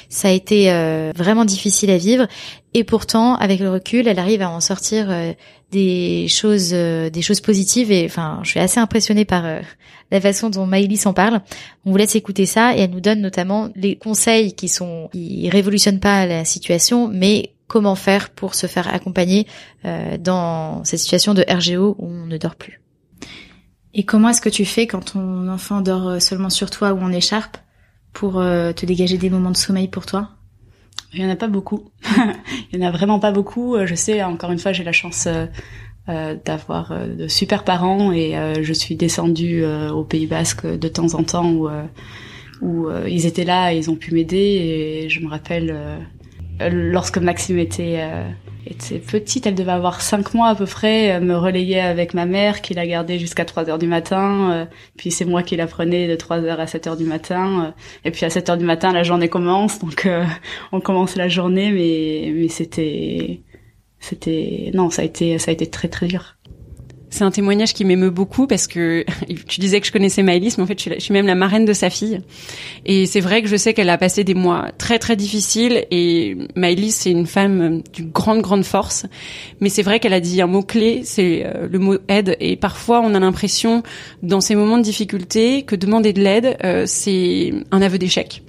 ça 0.09 0.29
a 0.29 0.31
été 0.31 0.73
vraiment 1.15 1.45
difficile 1.45 1.91
à 1.91 1.99
vivre. 1.99 2.27
Et 2.75 2.85
pourtant, 2.85 3.35
avec 3.37 3.61
le 3.61 3.71
recul, 3.71 4.09
elle 4.09 4.19
arrive 4.19 4.41
à 4.41 4.51
en 4.51 4.61
sortir 4.61 5.07
euh, 5.11 5.33
des 5.73 6.27
choses, 6.29 6.71
euh, 6.73 7.11
des 7.11 7.21
choses 7.21 7.41
positives. 7.41 7.93
Et 7.93 8.07
enfin, 8.07 8.41
je 8.45 8.51
suis 8.51 8.61
assez 8.61 8.81
impressionnée 8.81 9.27
par 9.27 9.45
euh, 9.45 9.61
la 10.11 10.21
façon 10.21 10.49
dont 10.49 10.65
Maïlis 10.65 10.97
s'en 10.97 11.13
parle. 11.13 11.43
On 11.85 11.91
vous 11.91 11.97
laisse 11.99 12.17
écouter 12.17 12.47
ça 12.47 12.75
et 12.75 12.81
elle 12.81 12.91
nous 12.91 13.01
donne 13.01 13.21
notamment 13.21 13.69
les 13.77 13.97
conseils 13.97 14.55
qui 14.55 14.69
sont, 14.69 15.11
qui 15.13 15.51
révolutionnent 15.51 16.01
pas 16.01 16.25
la 16.25 16.47
situation, 16.47 17.09
mais 17.09 17.52
comment 17.73 17.95
faire 17.95 18.31
pour 18.31 18.55
se 18.55 18.67
faire 18.67 18.93
accompagner 18.93 19.47
dans 20.21 20.85
cette 20.85 20.99
situation 20.99 21.33
de 21.33 21.45
RGO 21.49 21.97
où 21.99 22.07
on 22.07 22.27
ne 22.27 22.37
dort 22.37 22.57
plus. 22.57 22.81
Et 23.95 24.05
comment 24.05 24.29
est-ce 24.29 24.43
que 24.43 24.49
tu 24.49 24.65
fais 24.65 24.87
quand 24.87 25.13
ton 25.13 25.49
enfant 25.49 25.81
dort 25.81 26.21
seulement 26.21 26.51
sur 26.51 26.69
toi 26.71 26.93
ou 26.93 27.01
en 27.01 27.13
écharpe 27.13 27.57
pour 28.13 28.35
te 28.35 28.87
dégager 28.87 29.17
des 29.17 29.31
moments 29.31 29.51
de 29.51 29.57
sommeil 29.57 29.89
pour 29.89 30.05
toi? 30.05 30.31
Il 31.15 31.21
y 31.21 31.27
en 31.27 31.31
a 31.31 31.37
pas 31.37 31.49
beaucoup. 31.49 31.91
il 32.73 32.81
y 32.81 32.83
en 32.83 32.87
a 32.87 32.91
vraiment 32.91 33.19
pas 33.19 33.33
beaucoup. 33.33 33.77
Euh, 33.77 33.87
je 33.87 33.95
sais, 33.95 34.23
encore 34.23 34.51
une 34.51 34.59
fois, 34.59 34.73
j'ai 34.73 34.85
la 34.85 34.93
chance 34.93 35.27
euh, 35.27 35.47
euh 36.09 36.37
d'avoir 36.45 36.93
euh, 36.93 37.07
de 37.07 37.29
super 37.29 37.65
parents 37.65 38.13
et 38.13 38.35
je 38.63 38.73
suis 38.73 38.97
descendue 38.97 39.65
au 39.65 40.05
Pays 40.05 40.27
Basque 40.27 40.67
de 40.67 40.89
temps 40.89 41.15
en 41.15 41.23
temps 41.23 41.51
où 41.51 41.69
où 42.61 42.89
ils 43.09 43.27
étaient 43.27 43.45
là 43.45 43.73
et 43.73 43.79
ils 43.79 43.91
ont 43.91 43.97
pu 43.97 44.15
m'aider. 44.15 44.37
Et 44.37 45.09
je 45.09 45.21
me 45.21 45.29
rappelle 45.29 45.77
lorsque 46.61 47.19
Maxime 47.19 47.59
était 47.59 48.01
était 48.67 48.99
petite, 48.99 49.47
elle 49.47 49.55
devait 49.55 49.73
avoir 49.73 50.01
cinq 50.01 50.35
mois 50.35 50.49
à 50.49 50.55
peu 50.55 50.67
près, 50.67 51.21
me 51.21 51.37
relayer 51.37 51.81
avec 51.81 52.15
ma 52.15 52.27
mère 52.27 52.63
qui 52.63 52.75
l'a 52.75 52.87
gardée 52.87 53.19
jusqu'à 53.19 53.45
3 53.45 53.71
heures 53.71 53.79
du 53.79 53.87
matin, 53.87 54.53
euh, 54.53 54.67
puis 54.97 55.11
c'est 55.11 55.25
moi 55.25 55.43
qui 55.43 55.57
la 55.57 55.67
prenais 55.67 56.09
de 56.09 56.15
3 56.15 56.39
heures 56.41 56.61
à 56.61 56.67
7 56.67 56.87
heures 56.87 56.97
du 56.97 57.05
matin, 57.05 57.65
euh, 57.65 57.71
et 58.05 58.11
puis 58.11 58.25
à 58.25 58.31
7 58.31 58.51
heures 58.51 58.57
du 58.57 58.65
matin 58.65 58.93
la 58.93 59.03
journée 59.03 59.29
commence, 59.29 59.79
donc 59.79 60.07
euh, 60.07 60.25
on 60.73 60.81
commence 60.81 61.17
la 61.17 61.29
journée, 61.29 61.71
mais 61.73 62.33
mais 62.35 62.49
c'était 62.49 63.41
c'était 64.01 64.71
non 64.75 64.91
ça 64.91 65.03
a 65.03 65.05
été 65.05 65.39
ça 65.39 65.51
a 65.51 65.55
été 65.55 65.67
très 65.69 65.89
très 65.89 66.07
dur. 66.07 66.37
C'est 67.13 67.25
un 67.25 67.31
témoignage 67.31 67.75
qui 67.75 67.85
m'émeut 67.85 68.09
beaucoup 68.09 68.47
parce 68.47 68.67
que 68.67 69.05
tu 69.47 69.61
disais 69.61 69.81
que 69.83 69.87
je 69.87 69.93
connaissais 69.93 70.23
Maëlys, 70.23 70.57
mais 70.57 70.65
en 70.65 70.67
fait, 70.67 70.83
je 70.83 70.99
suis, 70.99 71.13
même 71.13 71.27
la 71.27 71.35
marraine 71.35 71.67
de 71.67 71.75
sa 71.75 71.91
fille. 71.91 72.23
Et 72.87 73.05
c'est 73.05 73.21
vrai 73.21 73.43
que 73.43 73.49
je 73.49 73.57
sais 73.57 73.75
qu'elle 73.75 73.91
a 73.91 73.99
passé 73.99 74.25
des 74.25 74.33
mois 74.33 74.71
très 74.79 74.99
très 74.99 75.15
difficiles. 75.15 75.85
Et 75.91 76.39
Maëlys, 76.57 76.97
c'est 76.97 77.11
une 77.11 77.27
femme 77.27 77.83
d'une 77.93 78.11
grande 78.11 78.41
grande 78.41 78.65
force. 78.65 79.05
Mais 79.61 79.69
c'est 79.69 79.83
vrai 79.83 80.01
qu'elle 80.01 80.15
a 80.15 80.21
dit 80.21 80.41
un 80.41 80.47
mot 80.47 80.63
clé, 80.63 81.03
c'est 81.05 81.45
euh, 81.45 81.69
le 81.71 81.79
mot 81.79 81.99
aide. 82.09 82.35
Et 82.41 82.57
parfois, 82.57 83.03
on 83.03 83.15
a 83.15 83.21
l'impression, 83.21 83.83
dans 84.23 84.41
ces 84.41 84.55
moments 84.55 84.79
de 84.79 84.83
difficulté, 84.83 85.65
que 85.65 85.77
demander 85.77 86.15
de 86.15 86.23
l'aide, 86.23 86.57
euh, 86.65 86.85
c'est 86.87 87.53
un 87.73 87.83
aveu 87.83 87.99
d'échec. 87.99 88.43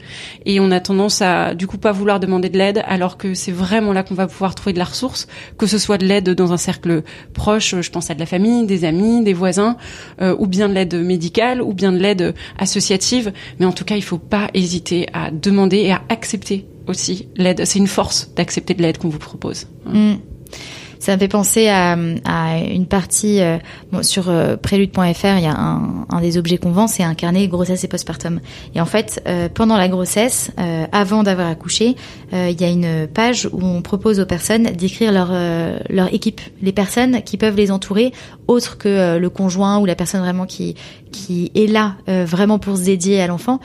Et 0.45 0.61
on 0.61 0.71
a 0.71 0.79
tendance 0.79 1.21
à, 1.21 1.53
du 1.53 1.67
coup, 1.67 1.77
pas 1.77 1.91
vouloir 1.91 2.21
demander 2.21 2.47
de 2.47 2.57
l'aide, 2.57 2.81
alors 2.87 3.17
que 3.17 3.33
c'est 3.33 3.51
vraiment 3.51 3.91
là 3.91 4.03
qu'on 4.03 4.15
va 4.15 4.27
pouvoir 4.27 4.55
trouver 4.55 4.71
de 4.71 4.79
la 4.79 4.85
ressource, 4.85 5.27
que 5.57 5.67
ce 5.67 5.77
soit 5.77 5.97
de 5.97 6.05
l'aide 6.05 6.29
dans 6.29 6.53
un 6.53 6.57
cercle 6.57 7.03
proche. 7.33 7.75
Je 7.81 7.89
pense 7.89 8.09
à 8.09 8.13
de 8.13 8.19
la 8.21 8.25
famille 8.25 8.52
des 8.61 8.85
amis, 8.85 9.23
des 9.23 9.33
voisins, 9.33 9.77
euh, 10.21 10.35
ou 10.37 10.47
bien 10.47 10.69
de 10.69 10.73
l'aide 10.73 10.95
médicale, 10.95 11.61
ou 11.61 11.73
bien 11.73 11.91
de 11.91 11.97
l'aide 11.97 12.35
associative. 12.59 13.33
Mais 13.59 13.65
en 13.65 13.71
tout 13.71 13.85
cas, 13.85 13.95
il 13.95 14.03
faut 14.03 14.19
pas 14.19 14.49
hésiter 14.53 15.07
à 15.13 15.31
demander 15.31 15.77
et 15.77 15.91
à 15.91 16.01
accepter 16.09 16.65
aussi 16.87 17.27
l'aide. 17.35 17.65
C'est 17.65 17.79
une 17.79 17.87
force 17.87 18.31
d'accepter 18.35 18.73
de 18.73 18.81
l'aide 18.81 18.97
qu'on 18.97 19.09
vous 19.09 19.19
propose. 19.19 19.67
Mm. 19.85 20.13
Ça 21.03 21.15
me 21.15 21.19
fait 21.19 21.27
penser 21.27 21.67
à, 21.67 21.97
une 21.97 22.85
partie 22.85 23.41
euh, 23.41 23.57
sur 24.03 24.29
euh, 24.29 24.55
prélude.fr. 24.55 25.37
Il 25.37 25.43
y 25.43 25.47
a 25.47 25.53
un, 25.53 26.21
des 26.21 26.37
objets 26.37 26.57
qu'on 26.57 26.71
vend, 26.71 26.87
c'est 26.87 27.03
un 27.03 27.13
carnet 27.13 27.49
grossesse 27.49 27.83
et 27.83 27.89
postpartum. 27.89 28.39
Et 28.73 28.79
en 28.79 28.85
fait, 28.85 29.21
pendant 29.53 29.75
la 29.75 29.89
grossesse, 29.89 30.51
avant 30.93 31.23
d'avoir 31.23 31.49
accouché, 31.49 31.97
il 32.31 32.61
y 32.61 32.63
a 32.63 32.69
une 32.69 33.07
page 33.07 33.49
où 33.51 33.61
on 33.61 33.81
propose 33.81 34.21
aux 34.21 34.25
personnes 34.25 34.63
d'écrire 34.63 35.11
leur 35.11 36.13
équipe, 36.13 36.39
les 36.61 36.71
personnes 36.71 37.21
qui 37.23 37.35
peuvent 37.35 37.57
les 37.57 37.69
entourer, 37.69 38.13
autres 38.47 38.77
que 38.77 39.17
le 39.17 39.29
conjoint 39.29 39.79
ou 39.79 39.85
la 39.85 39.95
personne 39.95 40.21
vraiment 40.21 40.45
qui 40.45 40.75
qui 41.11 41.51
est 41.53 41.67
là 41.67 41.95
vraiment 42.07 42.57
pour 42.57 42.77
se 42.77 42.83
dédier 42.83 43.21
à 43.21 43.27
l'enfant. 43.27 43.59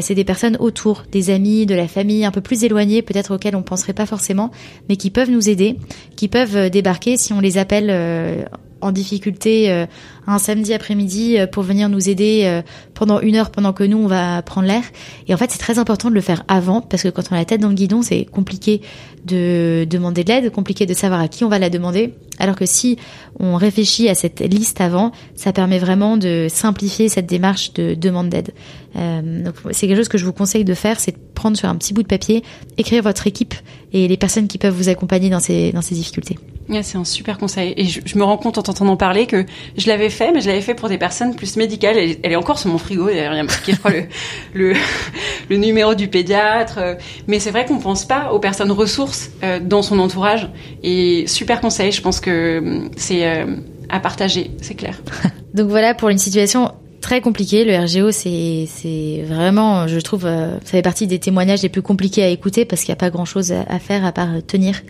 c'est 0.00 0.14
des 0.14 0.24
personnes 0.24 0.56
autour, 0.60 1.04
des 1.10 1.30
amis, 1.30 1.64
de 1.64 1.74
la 1.74 1.88
famille, 1.88 2.24
un 2.24 2.30
peu 2.30 2.42
plus 2.42 2.62
éloignées, 2.62 3.00
peut-être 3.00 3.34
auxquelles 3.34 3.56
on 3.56 3.62
penserait 3.62 3.94
pas 3.94 4.06
forcément, 4.06 4.50
mais 4.88 4.96
qui 4.96 5.10
peuvent 5.10 5.30
nous 5.30 5.48
aider, 5.48 5.76
qui 6.16 6.28
peuvent 6.28 6.68
débarquer 6.68 7.16
si 7.16 7.32
on 7.32 7.40
les 7.40 7.56
appelle 7.58 7.88
euh, 7.90 8.44
en 8.80 8.92
difficulté 8.92 9.70
euh, 9.70 9.86
un 10.30 10.38
samedi 10.38 10.72
après-midi 10.74 11.38
euh, 11.38 11.46
pour 11.46 11.62
venir 11.62 11.88
nous 11.88 12.08
aider 12.08 12.60
pendant 12.94 13.20
une 13.20 13.36
heure 13.36 13.50
pendant 13.50 13.72
que 13.72 13.84
nous 13.84 13.98
on 13.98 14.06
va 14.06 14.42
prendre 14.42 14.66
l'air. 14.66 14.82
Et 15.28 15.34
en 15.34 15.36
fait 15.36 15.50
c'est 15.50 15.58
très 15.58 15.78
important 15.78 16.08
de 16.10 16.14
le 16.14 16.20
faire 16.20 16.44
avant 16.48 16.80
parce 16.80 17.02
que 17.02 17.08
quand 17.08 17.22
on 17.30 17.34
a 17.34 17.38
la 17.38 17.44
tête 17.44 17.60
dans 17.60 17.68
le 17.68 17.74
guidon 17.74 18.02
c'est 18.02 18.24
compliqué 18.24 18.80
de 19.24 19.86
demander 19.88 20.24
de 20.24 20.32
l'aide, 20.32 20.50
compliqué 20.50 20.86
de 20.86 20.94
savoir 20.94 21.20
à 21.20 21.28
qui 21.28 21.44
on 21.44 21.48
va 21.48 21.58
la 21.58 21.70
demander. 21.70 22.14
Alors 22.38 22.56
que 22.56 22.64
si 22.64 22.96
on 23.38 23.56
réfléchit 23.56 24.08
à 24.08 24.14
cette 24.14 24.40
liste 24.40 24.80
avant, 24.80 25.12
ça 25.34 25.52
permet 25.52 25.78
vraiment 25.78 26.16
de 26.16 26.46
simplifier 26.48 27.08
cette 27.08 27.26
démarche 27.26 27.74
de 27.74 27.94
demande 27.94 28.30
d'aide. 28.30 28.52
donc 28.94 29.54
c'est 29.72 29.86
quelque 29.86 29.98
chose 29.98 30.08
que 30.08 30.18
je 30.18 30.24
vous 30.24 30.32
conseille 30.32 30.64
de 30.64 30.74
faire, 30.74 30.98
c'est 30.98 31.12
de 31.12 31.18
prendre 31.34 31.56
sur 31.56 31.68
un 31.68 31.76
petit 31.76 31.92
bout 31.92 32.02
de 32.02 32.08
papier, 32.08 32.42
écrire 32.78 33.02
votre 33.02 33.26
équipe 33.26 33.54
et 33.92 34.08
les 34.08 34.16
personnes 34.16 34.48
qui 34.48 34.58
peuvent 34.58 34.74
vous 34.74 34.88
accompagner 34.88 35.28
dans 35.28 35.40
ces 35.40 35.72
dans 35.72 35.82
ces 35.82 35.94
difficultés 35.94 36.38
c'est 36.82 36.98
un 36.98 37.04
super 37.04 37.38
conseil. 37.38 37.74
Et 37.76 37.84
je, 37.84 38.18
me 38.18 38.24
rends 38.24 38.36
compte 38.36 38.58
en 38.58 38.62
t'entendant 38.62 38.96
parler 38.96 39.26
que 39.26 39.44
je 39.76 39.88
l'avais 39.88 40.10
mais 40.32 40.40
je 40.40 40.48
l'avais 40.48 40.60
fait 40.60 40.74
pour 40.74 40.88
des 40.88 40.98
personnes 40.98 41.34
plus 41.34 41.56
médicales. 41.56 41.96
Elle, 41.96 42.16
elle 42.22 42.32
est 42.32 42.36
encore 42.36 42.58
sur 42.58 42.70
mon 42.70 42.78
frigo, 42.78 43.06
d'ailleurs, 43.06 43.32
il 43.32 43.36
y 43.36 43.40
a 43.40 43.44
marqué, 43.44 43.72
je 43.72 44.58
le, 44.58 44.74
le, 45.50 45.56
numéro 45.56 45.94
du 45.94 46.08
pédiatre. 46.08 46.78
Mais 47.26 47.38
c'est 47.38 47.50
vrai 47.50 47.64
qu'on 47.64 47.78
pense 47.78 48.04
pas 48.04 48.32
aux 48.32 48.38
personnes 48.38 48.72
ressources 48.72 49.30
euh, 49.42 49.60
dans 49.60 49.82
son 49.82 49.98
entourage. 49.98 50.48
Et 50.82 51.26
super 51.26 51.60
conseil, 51.60 51.92
je 51.92 52.02
pense 52.02 52.20
que 52.20 52.58
hum, 52.58 52.90
c'est 52.96 53.26
euh, 53.26 53.56
à 53.88 54.00
partager, 54.00 54.50
c'est 54.60 54.74
clair. 54.74 55.00
Donc 55.54 55.68
voilà 55.68 55.94
pour 55.94 56.08
une 56.08 56.18
situation 56.18 56.72
très 57.00 57.20
compliqué. 57.20 57.64
Le 57.64 57.76
RGO, 57.76 58.12
c'est 58.12 59.24
vraiment, 59.26 59.88
je 59.88 59.98
trouve, 59.98 60.26
euh, 60.26 60.58
ça 60.64 60.72
fait 60.72 60.82
partie 60.82 61.06
des 61.06 61.18
témoignages 61.18 61.62
les 61.62 61.68
plus 61.68 61.82
compliqués 61.82 62.22
à 62.22 62.28
écouter 62.28 62.64
parce 62.64 62.82
qu'il 62.82 62.92
n'y 62.92 62.98
a 62.98 63.00
pas 63.00 63.10
grand 63.10 63.24
chose 63.24 63.52
à, 63.52 63.78
faire 63.78 64.04
à 64.04 64.12
part 64.12 64.28
tenir 64.46 64.82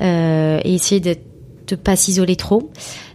et 0.00 0.74
essayer 0.74 1.00
de 1.00 1.16
ne 1.70 1.76
pas 1.76 1.96
s'isoler 1.96 2.36
trop. 2.36 2.70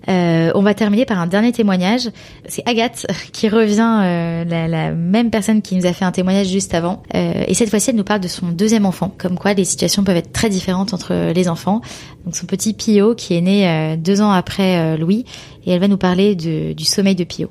Euh, 0.10 0.52
on 0.56 0.62
va 0.62 0.74
terminer 0.74 1.06
par 1.06 1.20
un 1.20 1.28
dernier 1.28 1.52
témoignage. 1.52 2.10
C'est 2.48 2.68
Agathe 2.68 3.06
qui 3.32 3.50
revient, 3.50 4.02
euh, 4.04 4.44
la, 4.46 4.68
la, 4.68 4.92
même 4.92 5.30
personne 5.30 5.62
qui 5.62 5.76
nous 5.76 5.86
a 5.86 5.94
fait 5.94 6.06
un 6.06 6.12
témoignage 6.12 6.48
juste 6.48 6.74
avant. 6.74 7.04
Euh, 7.16 7.44
et 7.48 7.54
cette 7.54 7.70
fois-ci, 7.70 7.92
elle 7.92 7.96
nous 7.96 8.04
parle 8.04 8.22
de 8.22 8.28
son 8.28 8.48
deuxième 8.48 8.86
enfant, 8.86 9.12
comme 9.18 9.38
quoi 9.38 9.54
les 9.54 9.66
situations 9.66 10.04
peuvent 10.04 10.18
être 10.18 10.34
très 10.34 10.50
différentes 10.50 10.94
entre 10.94 11.32
les 11.34 11.50
enfants. 11.50 11.82
Donc 12.26 12.36
son 12.36 12.46
petit 12.46 12.74
Pio 12.74 13.16
qui 13.16 13.36
est 13.36 13.42
né 13.42 13.98
deux 13.98 14.22
ans 14.22 14.32
après 14.32 14.98
Louis, 14.98 15.26
et 15.66 15.72
elle 15.72 15.80
va 15.80 15.88
nous 15.88 15.98
parler 15.98 16.36
de, 16.36 16.74
du 16.74 16.86
sommeil 16.86 17.16
de 17.16 17.24
Pio. 17.24 17.50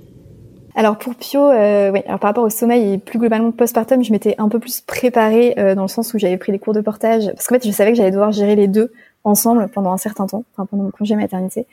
Alors 0.74 0.96
pour 0.96 1.14
Pio, 1.14 1.50
euh, 1.50 1.90
oui, 1.90 2.00
alors 2.06 2.18
par 2.18 2.30
rapport 2.30 2.44
au 2.44 2.50
sommeil 2.50 2.94
et 2.94 2.98
plus 2.98 3.18
globalement 3.18 3.52
postpartum, 3.52 4.02
je 4.02 4.10
m'étais 4.10 4.34
un 4.38 4.48
peu 4.48 4.58
plus 4.58 4.80
préparée 4.80 5.54
euh, 5.58 5.74
dans 5.74 5.82
le 5.82 5.88
sens 5.88 6.14
où 6.14 6.18
j'avais 6.18 6.38
pris 6.38 6.50
les 6.50 6.58
cours 6.58 6.72
de 6.72 6.80
portage, 6.80 7.26
parce 7.26 7.46
qu'en 7.46 7.56
fait 7.56 7.66
je 7.66 7.72
savais 7.72 7.92
que 7.92 7.98
j'allais 7.98 8.10
devoir 8.10 8.32
gérer 8.32 8.56
les 8.56 8.68
deux 8.68 8.90
ensemble 9.22 9.68
pendant 9.68 9.92
un 9.92 9.98
certain 9.98 10.26
temps, 10.26 10.44
enfin 10.52 10.64
pendant 10.64 10.84
mon 10.84 10.90
congé 10.90 11.14
maternité. 11.14 11.66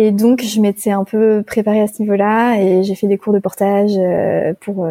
Et 0.00 0.12
donc 0.12 0.42
je 0.42 0.60
m'étais 0.60 0.92
un 0.92 1.02
peu 1.02 1.42
préparée 1.44 1.80
à 1.80 1.88
ce 1.88 2.00
niveau-là 2.00 2.60
et 2.60 2.84
j'ai 2.84 2.94
fait 2.94 3.08
des 3.08 3.18
cours 3.18 3.32
de 3.32 3.40
portage 3.40 3.96
euh, 3.96 4.54
pour 4.60 4.88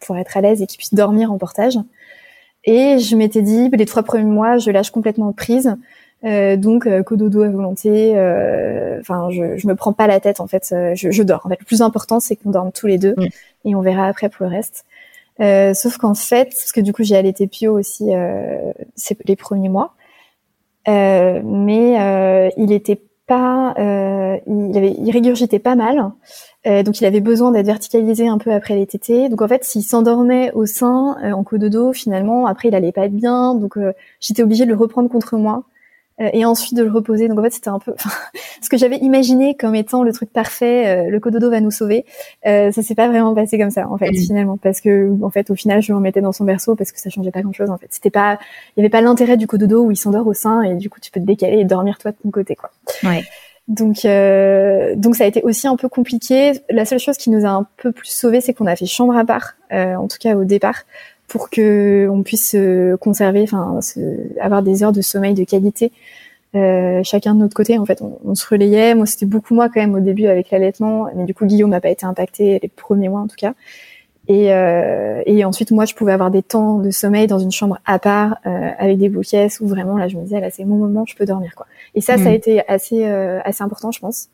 pour 0.00 0.18
être 0.18 0.36
à 0.36 0.42
l'aise 0.42 0.60
et 0.60 0.66
qu'ils 0.66 0.76
puissent 0.76 0.92
dormir 0.92 1.32
en 1.32 1.38
portage. 1.38 1.78
Et 2.64 2.98
je 2.98 3.16
m'étais 3.16 3.40
dit 3.40 3.70
les 3.70 3.86
trois 3.86 4.02
premiers 4.02 4.24
mois 4.24 4.58
je 4.58 4.70
lâche 4.70 4.90
complètement 4.90 5.32
prise. 5.32 5.74
Euh, 6.24 6.56
donc 6.56 6.86
euh, 6.86 7.02
cododo 7.02 7.42
à 7.42 7.48
volonté. 7.48 8.12
Euh, 8.16 8.98
enfin, 9.00 9.30
je, 9.30 9.56
je 9.56 9.66
me 9.66 9.74
prends 9.74 9.92
pas 9.92 10.06
la 10.06 10.20
tête 10.20 10.40
en 10.40 10.46
fait. 10.46 10.74
Je, 10.94 11.10
je, 11.10 11.22
dors. 11.22 11.46
En 11.46 11.48
fait, 11.48 11.60
le 11.60 11.64
plus 11.64 11.80
important 11.80 12.20
c'est 12.20 12.36
qu'on 12.36 12.50
dorme 12.50 12.72
tous 12.72 12.86
les 12.86 12.98
deux 12.98 13.14
et 13.64 13.74
on 13.74 13.80
verra 13.80 14.06
après 14.06 14.28
pour 14.28 14.46
le 14.46 14.52
reste. 14.52 14.84
sauf 15.74 15.96
qu'en 15.96 16.14
fait, 16.14 16.50
parce 16.50 16.72
que 16.72 16.80
du 16.82 16.92
coup 16.92 17.04
j'ai 17.04 17.16
allaité 17.16 17.46
Pio 17.46 17.78
aussi 17.78 18.10
c'est 18.96 19.18
les 19.26 19.36
premiers 19.36 19.68
mois, 19.68 19.94
mais 20.86 22.50
il 22.56 22.72
était 22.72 23.00
pas, 23.26 23.74
il 23.78 24.76
avait, 24.76 24.94
il 24.98 25.10
régurgitait 25.10 25.58
pas 25.58 25.74
mal. 25.74 26.12
Euh, 26.66 26.82
donc 26.82 27.00
il 27.00 27.04
avait 27.04 27.20
besoin 27.20 27.52
d'être 27.52 27.66
verticalisé 27.66 28.26
un 28.26 28.38
peu 28.38 28.52
après 28.52 28.74
les 28.74 28.86
tétés. 28.86 29.28
Donc 29.28 29.40
en 29.40 29.48
fait, 29.48 29.64
s'il 29.64 29.82
s'endormait 29.82 30.52
au 30.52 30.66
sein 30.66 31.16
euh, 31.22 31.32
en 31.32 31.44
dos, 31.68 31.92
finalement, 31.92 32.46
après 32.46 32.68
il 32.68 32.74
allait 32.74 32.92
pas 32.92 33.06
être 33.06 33.14
bien. 33.14 33.54
Donc 33.54 33.76
euh, 33.76 33.92
j'étais 34.20 34.42
obligée 34.42 34.64
de 34.64 34.70
le 34.70 34.76
reprendre 34.76 35.08
contre 35.08 35.36
moi 35.36 35.58
euh, 35.58 35.60
et 36.18 36.44
ensuite 36.44 36.74
de 36.74 36.82
le 36.82 36.90
reposer. 36.90 37.28
Donc 37.28 37.38
en 37.38 37.42
fait, 37.42 37.50
c'était 37.50 37.68
un 37.68 37.78
peu 37.78 37.94
ce 38.62 38.68
que 38.68 38.76
j'avais 38.76 38.96
imaginé 38.98 39.54
comme 39.54 39.74
étant 39.74 40.02
le 40.02 40.12
truc 40.12 40.32
parfait. 40.32 41.08
le 41.08 41.20
cododo 41.20 41.50
va 41.50 41.60
nous 41.60 41.70
sauver. 41.70 42.04
ça 42.44 42.70
s'est 42.72 42.94
pas 42.94 43.08
vraiment 43.08 43.34
passé 43.34 43.58
comme 43.58 43.70
ça 43.70 43.88
en 43.88 43.98
fait 43.98 44.12
finalement 44.12 44.56
parce 44.56 44.80
que 44.80 45.12
en 45.22 45.30
fait 45.30 45.50
au 45.50 45.54
final 45.54 45.82
je 45.82 45.92
le 45.92 45.96
remettais 45.96 46.20
dans 46.20 46.32
son 46.32 46.44
berceau 46.44 46.74
parce 46.74 46.92
que 46.92 46.98
ça 46.98 47.10
changeait 47.10 47.30
pas 47.30 47.42
grand 47.42 47.52
chose 47.52 47.70
en 47.70 47.78
fait. 47.78 47.88
C'était 47.90 48.10
pas, 48.10 48.38
il 48.76 48.80
y 48.80 48.82
avait 48.82 48.90
pas 48.90 49.00
l'intérêt 49.00 49.36
du 49.36 49.46
cododo 49.46 49.84
où 49.84 49.90
il 49.90 49.96
s'endort 49.96 50.26
au 50.26 50.34
sein 50.34 50.62
et 50.62 50.74
du 50.74 50.88
coup 50.88 51.00
tu 51.00 51.10
peux 51.10 51.20
te 51.20 51.26
décaler 51.26 51.58
et 51.58 51.64
dormir 51.64 51.98
toi 51.98 52.12
de 52.12 52.16
ton 52.22 52.30
côté 52.30 52.56
quoi. 52.56 52.70
Ouais. 53.02 53.24
Donc, 53.68 54.04
euh, 54.04 54.94
donc 54.96 55.16
ça 55.16 55.24
a 55.24 55.26
été 55.26 55.42
aussi 55.42 55.66
un 55.66 55.76
peu 55.76 55.88
compliqué. 55.88 56.52
La 56.70 56.84
seule 56.84 57.00
chose 57.00 57.16
qui 57.16 57.30
nous 57.30 57.44
a 57.44 57.48
un 57.48 57.66
peu 57.76 57.90
plus 57.90 58.08
sauvé, 58.08 58.40
c'est 58.40 58.54
qu'on 58.54 58.66
a 58.66 58.76
fait 58.76 58.86
chambre 58.86 59.16
à 59.16 59.24
part, 59.24 59.54
euh, 59.72 59.96
en 59.96 60.06
tout 60.06 60.18
cas 60.20 60.36
au 60.36 60.44
départ, 60.44 60.82
pour 61.28 61.50
que 61.50 62.08
on 62.10 62.22
puisse 62.22 62.56
conserver, 63.00 63.42
enfin, 63.42 63.80
avoir 64.40 64.62
des 64.62 64.82
heures 64.82 64.92
de 64.92 65.02
sommeil 65.02 65.34
de 65.34 65.44
qualité. 65.44 65.92
Euh, 66.54 67.02
chacun 67.02 67.34
de 67.34 67.40
notre 67.40 67.54
côté, 67.54 67.76
en 67.76 67.84
fait, 67.84 68.00
on, 68.00 68.18
on 68.24 68.34
se 68.34 68.46
relayait. 68.48 68.94
Moi, 68.94 69.06
c'était 69.06 69.26
beaucoup 69.26 69.54
moi 69.54 69.68
quand 69.68 69.80
même 69.80 69.94
au 69.94 70.00
début 70.00 70.26
avec 70.26 70.50
l'allaitement, 70.50 71.08
mais 71.14 71.24
du 71.24 71.34
coup, 71.34 71.44
Guillaume 71.44 71.70
n'a 71.70 71.80
pas 71.80 71.90
été 71.90 72.06
impacté 72.06 72.58
les 72.62 72.68
premiers 72.68 73.08
mois 73.08 73.20
en 73.20 73.26
tout 73.26 73.36
cas. 73.36 73.52
Et, 74.28 74.52
euh, 74.52 75.22
et 75.24 75.44
ensuite, 75.44 75.70
moi, 75.70 75.84
je 75.84 75.94
pouvais 75.94 76.12
avoir 76.12 76.30
des 76.30 76.42
temps 76.42 76.78
de 76.78 76.90
sommeil 76.90 77.26
dans 77.26 77.38
une 77.38 77.52
chambre 77.52 77.78
à 77.84 77.98
part, 77.98 78.38
euh, 78.46 78.70
avec 78.78 78.98
des 78.98 79.08
boules 79.08 79.24
où 79.60 79.66
vraiment, 79.68 79.96
là, 79.96 80.08
je 80.08 80.16
me 80.16 80.22
disais, 80.22 80.40
là, 80.40 80.50
c'est 80.50 80.64
mon 80.64 80.76
moment, 80.76 81.04
je 81.06 81.14
peux 81.14 81.26
dormir, 81.26 81.54
quoi. 81.54 81.66
Et 81.94 82.00
ça, 82.00 82.16
ça 82.16 82.28
a 82.28 82.32
mm. 82.32 82.34
été 82.34 82.68
assez, 82.68 83.06
euh, 83.06 83.40
assez 83.44 83.62
important, 83.62 83.92
je 83.92 84.00
pense. 84.00 84.28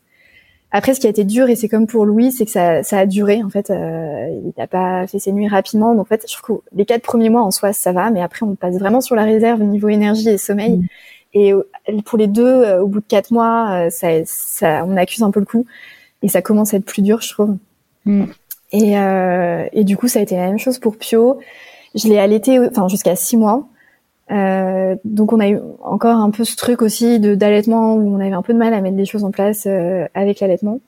Après, 0.75 0.93
ce 0.93 0.99
qui 0.99 1.07
a 1.07 1.09
été 1.09 1.23
dur, 1.23 1.49
et 1.49 1.55
c'est 1.55 1.69
comme 1.69 1.87
pour 1.87 2.03
Louis, 2.03 2.31
c'est 2.31 2.45
que 2.45 2.51
ça, 2.51 2.83
ça 2.83 2.97
a 2.97 3.05
duré, 3.05 3.43
en 3.43 3.49
fait. 3.49 3.69
Euh, 3.69 4.27
il 4.43 4.53
n'a 4.57 4.67
pas 4.67 5.07
fait 5.07 5.19
ses 5.19 5.31
nuits 5.31 5.47
rapidement. 5.47 5.93
Donc, 5.93 6.01
en 6.01 6.05
fait, 6.05 6.25
je 6.27 6.35
trouve 6.35 6.57
que 6.57 6.63
les 6.75 6.85
quatre 6.85 7.03
premiers 7.03 7.29
mois, 7.29 7.43
en 7.43 7.51
soi, 7.51 7.73
ça 7.73 7.91
va. 7.91 8.09
Mais 8.09 8.21
après, 8.21 8.43
on 8.43 8.55
passe 8.55 8.77
vraiment 8.79 8.99
sur 8.99 9.15
la 9.15 9.23
réserve 9.23 9.61
au 9.61 9.65
niveau 9.65 9.87
énergie 9.87 10.29
et 10.29 10.37
sommeil. 10.37 10.77
Mm. 10.77 10.87
Et 11.35 11.53
pour 12.05 12.17
les 12.17 12.27
deux, 12.27 12.77
au 12.79 12.87
bout 12.87 12.99
de 12.99 13.05
quatre 13.07 13.31
mois, 13.31 13.89
ça, 13.89 14.07
ça, 14.25 14.83
on 14.85 14.97
accuse 14.97 15.23
un 15.23 15.31
peu 15.31 15.39
le 15.39 15.45
coup. 15.45 15.65
Et 16.23 16.27
ça 16.27 16.41
commence 16.41 16.73
à 16.73 16.77
être 16.77 16.85
plus 16.85 17.01
dur, 17.01 17.21
je 17.21 17.29
trouve. 17.29 17.57
Mm. 18.05 18.25
Et, 18.73 18.97
euh, 18.97 19.65
et 19.71 19.83
du 19.83 19.95
coup, 19.95 20.07
ça 20.07 20.19
a 20.19 20.21
été 20.23 20.35
la 20.35 20.47
même 20.47 20.59
chose 20.59 20.79
pour 20.79 20.97
Pio. 20.97 21.39
Je 21.95 22.07
l'ai 22.07 22.17
allaité, 22.17 22.59
enfin 22.59 22.87
jusqu'à 22.87 23.15
six 23.15 23.37
mois. 23.37 23.67
Euh, 24.31 24.95
donc 25.03 25.33
on 25.33 25.39
a 25.39 25.49
eu 25.49 25.59
encore 25.81 26.15
un 26.15 26.31
peu 26.31 26.45
ce 26.45 26.55
truc 26.55 26.81
aussi 26.81 27.19
de 27.19 27.35
d'allaitement 27.35 27.95
où 27.95 28.15
on 28.15 28.19
avait 28.19 28.31
un 28.31 28.41
peu 28.41 28.53
de 28.53 28.57
mal 28.57 28.73
à 28.73 28.79
mettre 28.79 28.95
des 28.95 29.05
choses 29.05 29.23
en 29.25 29.31
place 29.31 29.65
euh, 29.67 30.07
avec 30.13 30.39
l'allaitement. 30.39 30.79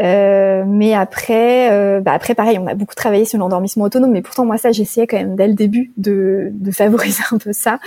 Euh, 0.00 0.64
mais 0.66 0.94
après, 0.94 1.72
euh, 1.72 2.00
bah 2.00 2.12
après 2.12 2.34
pareil, 2.34 2.58
on 2.58 2.66
a 2.68 2.74
beaucoup 2.74 2.94
travaillé 2.94 3.24
sur 3.24 3.38
l'endormissement 3.38 3.84
autonome, 3.84 4.12
mais 4.12 4.22
pourtant 4.22 4.44
moi 4.44 4.56
ça 4.56 4.70
j'essayais 4.70 5.08
quand 5.08 5.16
même 5.16 5.34
dès 5.34 5.48
le 5.48 5.54
début 5.54 5.92
de, 5.96 6.50
de 6.52 6.70
favoriser 6.70 7.22
un 7.32 7.38
peu 7.38 7.52
ça, 7.52 7.80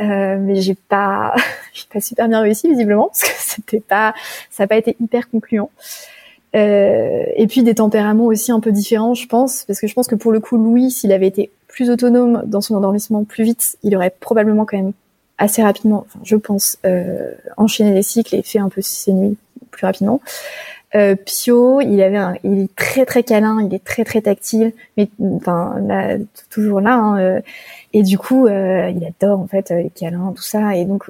euh, 0.00 0.36
mais 0.40 0.60
j'ai 0.60 0.74
pas, 0.74 1.34
j'ai 1.72 1.86
pas 1.92 2.00
super 2.00 2.28
bien 2.28 2.40
réussi 2.40 2.68
visiblement 2.68 3.08
parce 3.08 3.22
que 3.22 3.30
c'était 3.38 3.80
pas, 3.80 4.14
ça 4.50 4.64
n'a 4.64 4.68
pas 4.68 4.76
été 4.76 4.96
hyper 5.00 5.28
concluant. 5.30 5.70
Euh, 6.56 7.24
et 7.36 7.46
puis 7.46 7.62
des 7.62 7.74
tempéraments 7.74 8.26
aussi 8.26 8.52
un 8.52 8.60
peu 8.60 8.72
différents, 8.72 9.14
je 9.14 9.26
pense, 9.26 9.64
parce 9.64 9.80
que 9.80 9.86
je 9.86 9.94
pense 9.94 10.06
que 10.06 10.14
pour 10.14 10.32
le 10.32 10.40
coup, 10.40 10.56
Louis, 10.56 10.90
s'il 10.90 11.12
avait 11.12 11.26
été 11.26 11.50
plus 11.78 11.90
autonome 11.90 12.42
dans 12.44 12.60
son 12.60 12.74
endormissement 12.74 13.22
plus 13.22 13.44
vite, 13.44 13.78
il 13.84 13.94
aurait 13.94 14.10
probablement 14.10 14.64
quand 14.64 14.76
même 14.76 14.94
assez 15.38 15.62
rapidement, 15.62 16.04
enfin, 16.08 16.18
je 16.24 16.34
pense, 16.34 16.76
euh, 16.84 17.30
enchaîné 17.56 17.94
les 17.94 18.02
cycles 18.02 18.34
et 18.34 18.42
fait 18.42 18.58
un 18.58 18.68
peu 18.68 18.82
ses 18.82 19.12
nuits 19.12 19.36
plus 19.70 19.86
rapidement. 19.86 20.20
Euh, 20.96 21.14
Pio, 21.14 21.80
il 21.80 22.02
avait, 22.02 22.16
un, 22.16 22.34
il 22.42 22.62
est 22.62 22.74
très 22.74 23.06
très 23.06 23.22
câlin, 23.22 23.62
il 23.64 23.72
est 23.72 23.84
très 23.84 24.02
très 24.02 24.22
tactile, 24.22 24.72
mais 24.96 25.08
enfin 25.20 25.76
là, 25.86 26.16
toujours 26.50 26.80
là. 26.80 26.96
Hein, 26.96 27.20
euh, 27.20 27.40
et 27.92 28.02
du 28.02 28.18
coup, 28.18 28.48
euh, 28.48 28.90
il 28.90 29.04
adore 29.04 29.38
en 29.38 29.46
fait 29.46 29.70
les 29.70 29.90
câlins, 29.90 30.32
tout 30.34 30.42
ça. 30.42 30.74
Et 30.74 30.84
donc, 30.84 31.04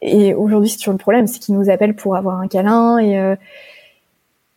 et 0.00 0.32
aujourd'hui, 0.32 0.70
c'est 0.70 0.78
toujours 0.78 0.94
le 0.94 0.98
problème, 0.98 1.26
c'est 1.26 1.40
qu'il 1.40 1.56
nous 1.56 1.68
appelle 1.68 1.94
pour 1.94 2.16
avoir 2.16 2.40
un 2.40 2.48
câlin 2.48 2.96
et 2.96 3.36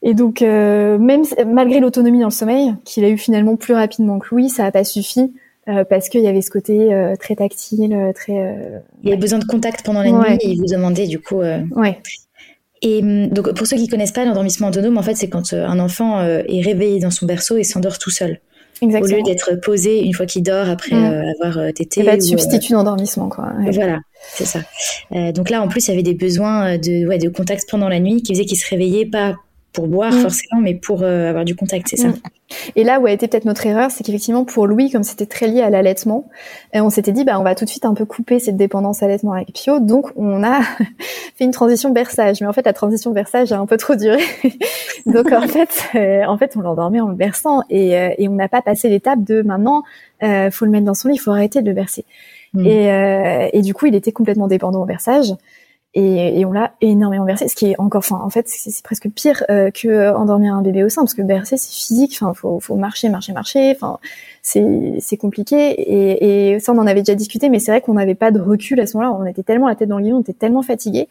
et 0.05 0.13
donc, 0.13 0.41
euh, 0.41 0.97
même 0.97 1.23
malgré 1.47 1.79
l'autonomie 1.79 2.19
dans 2.19 2.27
le 2.27 2.31
sommeil, 2.31 2.75
qu'il 2.83 3.05
a 3.05 3.09
eu 3.09 3.17
finalement 3.17 3.55
plus 3.55 3.73
rapidement 3.73 4.19
que 4.19 4.27
Louis, 4.31 4.49
ça 4.49 4.63
n'a 4.63 4.71
pas 4.71 4.83
suffi 4.83 5.33
euh, 5.69 5.85
parce 5.85 6.09
qu'il 6.09 6.19
y 6.19 6.27
avait 6.27 6.41
ce 6.41 6.51
côté 6.51 6.93
euh, 6.93 7.15
très 7.15 7.37
tactile, 7.37 8.11
très. 8.13 8.57
il 9.01 9.09
avait 9.09 9.17
besoin 9.17 9.39
de 9.39 9.45
contact 9.45 9.85
pendant 9.85 10.03
la 10.03 10.11
nuit 10.11 10.37
et 10.41 10.49
il 10.49 10.57
vous 10.57 10.65
demandait 10.65 11.07
du 11.07 11.19
coup. 11.19 11.37
Ouais. 11.37 11.99
Et 12.81 12.99
hum, 12.99 13.29
donc, 13.29 13.53
pour 13.53 13.65
ceux 13.65 13.77
qui 13.77 13.87
connaissent 13.87 14.11
pas 14.11 14.25
l'endormissement 14.25 14.67
autonome, 14.67 14.97
en 14.97 15.03
fait, 15.03 15.15
c'est 15.15 15.29
quand 15.29 15.53
un 15.53 15.79
enfant 15.79 16.21
est 16.21 16.61
réveillé 16.61 16.99
dans 16.99 17.11
son 17.11 17.25
berceau 17.25 17.55
et 17.55 17.63
s'endort 17.63 17.97
tout 17.97 18.11
seul. 18.11 18.41
Exactement. 18.81 19.13
Au 19.13 19.17
lieu 19.19 19.23
d'être 19.23 19.55
posé 19.61 20.03
une 20.03 20.13
fois 20.13 20.25
qu'il 20.25 20.43
dort 20.43 20.67
après 20.67 20.93
mm. 20.93 21.33
avoir 21.41 21.71
tété. 21.73 22.01
Il 22.01 22.05
pas 22.05 22.17
de 22.17 22.21
substitut 22.21 22.73
d'endormissement, 22.73 23.29
quoi. 23.29 23.53
Voilà, 23.71 24.01
c'est 24.33 24.43
ça. 24.43 24.59
donc 25.31 25.49
là, 25.49 25.61
en 25.61 25.69
plus, 25.69 25.87
il 25.87 25.91
y 25.91 25.93
avait 25.93 26.03
des 26.03 26.13
besoins 26.13 26.77
de, 26.77 27.07
ouais, 27.07 27.19
de 27.19 27.29
contact 27.29 27.69
pendant 27.71 27.87
la 27.87 28.01
nuit 28.01 28.21
qui 28.21 28.33
faisaient 28.33 28.43
qu'il 28.43 28.57
se 28.57 28.69
réveillait 28.69 29.05
pas 29.05 29.35
pour 29.73 29.87
boire 29.87 30.13
mm. 30.13 30.19
forcément, 30.19 30.61
mais 30.61 30.75
pour 30.75 31.01
euh, 31.01 31.29
avoir 31.29 31.43
du 31.43 31.55
contact, 31.55 31.87
c'est 31.89 31.97
ça. 31.97 32.09
Mm. 32.09 32.19
Et 32.75 32.83
là 32.83 32.99
où 32.99 33.07
a 33.07 33.11
été 33.11 33.27
peut-être 33.27 33.45
notre 33.45 33.65
erreur, 33.65 33.89
c'est 33.89 34.03
qu'effectivement 34.03 34.45
pour 34.45 34.67
Louis, 34.67 34.91
comme 34.91 35.03
c'était 35.03 35.25
très 35.25 35.47
lié 35.47 35.61
à 35.61 35.71
l'allaitement, 35.71 36.29
euh, 36.75 36.81
on 36.81 36.91
s'était 36.91 37.11
dit 37.11 37.23
bah 37.23 37.39
on 37.39 37.43
va 37.43 37.55
tout 37.55 37.65
de 37.65 37.69
suite 37.69 37.85
un 37.85 37.95
peu 37.95 38.05
couper 38.05 38.39
cette 38.39 38.55
dépendance 38.55 39.01
allaitement 39.01 39.33
avec 39.33 39.53
Pio, 39.53 39.79
donc 39.79 40.11
on 40.15 40.43
a 40.43 40.61
fait 41.35 41.43
une 41.43 41.51
transition 41.51 41.89
berçage. 41.89 42.39
Mais 42.41 42.47
en 42.47 42.53
fait 42.53 42.65
la 42.65 42.73
transition 42.73 43.11
berçage 43.11 43.51
a 43.51 43.59
un 43.59 43.65
peu 43.65 43.77
trop 43.77 43.95
duré, 43.95 44.21
donc 45.07 45.31
en 45.31 45.41
fait 45.47 45.89
euh, 45.95 46.23
en 46.25 46.37
fait 46.37 46.55
on 46.55 46.61
l'endormait 46.61 47.01
en 47.01 47.09
le 47.09 47.15
berçant 47.15 47.63
et, 47.69 47.91
et 48.17 48.27
on 48.27 48.33
n'a 48.33 48.47
pas 48.47 48.61
passé 48.61 48.89
l'étape 48.89 49.23
de 49.23 49.41
maintenant 49.41 49.83
euh, 50.21 50.51
faut 50.51 50.65
le 50.65 50.71
mettre 50.71 50.85
dans 50.85 50.93
son 50.93 51.09
lit, 51.09 51.15
il 51.15 51.19
faut 51.19 51.31
arrêter 51.31 51.61
de 51.61 51.67
le 51.67 51.73
bercer. 51.73 52.05
Mm. 52.53 52.65
Et, 52.67 53.49
et 53.53 53.61
du 53.63 53.73
coup 53.73 53.87
il 53.87 53.95
était 53.95 54.11
complètement 54.11 54.47
dépendant 54.47 54.83
au 54.83 54.85
berçage. 54.85 55.33
Et, 55.95 56.39
et, 56.39 56.45
on 56.45 56.51
l'a 56.51 56.73
énormément 56.81 57.25
bercé, 57.25 57.47
ce 57.47 57.55
qui 57.55 57.67
est 57.67 57.79
encore, 57.79 57.99
enfin, 57.99 58.19
en 58.23 58.29
fait, 58.31 58.47
c'est 58.47 58.83
presque 58.83 59.09
pire 59.09 59.43
euh, 59.51 59.69
que 59.69 59.87
euh, 59.87 60.17
endormir 60.17 60.55
un 60.55 60.63
bébé 60.63 60.83
au 60.83 60.89
sein, 60.89 61.03
parce 61.03 61.13
que 61.13 61.21
bercer, 61.21 61.55
c'est 61.55 61.71
physique, 61.71 62.17
enfin, 62.19 62.33
faut, 62.33 62.59
faut 62.59 62.75
marcher, 62.75 63.09
marcher, 63.09 63.31
marcher, 63.31 63.75
enfin, 63.75 63.99
c'est 64.41 65.17
compliqué. 65.17 65.55
Et, 65.55 66.53
et, 66.53 66.59
ça, 66.59 66.73
on 66.73 66.79
en 66.79 66.87
avait 66.87 67.01
déjà 67.01 67.13
discuté, 67.13 67.47
mais 67.49 67.59
c'est 67.59 67.69
vrai 67.69 67.81
qu'on 67.81 67.93
n'avait 67.93 68.15
pas 68.15 68.31
de 68.31 68.39
recul 68.39 68.79
à 68.79 68.87
ce 68.87 68.97
moment-là. 68.97 69.15
On 69.15 69.25
était 69.27 69.43
tellement 69.43 69.67
la 69.67 69.75
tête 69.75 69.87
dans 69.87 69.99
le 69.99 70.03
guidon, 70.05 70.17
on 70.17 70.21
était 70.21 70.33
tellement 70.33 70.63
fatigué 70.63 71.07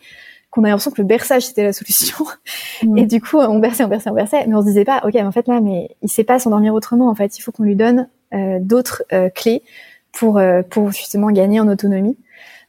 qu'on 0.51 0.65
a 0.65 0.69
l'impression 0.69 0.91
que 0.91 1.01
le 1.01 1.07
berçage 1.07 1.47
c'était 1.47 1.65
la 1.65 1.73
solution. 1.73 2.25
Mmh. 2.83 2.99
Et 2.99 3.07
du 3.07 3.21
coup, 3.21 3.39
on 3.39 3.61
berçait, 3.61 3.85
on 3.85 3.89
berçait, 3.89 4.11
on 4.11 4.15
berçait, 4.15 4.45
mais 4.49 4.57
on 4.57 4.61
se 4.61 4.67
disait 4.67 4.85
pas, 4.85 5.03
ok, 5.05 5.15
en 5.15 5.31
fait 5.31 5.47
là, 5.47 5.61
mais 5.61 5.91
il 6.03 6.09
sait 6.09 6.25
pas 6.25 6.41
s'endormir 6.41 6.75
autrement. 6.75 7.09
En 7.09 7.15
fait, 7.15 7.39
il 7.39 7.41
faut 7.41 7.53
qu'on 7.53 7.63
lui 7.63 7.77
donne 7.77 8.09
euh, 8.35 8.59
d'autres 8.61 9.05
euh, 9.13 9.29
clés 9.29 9.63
pour 10.11 10.41
pour 10.69 10.91
justement 10.91 11.31
gagner 11.31 11.61
en 11.61 11.69
autonomie. 11.69 12.17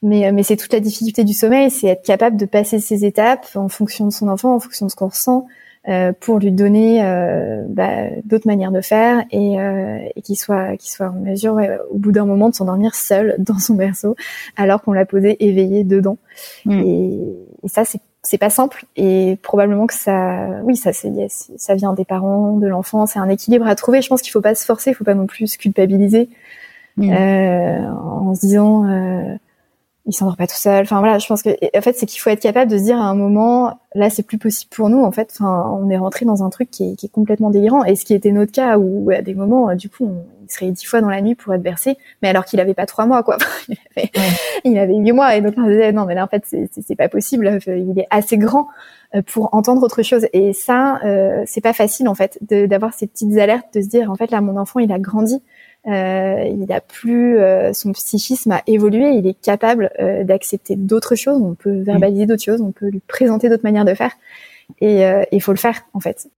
Mais, 0.04 0.26
euh, 0.26 0.32
mais 0.32 0.42
c'est 0.42 0.56
toute 0.56 0.72
la 0.72 0.80
difficulté 0.80 1.24
du 1.24 1.32
sommeil, 1.32 1.70
c'est 1.70 1.88
être 1.88 2.04
capable 2.04 2.36
de 2.36 2.44
passer 2.44 2.78
ces 2.78 3.04
étapes 3.06 3.46
en 3.56 3.68
fonction 3.68 4.06
de 4.06 4.12
son 4.12 4.28
enfant, 4.28 4.54
en 4.54 4.60
fonction 4.60 4.86
de 4.86 4.90
ce 4.90 4.96
qu'on 4.96 5.08
ressent, 5.08 5.46
euh, 5.88 6.12
pour 6.18 6.38
lui 6.38 6.52
donner 6.52 7.04
euh, 7.04 7.64
bah, 7.68 8.10
d'autres 8.24 8.46
manières 8.46 8.70
de 8.70 8.80
faire 8.80 9.24
et, 9.30 9.58
euh, 9.58 9.98
et 10.14 10.22
qu'il 10.22 10.36
soit, 10.36 10.76
qu'il 10.76 10.90
soit 10.90 11.08
en 11.08 11.20
mesure, 11.20 11.58
au 11.90 11.98
bout 11.98 12.12
d'un 12.12 12.26
moment, 12.26 12.50
de 12.50 12.54
s'endormir 12.54 12.94
seul 12.94 13.34
dans 13.38 13.58
son 13.58 13.74
berceau, 13.74 14.14
alors 14.56 14.82
qu'on 14.82 14.92
l'a 14.92 15.06
posé 15.06 15.42
éveillé 15.44 15.84
dedans. 15.84 16.18
Mm. 16.66 16.80
Et, 16.80 17.20
et, 17.64 17.68
ça, 17.68 17.84
c'est 17.84 18.00
c'est 18.26 18.38
pas 18.38 18.50
simple 18.50 18.86
et 18.96 19.38
probablement 19.42 19.86
que 19.86 19.92
ça 19.92 20.48
oui 20.62 20.76
ça 20.76 20.94
c'est 20.94 21.12
ça 21.28 21.74
vient 21.74 21.92
des 21.92 22.06
parents 22.06 22.56
de 22.56 22.66
l'enfant 22.66 23.04
c'est 23.04 23.18
un 23.18 23.28
équilibre 23.28 23.66
à 23.66 23.74
trouver 23.74 24.00
je 24.00 24.08
pense 24.08 24.22
qu'il 24.22 24.32
faut 24.32 24.40
pas 24.40 24.54
se 24.54 24.64
forcer 24.64 24.92
il 24.92 24.94
faut 24.94 25.04
pas 25.04 25.14
non 25.14 25.26
plus 25.26 25.46
se 25.46 25.58
culpabiliser 25.58 26.30
mm. 26.96 27.12
euh, 27.12 27.90
en 27.90 28.34
se 28.34 28.40
disant 28.40 28.88
euh, 28.88 29.36
il 30.06 30.12
s'endort 30.12 30.36
pas 30.36 30.46
tout 30.46 30.56
seul. 30.56 30.82
Enfin 30.82 30.98
voilà, 30.98 31.18
je 31.18 31.26
pense 31.26 31.42
que 31.42 31.50
en 31.50 31.80
fait 31.80 31.96
c'est 31.96 32.06
qu'il 32.06 32.20
faut 32.20 32.30
être 32.30 32.40
capable 32.40 32.70
de 32.70 32.76
se 32.76 32.84
dire 32.84 32.98
à 32.98 33.04
un 33.04 33.14
moment 33.14 33.78
là 33.94 34.10
c'est 34.10 34.22
plus 34.22 34.38
possible 34.38 34.70
pour 34.74 34.90
nous 34.90 35.02
en 35.02 35.10
fait. 35.12 35.30
Enfin 35.32 35.64
on 35.80 35.88
est 35.88 35.96
rentré 35.96 36.26
dans 36.26 36.42
un 36.44 36.50
truc 36.50 36.70
qui 36.70 36.92
est, 36.92 36.96
qui 36.96 37.06
est 37.06 37.10
complètement 37.10 37.50
délirant 37.50 37.84
et 37.84 37.96
ce 37.96 38.04
qui 38.04 38.14
était 38.14 38.32
notre 38.32 38.52
cas 38.52 38.76
où 38.76 39.10
à 39.10 39.22
des 39.22 39.34
moments 39.34 39.74
du 39.74 39.88
coup 39.88 40.04
on, 40.04 40.24
il 40.44 40.52
serait 40.52 40.70
dix 40.70 40.84
fois 40.84 41.00
dans 41.00 41.08
la 41.08 41.22
nuit 41.22 41.34
pour 41.34 41.54
être 41.54 41.62
bercé, 41.62 41.96
mais 42.22 42.28
alors 42.28 42.44
qu'il 42.44 42.60
avait 42.60 42.74
pas 42.74 42.84
trois 42.84 43.06
mois 43.06 43.22
quoi. 43.22 43.38
il, 44.64 44.78
avait, 44.78 44.94
huit 44.94 45.12
mois 45.12 45.36
et 45.36 45.40
donc 45.40 45.54
on 45.56 45.66
disait 45.66 45.92
non 45.92 46.04
mais 46.04 46.14
là 46.14 46.24
en 46.24 46.28
fait 46.28 46.44
c'est 46.46 46.96
pas 46.96 47.08
possible. 47.08 47.58
Il 47.66 47.98
est 47.98 48.06
assez 48.10 48.36
grand 48.36 48.68
euh, 49.14 49.22
pour 49.22 49.54
entendre 49.54 49.82
autre 49.82 50.02
chose 50.02 50.26
et 50.34 50.52
ça 50.52 51.00
euh, 51.04 51.42
c'est 51.46 51.62
pas 51.62 51.72
facile 51.72 52.08
en 52.08 52.14
fait 52.14 52.38
d'avoir 52.42 52.92
ces 52.92 53.06
petites 53.06 53.38
alertes 53.38 53.72
de 53.74 53.80
se 53.80 53.88
dire 53.88 54.10
en 54.10 54.16
fait 54.16 54.30
là 54.30 54.42
mon 54.42 54.58
enfant 54.58 54.80
il 54.80 54.92
a 54.92 54.98
grandi 54.98 55.42
euh, 55.86 56.44
il 56.44 56.72
a 56.72 56.80
plus 56.80 57.38
euh, 57.38 57.72
son 57.74 57.92
psychisme 57.92 58.52
a 58.52 58.62
évolué, 58.66 59.10
il 59.10 59.26
est 59.26 59.38
capable 59.40 59.90
euh, 60.00 60.24
d'accepter 60.24 60.76
d'autres 60.76 61.14
choses, 61.14 61.42
on 61.42 61.54
peut 61.54 61.82
verbaliser 61.82 62.26
d'autres 62.26 62.42
choses, 62.42 62.62
on 62.62 62.72
peut 62.72 62.88
lui 62.88 63.00
présenter 63.00 63.50
d'autres 63.50 63.64
manières 63.64 63.84
de 63.84 63.94
faire 63.94 64.12
et 64.80 65.04
il 65.30 65.42
faut 65.42 65.52
le 65.52 65.58
faire 65.58 65.84
en 65.92 66.00
fait. 66.00 66.28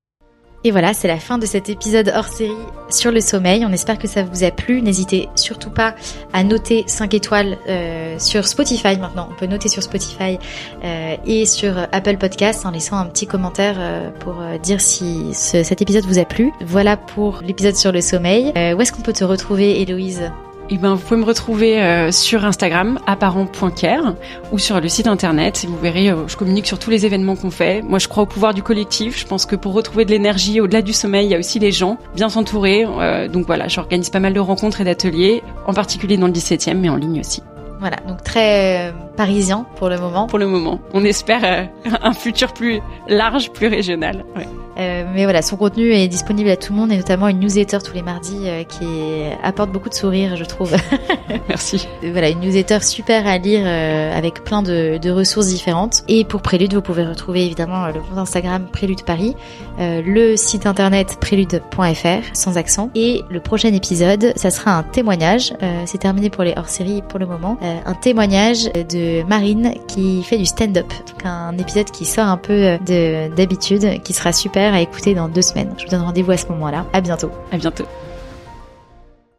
Et 0.64 0.72
voilà, 0.72 0.94
c'est 0.94 1.06
la 1.06 1.18
fin 1.18 1.38
de 1.38 1.46
cet 1.46 1.68
épisode 1.68 2.12
hors 2.16 2.26
série 2.26 2.50
sur 2.90 3.12
le 3.12 3.20
sommeil. 3.20 3.64
On 3.64 3.72
espère 3.72 3.98
que 3.98 4.08
ça 4.08 4.24
vous 4.24 4.42
a 4.42 4.50
plu. 4.50 4.82
N'hésitez 4.82 5.28
surtout 5.36 5.70
pas 5.70 5.94
à 6.32 6.42
noter 6.42 6.82
5 6.88 7.14
étoiles 7.14 7.56
euh, 7.68 8.18
sur 8.18 8.46
Spotify 8.48 8.96
maintenant. 8.98 9.28
On 9.30 9.34
peut 9.38 9.46
noter 9.46 9.68
sur 9.68 9.82
Spotify 9.84 10.38
euh, 10.84 11.16
et 11.24 11.46
sur 11.46 11.78
Apple 11.92 12.16
Podcast 12.16 12.66
en 12.66 12.70
laissant 12.72 12.96
un 12.96 13.06
petit 13.06 13.26
commentaire 13.28 13.76
euh, 13.78 14.10
pour 14.18 14.36
dire 14.62 14.80
si 14.80 15.32
ce- 15.34 15.62
cet 15.62 15.82
épisode 15.82 16.04
vous 16.04 16.18
a 16.18 16.24
plu. 16.24 16.52
Voilà 16.62 16.96
pour 16.96 17.42
l'épisode 17.46 17.76
sur 17.76 17.92
le 17.92 18.00
sommeil. 18.00 18.50
Où 18.56 18.80
est-ce 18.80 18.90
qu'on 18.92 19.02
peut 19.02 19.12
te 19.12 19.24
retrouver, 19.24 19.80
Héloïse? 19.82 20.32
Eh 20.68 20.78
ben, 20.78 20.94
vous 20.94 21.00
pouvez 21.00 21.20
me 21.20 21.24
retrouver 21.24 21.80
euh, 21.80 22.10
sur 22.10 22.44
Instagram, 22.44 22.98
apparent.care, 23.06 24.14
ou 24.50 24.58
sur 24.58 24.80
le 24.80 24.88
site 24.88 25.06
internet. 25.06 25.62
Et 25.62 25.68
vous 25.68 25.78
verrez, 25.78 26.10
euh, 26.10 26.26
je 26.26 26.36
communique 26.36 26.66
sur 26.66 26.80
tous 26.80 26.90
les 26.90 27.06
événements 27.06 27.36
qu'on 27.36 27.52
fait. 27.52 27.82
Moi, 27.82 28.00
je 28.00 28.08
crois 28.08 28.24
au 28.24 28.26
pouvoir 28.26 28.52
du 28.52 28.64
collectif. 28.64 29.16
Je 29.16 29.26
pense 29.26 29.46
que 29.46 29.54
pour 29.54 29.74
retrouver 29.74 30.04
de 30.04 30.10
l'énergie 30.10 30.60
au-delà 30.60 30.82
du 30.82 30.92
sommeil, 30.92 31.26
il 31.26 31.30
y 31.30 31.34
a 31.36 31.38
aussi 31.38 31.60
les 31.60 31.70
gens, 31.70 31.98
bien 32.16 32.28
s'entourer. 32.28 32.84
Euh, 32.84 33.28
donc 33.28 33.46
voilà, 33.46 33.68
j'organise 33.68 34.10
pas 34.10 34.18
mal 34.18 34.32
de 34.32 34.40
rencontres 34.40 34.80
et 34.80 34.84
d'ateliers, 34.84 35.42
en 35.66 35.72
particulier 35.72 36.16
dans 36.16 36.26
le 36.26 36.32
17e, 36.32 36.74
mais 36.74 36.88
en 36.88 36.96
ligne 36.96 37.20
aussi. 37.20 37.44
Voilà, 37.78 37.98
donc 38.08 38.24
très 38.24 38.92
parisien 39.16 39.66
pour 39.76 39.88
le 39.88 39.98
moment. 39.98 40.26
Pour 40.26 40.38
le 40.38 40.46
moment, 40.46 40.80
on 40.94 41.04
espère 41.04 41.68
un 42.02 42.12
futur 42.12 42.52
plus 42.52 42.80
large, 43.06 43.52
plus 43.52 43.68
régional. 43.68 44.24
Ouais. 44.34 44.46
Euh, 44.78 45.04
mais 45.14 45.24
voilà, 45.24 45.42
son 45.42 45.56
contenu 45.56 45.92
est 45.92 46.08
disponible 46.08 46.50
à 46.50 46.56
tout 46.56 46.72
le 46.72 46.78
monde 46.78 46.92
et 46.92 46.96
notamment 46.96 47.28
une 47.28 47.40
newsletter 47.40 47.78
tous 47.84 47.94
les 47.94 48.02
mardis 48.02 48.42
euh, 48.44 48.62
qui 48.64 48.86
apporte 49.42 49.70
beaucoup 49.70 49.88
de 49.88 49.94
sourires, 49.94 50.36
je 50.36 50.44
trouve. 50.44 50.74
Merci. 51.48 51.88
voilà, 52.02 52.28
une 52.28 52.40
newsletter 52.40 52.80
super 52.82 53.26
à 53.26 53.38
lire 53.38 53.62
euh, 53.64 54.16
avec 54.16 54.44
plein 54.44 54.62
de, 54.62 54.98
de 54.98 55.10
ressources 55.10 55.48
différentes. 55.48 56.02
Et 56.08 56.24
pour 56.24 56.42
Prélude, 56.42 56.74
vous 56.74 56.82
pouvez 56.82 57.04
retrouver 57.04 57.44
évidemment 57.44 57.84
euh, 57.84 57.92
le 57.92 58.00
compte 58.00 58.18
Instagram 58.18 58.66
Prélude 58.72 59.02
Paris, 59.02 59.34
euh, 59.78 60.02
le 60.04 60.36
site 60.36 60.66
internet 60.66 61.18
prélude.fr 61.20 62.34
sans 62.34 62.56
accent. 62.58 62.90
Et 62.94 63.22
le 63.30 63.40
prochain 63.40 63.72
épisode, 63.72 64.32
ça 64.36 64.50
sera 64.50 64.72
un 64.72 64.82
témoignage. 64.82 65.54
Euh, 65.62 65.82
C'est 65.86 65.98
terminé 65.98 66.30
pour 66.30 66.44
les 66.44 66.54
hors-séries 66.56 67.02
pour 67.08 67.18
le 67.18 67.26
moment. 67.26 67.58
Euh, 67.62 67.76
un 67.84 67.94
témoignage 67.94 68.64
de 68.72 69.22
Marine 69.24 69.74
qui 69.88 70.22
fait 70.22 70.38
du 70.38 70.46
stand-up. 70.46 70.88
Donc 70.88 71.24
un 71.24 71.56
épisode 71.58 71.90
qui 71.90 72.04
sort 72.04 72.26
un 72.26 72.36
peu 72.36 72.52
euh, 72.52 72.78
de 72.78 73.34
d'habitude, 73.34 74.02
qui 74.02 74.12
sera 74.12 74.32
super 74.32 74.65
à 74.74 74.80
écouter 74.80 75.14
dans 75.14 75.28
deux 75.28 75.42
semaines. 75.42 75.74
Je 75.78 75.84
vous 75.84 75.90
donne 75.90 76.02
rendez-vous 76.02 76.32
à 76.32 76.36
ce 76.36 76.46
moment-là. 76.48 76.86
À 76.92 77.00
bientôt. 77.00 77.30
À 77.52 77.58
bientôt. 77.58 77.84